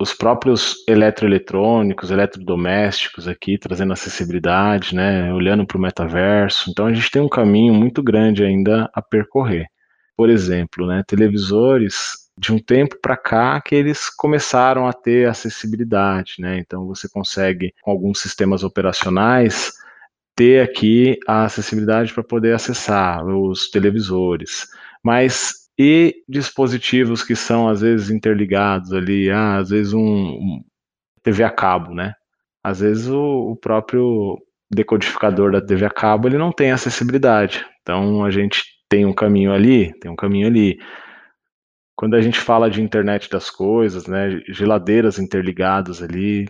os 0.00 0.14
próprios 0.14 0.76
eletroeletrônicos, 0.86 2.10
eletrodomésticos 2.10 3.26
aqui, 3.26 3.58
trazendo 3.58 3.92
acessibilidade, 3.92 4.94
né, 4.94 5.32
olhando 5.32 5.66
para 5.66 5.76
o 5.76 5.80
metaverso. 5.80 6.70
Então 6.70 6.86
a 6.86 6.92
gente 6.92 7.10
tem 7.10 7.20
um 7.20 7.28
caminho 7.28 7.74
muito 7.74 8.02
grande 8.02 8.44
ainda 8.44 8.88
a 8.94 9.02
percorrer. 9.02 9.66
Por 10.16 10.30
exemplo, 10.30 10.86
né, 10.86 11.02
televisores 11.06 12.28
de 12.38 12.52
um 12.52 12.58
tempo 12.58 12.96
para 13.02 13.16
cá 13.16 13.60
que 13.60 13.74
eles 13.74 14.08
começaram 14.08 14.86
a 14.86 14.92
ter 14.92 15.28
acessibilidade, 15.28 16.36
né? 16.38 16.58
Então 16.58 16.86
você 16.86 17.08
consegue 17.08 17.74
com 17.82 17.90
alguns 17.90 18.20
sistemas 18.20 18.62
operacionais 18.62 19.72
ter 20.36 20.62
aqui 20.62 21.18
a 21.26 21.46
acessibilidade 21.46 22.14
para 22.14 22.22
poder 22.22 22.54
acessar 22.54 23.26
os 23.26 23.68
televisores, 23.70 24.68
mas 25.02 25.67
e 25.78 26.16
dispositivos 26.28 27.22
que 27.22 27.36
são 27.36 27.68
às 27.68 27.80
vezes 27.82 28.10
interligados 28.10 28.92
ali, 28.92 29.30
ah, 29.30 29.58
às 29.58 29.70
vezes 29.70 29.92
um, 29.92 30.00
um 30.02 30.64
TV 31.22 31.44
a 31.44 31.50
cabo, 31.50 31.94
né? 31.94 32.14
Às 32.62 32.80
vezes 32.80 33.08
o, 33.08 33.52
o 33.52 33.56
próprio 33.56 34.38
decodificador 34.72 35.52
da 35.52 35.60
TV 35.60 35.86
a 35.86 35.90
cabo 35.90 36.28
ele 36.28 36.38
não 36.38 36.52
tem 36.52 36.72
acessibilidade. 36.72 37.64
Então 37.82 38.24
a 38.24 38.30
gente 38.30 38.64
tem 38.88 39.06
um 39.06 39.14
caminho 39.14 39.52
ali, 39.52 39.92
tem 40.00 40.10
um 40.10 40.16
caminho 40.16 40.46
ali 40.48 40.78
Quando 41.96 42.14
a 42.14 42.20
gente 42.20 42.38
fala 42.38 42.70
de 42.70 42.80
internet 42.80 43.28
das 43.28 43.50
coisas, 43.50 44.06
né, 44.06 44.40
geladeiras 44.48 45.18
interligadas 45.18 46.00
ali, 46.00 46.46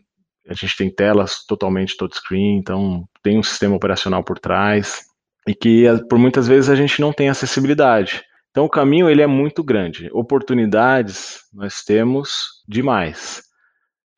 a 0.46 0.52
gente 0.52 0.76
tem 0.76 0.94
telas 0.94 1.44
totalmente 1.46 1.96
touchscreen, 1.96 2.58
então 2.58 3.04
tem 3.22 3.38
um 3.38 3.42
sistema 3.42 3.74
operacional 3.74 4.22
por 4.22 4.38
trás 4.38 5.04
e 5.46 5.54
que 5.54 5.84
por 6.10 6.18
muitas 6.18 6.46
vezes 6.46 6.68
a 6.68 6.74
gente 6.76 7.00
não 7.00 7.12
tem 7.12 7.30
acessibilidade. 7.30 8.22
Então 8.50 8.64
o 8.64 8.68
caminho 8.70 9.08
ele 9.08 9.22
é 9.22 9.26
muito 9.26 9.62
grande. 9.62 10.08
Oportunidades 10.12 11.40
nós 11.52 11.82
temos 11.82 12.62
demais. 12.66 13.42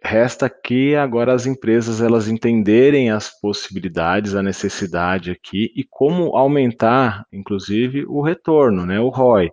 Resta 0.02 0.48
que 0.48 0.94
agora 0.96 1.34
as 1.34 1.44
empresas 1.44 2.00
elas 2.00 2.26
entenderem 2.26 3.10
as 3.10 3.28
possibilidades, 3.38 4.34
a 4.34 4.42
necessidade 4.42 5.30
aqui 5.30 5.70
e 5.76 5.84
como 5.84 6.36
aumentar, 6.36 7.26
inclusive, 7.30 8.06
o 8.06 8.22
retorno, 8.22 8.86
né, 8.86 8.98
o 8.98 9.10
ROI. 9.10 9.50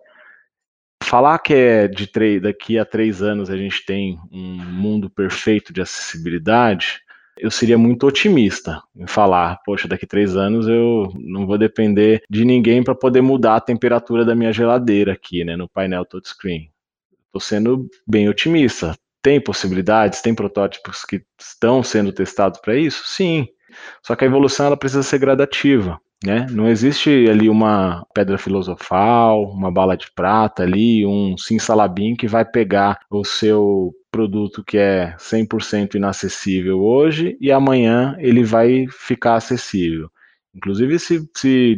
Falar 1.03 1.39
que 1.39 1.53
é 1.53 1.87
de 1.87 2.07
três, 2.07 2.41
daqui 2.41 2.79
a 2.79 2.85
três 2.85 3.21
anos 3.21 3.49
a 3.49 3.57
gente 3.57 3.85
tem 3.85 4.17
um 4.31 4.55
mundo 4.55 5.09
perfeito 5.09 5.73
de 5.73 5.81
acessibilidade, 5.81 7.01
eu 7.39 7.51
seria 7.51 7.77
muito 7.77 8.07
otimista 8.07 8.81
em 8.95 9.07
falar, 9.07 9.59
poxa, 9.65 9.87
daqui 9.87 10.05
três 10.05 10.35
anos 10.35 10.67
eu 10.67 11.11
não 11.15 11.45
vou 11.45 11.57
depender 11.57 12.21
de 12.29 12.43
ninguém 12.45 12.83
para 12.83 12.95
poder 12.95 13.21
mudar 13.21 13.55
a 13.55 13.61
temperatura 13.61 14.25
da 14.25 14.35
minha 14.35 14.51
geladeira 14.51 15.13
aqui, 15.13 15.43
né, 15.43 15.55
no 15.55 15.69
painel 15.69 16.05
touchscreen. 16.05 16.71
Estou 17.25 17.41
sendo 17.41 17.87
bem 18.07 18.27
otimista. 18.29 18.95
Tem 19.21 19.41
possibilidades, 19.41 20.21
tem 20.21 20.33
protótipos 20.33 21.03
que 21.03 21.21
estão 21.39 21.83
sendo 21.83 22.11
testados 22.11 22.59
para 22.59 22.75
isso? 22.75 23.03
Sim. 23.05 23.47
Só 24.01 24.15
que 24.15 24.23
a 24.23 24.27
evolução 24.27 24.67
ela 24.67 24.77
precisa 24.77 25.03
ser 25.03 25.19
gradativa. 25.19 25.99
Né? 26.25 26.47
Não 26.49 26.67
existe 26.67 27.27
ali 27.29 27.47
uma 27.47 28.03
pedra 28.13 28.39
filosofal, 28.39 29.43
uma 29.43 29.71
bala 29.71 29.95
de 29.95 30.11
prata 30.11 30.63
ali, 30.63 31.05
um 31.05 31.37
simsalabim 31.37 32.15
que 32.15 32.27
vai 32.27 32.43
pegar 32.43 32.99
o 33.11 33.23
seu 33.23 33.93
produto 34.17 34.63
que 34.63 34.79
é 34.79 35.15
100% 35.19 35.93
inacessível 35.93 36.79
hoje 36.79 37.37
e 37.39 37.51
amanhã 37.51 38.15
ele 38.17 38.43
vai 38.43 38.87
ficar 38.89 39.35
acessível. 39.35 40.09
Inclusive, 40.55 40.97
se, 40.97 41.29
se 41.35 41.77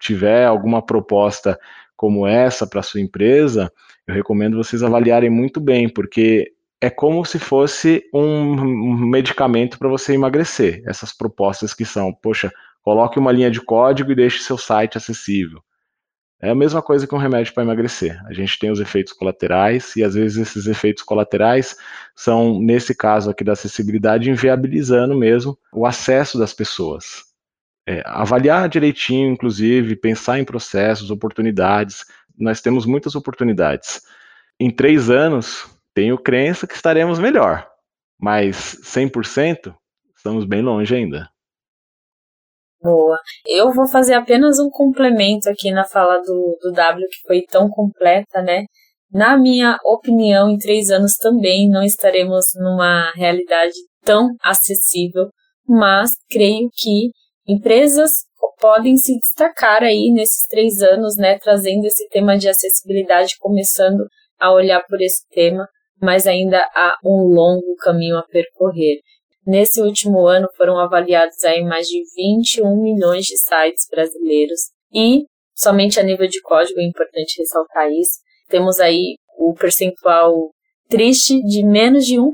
tiver 0.00 0.46
alguma 0.46 0.80
proposta 0.80 1.60
como 1.94 2.26
essa 2.26 2.66
para 2.66 2.82
sua 2.82 3.02
empresa, 3.02 3.70
eu 4.06 4.14
recomendo 4.14 4.56
vocês 4.56 4.82
avaliarem 4.82 5.28
muito 5.28 5.60
bem, 5.60 5.86
porque 5.86 6.52
é 6.80 6.88
como 6.88 7.22
se 7.22 7.38
fosse 7.38 8.02
um 8.14 8.96
medicamento 9.06 9.78
para 9.78 9.88
você 9.90 10.14
emagrecer. 10.14 10.82
Essas 10.86 11.12
propostas 11.12 11.74
que 11.74 11.84
são, 11.84 12.14
poxa, 12.14 12.50
coloque 12.82 13.18
uma 13.18 13.30
linha 13.30 13.50
de 13.50 13.60
código 13.60 14.10
e 14.10 14.16
deixe 14.16 14.42
seu 14.42 14.56
site 14.56 14.96
acessível. 14.96 15.60
É 16.44 16.50
a 16.50 16.54
mesma 16.54 16.82
coisa 16.82 17.06
que 17.06 17.14
um 17.14 17.18
remédio 17.18 17.54
para 17.54 17.62
emagrecer. 17.62 18.22
A 18.26 18.34
gente 18.34 18.58
tem 18.58 18.70
os 18.70 18.78
efeitos 18.78 19.14
colaterais 19.14 19.96
e 19.96 20.04
às 20.04 20.12
vezes 20.12 20.36
esses 20.36 20.66
efeitos 20.66 21.02
colaterais 21.02 21.74
são, 22.14 22.60
nesse 22.60 22.94
caso 22.94 23.30
aqui 23.30 23.42
da 23.42 23.52
acessibilidade, 23.52 24.28
inviabilizando 24.28 25.16
mesmo 25.16 25.58
o 25.72 25.86
acesso 25.86 26.38
das 26.38 26.52
pessoas. 26.52 27.24
É, 27.88 28.02
avaliar 28.04 28.68
direitinho, 28.68 29.32
inclusive, 29.32 29.96
pensar 29.96 30.38
em 30.38 30.44
processos, 30.44 31.10
oportunidades. 31.10 32.04
Nós 32.38 32.60
temos 32.60 32.84
muitas 32.84 33.14
oportunidades. 33.14 34.02
Em 34.60 34.70
três 34.70 35.08
anos, 35.08 35.66
tenho 35.94 36.18
crença 36.18 36.66
que 36.66 36.74
estaremos 36.74 37.18
melhor, 37.18 37.66
mas 38.20 38.78
100% 38.84 39.74
estamos 40.14 40.44
bem 40.44 40.60
longe 40.60 40.94
ainda. 40.94 41.30
Boa. 42.84 43.18
Eu 43.46 43.72
vou 43.72 43.88
fazer 43.88 44.12
apenas 44.12 44.58
um 44.58 44.68
complemento 44.68 45.48
aqui 45.48 45.70
na 45.70 45.84
fala 45.84 46.18
do, 46.18 46.58
do 46.60 46.70
W, 46.70 47.08
que 47.08 47.26
foi 47.26 47.42
tão 47.42 47.68
completa, 47.68 48.42
né? 48.42 48.66
Na 49.10 49.38
minha 49.38 49.78
opinião, 49.84 50.50
em 50.50 50.58
três 50.58 50.90
anos 50.90 51.14
também 51.14 51.68
não 51.70 51.82
estaremos 51.82 52.44
numa 52.56 53.10
realidade 53.14 53.72
tão 54.04 54.28
acessível, 54.42 55.30
mas 55.66 56.10
creio 56.28 56.68
que 56.74 57.08
empresas 57.48 58.10
podem 58.60 58.96
se 58.98 59.16
destacar 59.18 59.82
aí 59.82 60.12
nesses 60.12 60.46
três 60.46 60.82
anos, 60.82 61.16
né? 61.16 61.38
Trazendo 61.38 61.86
esse 61.86 62.06
tema 62.10 62.36
de 62.36 62.50
acessibilidade, 62.50 63.36
começando 63.40 64.04
a 64.38 64.52
olhar 64.52 64.84
por 64.86 65.00
esse 65.00 65.26
tema 65.30 65.66
mas 66.04 66.26
ainda 66.26 66.58
há 66.74 66.96
um 67.04 67.32
longo 67.34 67.74
caminho 67.76 68.18
a 68.18 68.22
percorrer. 68.22 69.00
Nesse 69.46 69.80
último 69.82 70.26
ano 70.26 70.48
foram 70.56 70.78
avaliados 70.78 71.44
aí 71.44 71.62
mais 71.62 71.86
de 71.86 72.02
21 72.16 72.80
milhões 72.80 73.26
de 73.26 73.36
sites 73.36 73.86
brasileiros 73.90 74.70
e 74.92 75.24
somente 75.54 76.00
a 76.00 76.02
nível 76.02 76.26
de 76.26 76.40
código 76.40 76.80
é 76.80 76.84
importante 76.84 77.38
ressaltar 77.38 77.90
isso. 77.90 78.20
Temos 78.48 78.80
aí 78.80 79.16
o 79.38 79.54
percentual 79.54 80.50
triste 80.88 81.42
de 81.42 81.62
menos 81.62 82.06
de 82.06 82.16
1% 82.16 82.32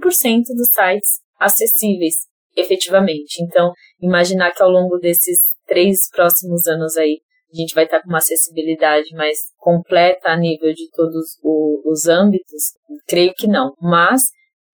dos 0.57 0.69
sites 0.69 1.21
acessíveis, 1.39 2.15
efetivamente. 2.57 3.43
Então, 3.43 3.73
imaginar 4.01 4.53
que 4.53 4.63
ao 4.63 4.71
longo 4.71 4.99
desses 4.99 5.39
três 5.67 6.09
próximos 6.11 6.67
anos 6.67 6.97
aí 6.97 7.21
a 7.53 7.57
gente 7.57 7.75
vai 7.75 7.85
estar 7.85 8.01
com 8.01 8.09
uma 8.09 8.19
acessibilidade 8.19 9.13
mais 9.15 9.39
completa 9.59 10.29
a 10.29 10.37
nível 10.37 10.73
de 10.73 10.89
todos 10.93 11.39
os 11.43 12.07
âmbitos? 12.07 12.75
Creio 13.09 13.35
que 13.35 13.49
não, 13.49 13.75
mas 13.81 14.23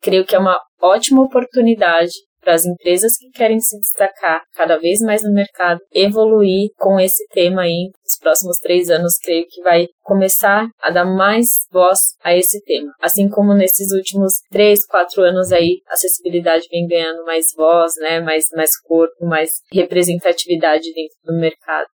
creio 0.00 0.24
que 0.24 0.34
é 0.34 0.38
uma 0.38 0.58
ótima 0.80 1.22
oportunidade 1.22 2.12
para 2.46 2.54
as 2.54 2.64
empresas 2.64 3.18
que 3.18 3.28
querem 3.30 3.58
se 3.58 3.76
destacar 3.80 4.40
cada 4.54 4.78
vez 4.78 5.00
mais 5.00 5.24
no 5.24 5.32
mercado, 5.32 5.80
evoluir 5.92 6.70
com 6.76 7.00
esse 7.00 7.26
tema 7.32 7.62
aí. 7.62 7.90
Nos 8.04 8.18
próximos 8.20 8.58
três 8.58 8.88
anos, 8.88 9.18
creio 9.18 9.44
que 9.48 9.60
vai 9.62 9.88
começar 10.02 10.68
a 10.80 10.90
dar 10.90 11.04
mais 11.04 11.48
voz 11.72 11.98
a 12.22 12.36
esse 12.36 12.62
tema. 12.62 12.92
Assim 13.02 13.28
como 13.28 13.52
nesses 13.52 13.90
últimos 13.90 14.34
três, 14.48 14.86
quatro 14.86 15.22
anos 15.22 15.50
aí, 15.50 15.80
a 15.88 15.94
acessibilidade 15.94 16.68
vem 16.70 16.86
ganhando 16.86 17.24
mais 17.24 17.46
voz, 17.56 17.94
né, 17.96 18.20
mais, 18.20 18.44
mais 18.54 18.78
corpo, 18.80 19.26
mais 19.26 19.50
representatividade 19.72 20.84
dentro 20.94 21.16
do 21.24 21.40
mercado 21.40 21.88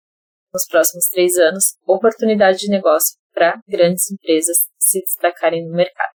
nos 0.53 0.67
próximos 0.67 1.07
três 1.07 1.39
anos 1.39 1.77
oportunidade 1.87 2.59
de 2.59 2.69
negócio 2.69 3.17
para 3.33 3.59
grandes 3.67 4.11
empresas 4.11 4.59
se 4.79 5.01
destacarem 5.01 5.67
no 5.67 5.75
mercado. 5.75 6.13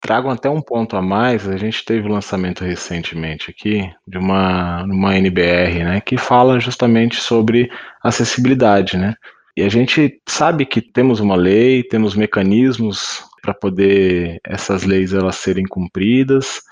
Trago 0.00 0.28
até 0.28 0.48
um 0.48 0.60
ponto 0.60 0.96
a 0.96 1.02
mais, 1.02 1.48
a 1.48 1.56
gente 1.56 1.84
teve 1.84 2.06
o 2.06 2.10
um 2.10 2.14
lançamento 2.14 2.64
recentemente 2.64 3.50
aqui 3.50 3.90
de 4.06 4.16
uma, 4.16 4.84
uma 4.84 5.16
NBR, 5.16 5.84
né, 5.84 6.00
que 6.00 6.16
fala 6.16 6.60
justamente 6.60 7.16
sobre 7.16 7.68
acessibilidade, 8.02 8.96
né? 8.96 9.14
E 9.56 9.62
a 9.62 9.68
gente 9.68 10.20
sabe 10.28 10.64
que 10.64 10.80
temos 10.80 11.18
uma 11.18 11.34
lei, 11.34 11.82
temos 11.82 12.14
mecanismos 12.14 13.24
para 13.42 13.52
poder 13.52 14.40
essas 14.44 14.84
leis 14.84 15.12
elas 15.12 15.34
serem 15.34 15.64
cumpridas, 15.64 16.62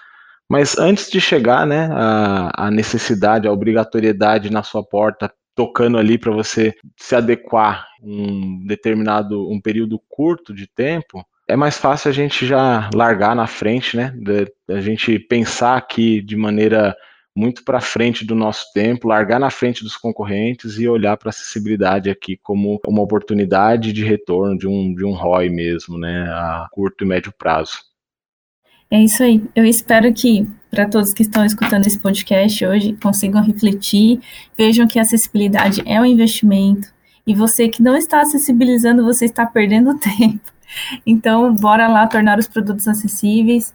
mas 0.49 0.79
antes 0.79 1.11
de 1.11 1.20
chegar, 1.20 1.66
né, 1.66 1.89
a, 1.93 2.66
a 2.66 2.70
necessidade, 2.70 3.49
a 3.49 3.53
obrigatoriedade 3.53 4.51
na 4.51 4.62
sua 4.62 4.85
porta 4.85 5.33
tocando 5.57 5.99
ali 5.99 6.16
para 6.16 6.31
você 6.31 6.74
se 6.97 7.16
adequar 7.16 7.87
um 8.01 8.64
determinado 8.66 9.51
um 9.51 9.61
período 9.61 10.01
curto 10.09 10.55
de 10.55 10.68
tempo, 10.68 11.27
é 11.49 11.55
mais 11.57 11.78
fácil 11.78 12.11
a 12.11 12.12
gente 12.12 12.47
já 12.47 12.90
largar 12.94 13.34
na 13.36 13.47
frente, 13.47 13.97
né? 13.97 14.12
A 14.68 14.80
gente 14.80 15.18
pensar 15.18 15.76
aqui 15.76 16.20
de 16.20 16.36
maneira 16.36 16.97
muito 17.36 17.62
para 17.62 17.80
frente 17.80 18.24
do 18.24 18.34
nosso 18.34 18.64
tempo, 18.72 19.09
largar 19.09 19.38
na 19.38 19.51
frente 19.51 19.84
dos 19.84 19.97
concorrentes 19.97 20.78
e 20.78 20.88
olhar 20.88 21.18
para 21.18 21.28
a 21.28 21.30
acessibilidade 21.30 22.09
aqui 22.09 22.38
como 22.42 22.80
uma 22.86 23.03
oportunidade 23.03 23.92
de 23.92 24.03
retorno 24.03 24.57
de 24.57 24.66
um, 24.66 24.94
de 24.94 25.05
um 25.05 25.12
ROI 25.12 25.51
mesmo, 25.51 25.99
né, 25.99 26.22
a 26.30 26.66
curto 26.72 27.05
e 27.05 27.07
médio 27.07 27.32
prazo. 27.36 27.74
É 28.90 29.03
isso 29.03 29.22
aí. 29.22 29.42
Eu 29.55 29.66
espero 29.66 30.12
que 30.14 30.47
para 30.70 30.88
todos 30.88 31.12
que 31.12 31.22
estão 31.22 31.44
escutando 31.44 31.86
esse 31.86 31.99
podcast 31.99 32.64
hoje 32.64 32.97
consigam 33.03 33.42
refletir, 33.42 34.20
vejam 34.57 34.86
que 34.86 34.99
a 34.99 35.03
acessibilidade 35.03 35.82
é 35.84 36.01
um 36.01 36.07
investimento 36.07 36.88
e 37.26 37.34
você 37.34 37.68
que 37.68 37.82
não 37.82 37.97
está 37.97 38.22
acessibilizando, 38.22 39.05
você 39.05 39.26
está 39.26 39.44
perdendo 39.44 39.99
tempo. 40.01 40.56
Então, 41.07 41.55
bora 41.55 41.87
lá 41.89 42.07
tornar 42.07 42.39
os 42.39 42.47
produtos 42.47 42.87
acessíveis. 42.89 43.75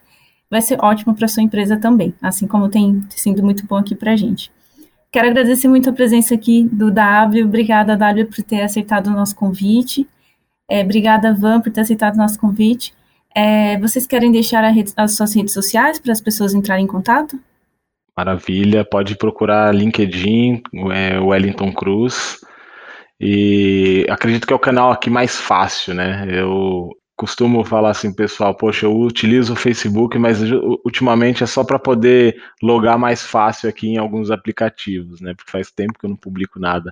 Vai 0.50 0.62
ser 0.62 0.78
ótimo 0.84 1.16
para 1.16 1.28
sua 1.28 1.44
empresa 1.44 1.78
também, 1.78 2.14
assim 2.22 2.46
como 2.46 2.70
tem 2.70 3.04
sido 3.10 3.42
muito 3.42 3.66
bom 3.66 3.78
aqui 3.78 3.96
para 3.96 4.12
a 4.12 4.16
gente. 4.16 4.52
Quero 5.12 5.28
agradecer 5.28 5.68
muito 5.68 5.90
a 5.90 5.94
presença 5.94 6.34
aqui 6.34 6.68
do 6.72 6.92
W. 6.92 7.46
Obrigada, 7.46 7.98
W, 7.98 8.26
por 8.28 8.44
ter 8.44 8.62
aceitado 8.62 9.08
o 9.08 9.12
nosso 9.12 9.36
convite. 9.36 10.08
É, 10.70 10.82
obrigada, 10.84 11.34
Van, 11.34 11.60
por 11.60 11.72
ter 11.72 11.82
aceitado 11.82 12.16
o 12.16 12.18
nosso 12.18 12.40
convite. 12.40 12.94
É, 13.36 13.78
vocês 13.80 14.06
querem 14.06 14.32
deixar 14.32 14.62
rede, 14.70 14.94
as 14.96 15.16
suas 15.16 15.34
redes 15.36 15.54
sociais 15.54 16.00
para 16.00 16.12
as 16.12 16.22
pessoas 16.22 16.54
entrarem 16.54 16.86
em 16.86 16.88
contato? 16.88 17.40
Maravilha, 18.16 18.84
pode 18.84 19.16
procurar 19.16 19.74
LinkedIn, 19.74 20.62
é, 20.94 21.20
Wellington 21.20 21.72
Cruz. 21.74 22.41
E 23.24 24.04
acredito 24.10 24.48
que 24.48 24.54
é 24.54 24.56
o 24.56 24.60
canal 24.60 24.92
aqui 24.92 25.08
mais 25.08 25.36
fácil, 25.38 25.94
né? 25.94 26.26
Eu 26.28 26.90
costumo 27.16 27.64
falar 27.64 27.92
assim, 27.92 28.12
pessoal, 28.12 28.56
poxa, 28.56 28.88
eu 28.88 28.98
utilizo 29.00 29.54
o 29.54 29.56
Facebook, 29.56 30.18
mas 30.18 30.40
ultimamente 30.84 31.44
é 31.44 31.46
só 31.46 31.64
para 31.64 31.78
poder 31.78 32.42
logar 32.64 32.98
mais 32.98 33.22
fácil 33.22 33.70
aqui 33.70 33.90
em 33.90 33.98
alguns 33.98 34.32
aplicativos, 34.32 35.22
né? 35.22 35.36
Porque 35.36 35.52
faz 35.52 35.70
tempo 35.72 36.00
que 36.00 36.06
eu 36.08 36.10
não 36.10 36.18
publico 36.18 36.60
nada. 36.60 36.92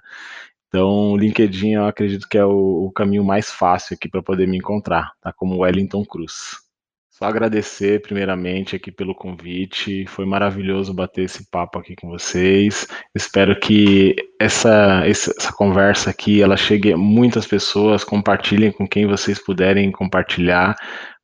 Então, 0.67 1.13
o 1.13 1.17
LinkedIn 1.17 1.71
eu 1.71 1.85
acredito 1.85 2.29
que 2.29 2.37
é 2.37 2.45
o, 2.45 2.85
o 2.85 2.91
caminho 2.91 3.23
mais 3.25 3.49
fácil 3.49 3.95
aqui 3.95 4.07
para 4.07 4.21
poder 4.21 4.47
me 4.47 4.57
encontrar, 4.57 5.11
tá? 5.19 5.33
Como 5.33 5.61
Wellington 5.61 6.05
Cruz. 6.05 6.57
Só 7.19 7.25
agradecer 7.25 8.01
primeiramente 8.01 8.77
aqui 8.77 8.89
pelo 8.89 9.13
convite. 9.13 10.05
Foi 10.07 10.25
maravilhoso 10.25 10.93
bater 10.93 11.25
esse 11.25 11.45
papo 11.51 11.77
aqui 11.77 11.93
com 11.93 12.07
vocês. 12.07 12.87
Espero 13.13 13.59
que 13.59 14.15
essa, 14.39 15.03
essa 15.05 15.51
conversa 15.51 16.11
aqui 16.11 16.41
ela 16.41 16.55
chegue 16.55 16.93
a 16.93 16.97
muitas 16.97 17.45
pessoas, 17.45 18.05
compartilhem 18.05 18.71
com 18.71 18.87
quem 18.87 19.05
vocês 19.05 19.37
puderem 19.37 19.91
compartilhar, 19.91 20.77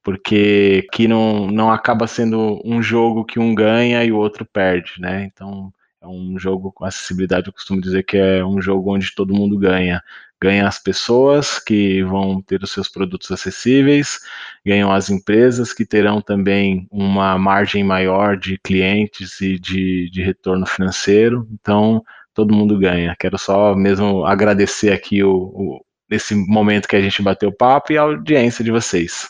porque 0.04 0.86
que 0.92 1.08
não, 1.08 1.48
não 1.48 1.72
acaba 1.72 2.08
sendo 2.08 2.62
um 2.66 2.82
jogo 2.82 3.24
que 3.24 3.40
um 3.40 3.56
ganha 3.56 4.04
e 4.04 4.12
o 4.12 4.18
outro 4.18 4.46
perde, 4.46 5.00
né? 5.00 5.24
Então 5.24 5.72
é 6.02 6.08
um 6.08 6.38
jogo 6.38 6.74
com 6.74 6.84
acessibilidade, 6.84 7.48
eu 7.48 7.54
costumo 7.54 7.80
dizer 7.80 8.04
que 8.04 8.18
é 8.18 8.46
um 8.46 8.62
jogo 8.62 8.94
onde 8.94 9.16
todo 9.16 9.34
mundo 9.34 9.58
ganha 9.58 10.04
ganha 10.42 10.68
as 10.68 10.78
pessoas 10.78 11.60
que 11.60 12.04
vão 12.04 12.42
ter 12.42 12.62
os 12.62 12.72
seus 12.72 12.90
produtos 12.90 13.32
acessíveis, 13.32 14.20
ganham 14.66 14.92
as 14.92 15.10
empresas 15.10 15.74
que 15.74 15.86
terão 15.86 16.22
também 16.22 16.88
uma 16.92 17.38
margem 17.38 17.84
maior 17.84 18.38
de 18.38 18.58
clientes 18.60 19.42
e 19.42 19.58
de, 19.60 20.10
de 20.10 20.24
retorno 20.24 20.66
financeiro. 20.66 21.48
Então, 21.52 22.04
todo 22.34 22.54
mundo 22.54 22.78
ganha. 22.78 23.16
Quero 23.20 23.38
só 23.38 23.76
mesmo 23.76 24.26
agradecer 24.26 24.92
aqui 24.92 25.24
o, 25.24 25.32
o 25.32 25.86
nesse 26.10 26.36
momento 26.36 26.88
que 26.88 26.96
a 26.96 27.02
gente 27.02 27.22
bateu 27.22 27.52
papo 27.52 27.92
e 27.92 27.98
a 27.98 28.02
audiência 28.02 28.64
de 28.64 28.72
vocês. 28.72 29.28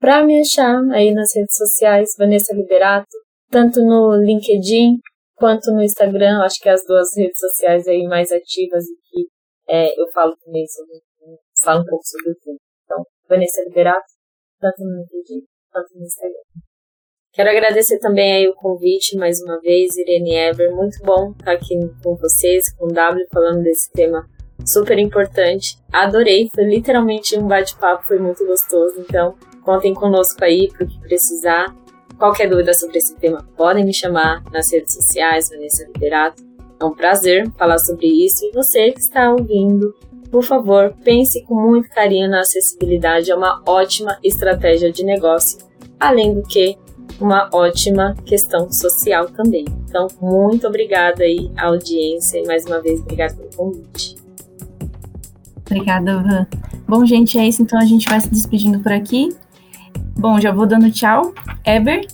Para 0.00 0.24
me 0.24 0.40
achar 0.40 0.78
aí 0.92 1.12
nas 1.12 1.34
redes 1.34 1.56
sociais, 1.56 2.10
Vanessa 2.18 2.54
Liberato, 2.54 3.08
tanto 3.50 3.80
no 3.80 4.14
LinkedIn 4.16 4.98
quanto 5.34 5.72
no 5.72 5.82
Instagram, 5.82 6.42
acho 6.42 6.60
que 6.60 6.68
é 6.68 6.72
as 6.72 6.84
duas 6.86 7.16
redes 7.16 7.38
sociais 7.38 7.88
aí 7.88 8.04
mais 8.04 8.30
ativas 8.30 8.84
e 8.84 8.94
que 8.94 9.26
é, 9.68 10.00
eu 10.00 10.10
falo 10.12 10.34
também 10.44 10.66
sobre, 10.66 11.00
falo 11.62 11.82
um 11.82 11.86
pouco 11.86 12.04
sobre 12.06 12.30
o 12.30 12.34
tema. 12.36 12.58
Então, 12.84 13.04
Vanessa 13.28 13.62
Liberato, 13.64 14.06
tanto 14.60 14.82
no 14.82 15.00
LinkedIn 15.00 15.44
quanto 15.70 15.94
no 15.94 16.04
Instagram. 16.04 16.42
Quero 17.32 17.50
agradecer 17.50 17.98
também 17.98 18.32
aí 18.32 18.48
o 18.48 18.54
convite 18.54 19.16
mais 19.16 19.40
uma 19.42 19.60
vez, 19.60 19.96
Irene 19.96 20.34
Ever. 20.34 20.74
Muito 20.74 20.98
bom 21.04 21.32
estar 21.32 21.52
aqui 21.52 21.74
com 22.02 22.16
vocês, 22.16 22.72
com 22.74 22.86
o 22.86 22.92
W, 22.92 23.26
falando 23.30 23.62
desse 23.62 23.92
tema 23.92 24.28
super 24.64 24.98
importante. 24.98 25.78
Adorei, 25.92 26.50
foi 26.52 26.64
literalmente 26.64 27.38
um 27.38 27.46
bate-papo, 27.46 28.06
foi 28.06 28.18
muito 28.18 28.44
gostoso. 28.46 29.00
Então, 29.00 29.36
contem 29.62 29.94
conosco 29.94 30.42
aí 30.42 30.68
para 30.72 30.84
o 30.84 30.88
que 30.88 31.00
precisar. 31.00 31.76
Qualquer 32.18 32.48
dúvida 32.48 32.74
sobre 32.74 32.98
esse 32.98 33.14
tema, 33.16 33.46
podem 33.56 33.84
me 33.84 33.94
chamar 33.94 34.42
nas 34.50 34.72
redes 34.72 34.94
sociais, 34.94 35.50
Vanessa 35.50 35.84
Liberato. 35.84 36.47
É 36.80 36.84
um 36.84 36.92
prazer 36.92 37.50
falar 37.58 37.78
sobre 37.78 38.06
isso 38.06 38.44
e 38.44 38.52
você 38.52 38.92
que 38.92 39.00
está 39.00 39.30
ouvindo, 39.32 39.94
por 40.30 40.42
favor, 40.42 40.94
pense 41.02 41.42
com 41.44 41.54
muito 41.54 41.88
carinho 41.90 42.30
na 42.30 42.40
acessibilidade, 42.40 43.30
é 43.30 43.34
uma 43.34 43.62
ótima 43.66 44.18
estratégia 44.22 44.92
de 44.92 45.04
negócio, 45.04 45.58
além 45.98 46.34
do 46.34 46.42
que 46.42 46.76
uma 47.20 47.48
ótima 47.52 48.14
questão 48.24 48.70
social 48.70 49.28
também. 49.30 49.64
Então, 49.88 50.06
muito 50.20 50.66
obrigada 50.66 51.24
aí 51.24 51.50
à 51.56 51.66
audiência 51.66 52.38
e 52.38 52.46
mais 52.46 52.64
uma 52.66 52.80
vez 52.80 53.00
obrigada 53.00 53.34
pelo 53.34 53.48
convite. 53.56 54.16
Obrigada, 55.66 56.18
Van. 56.18 56.46
Bom, 56.86 57.04
gente, 57.04 57.38
é 57.38 57.46
isso. 57.46 57.60
Então 57.60 57.78
a 57.78 57.84
gente 57.84 58.08
vai 58.08 58.20
se 58.20 58.30
despedindo 58.30 58.80
por 58.80 58.92
aqui. 58.92 59.28
Bom, 60.18 60.40
já 60.40 60.50
vou 60.50 60.66
dando 60.66 60.90
tchau. 60.90 61.34
Eber, 61.64 62.06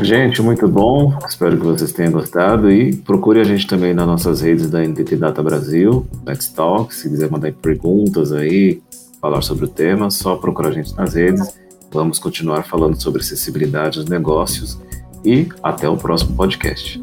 Gente, 0.00 0.40
muito 0.40 0.68
bom. 0.68 1.18
Espero 1.28 1.56
que 1.56 1.64
vocês 1.64 1.92
tenham 1.92 2.12
gostado 2.12 2.70
e 2.70 2.94
procure 2.94 3.40
a 3.40 3.44
gente 3.44 3.66
também 3.66 3.92
nas 3.92 4.06
nossas 4.06 4.40
redes 4.40 4.70
da 4.70 4.82
NTT 4.82 5.16
Data 5.16 5.42
Brasil, 5.42 6.06
Let's 6.24 6.48
Talk. 6.50 6.94
Se 6.94 7.08
quiser 7.08 7.30
mandar 7.30 7.52
perguntas 7.52 8.32
aí, 8.32 8.80
falar 9.20 9.42
sobre 9.42 9.64
o 9.64 9.68
tema, 9.68 10.10
só 10.10 10.36
procura 10.36 10.68
a 10.68 10.72
gente 10.72 10.94
nas 10.96 11.14
redes. 11.14 11.58
Vamos 11.90 12.18
continuar 12.18 12.64
falando 12.64 13.00
sobre 13.00 13.20
acessibilidade 13.20 13.98
dos 13.98 14.08
negócios 14.08 14.78
e 15.24 15.48
até 15.62 15.88
o 15.88 15.96
próximo 15.96 16.36
podcast. 16.36 17.02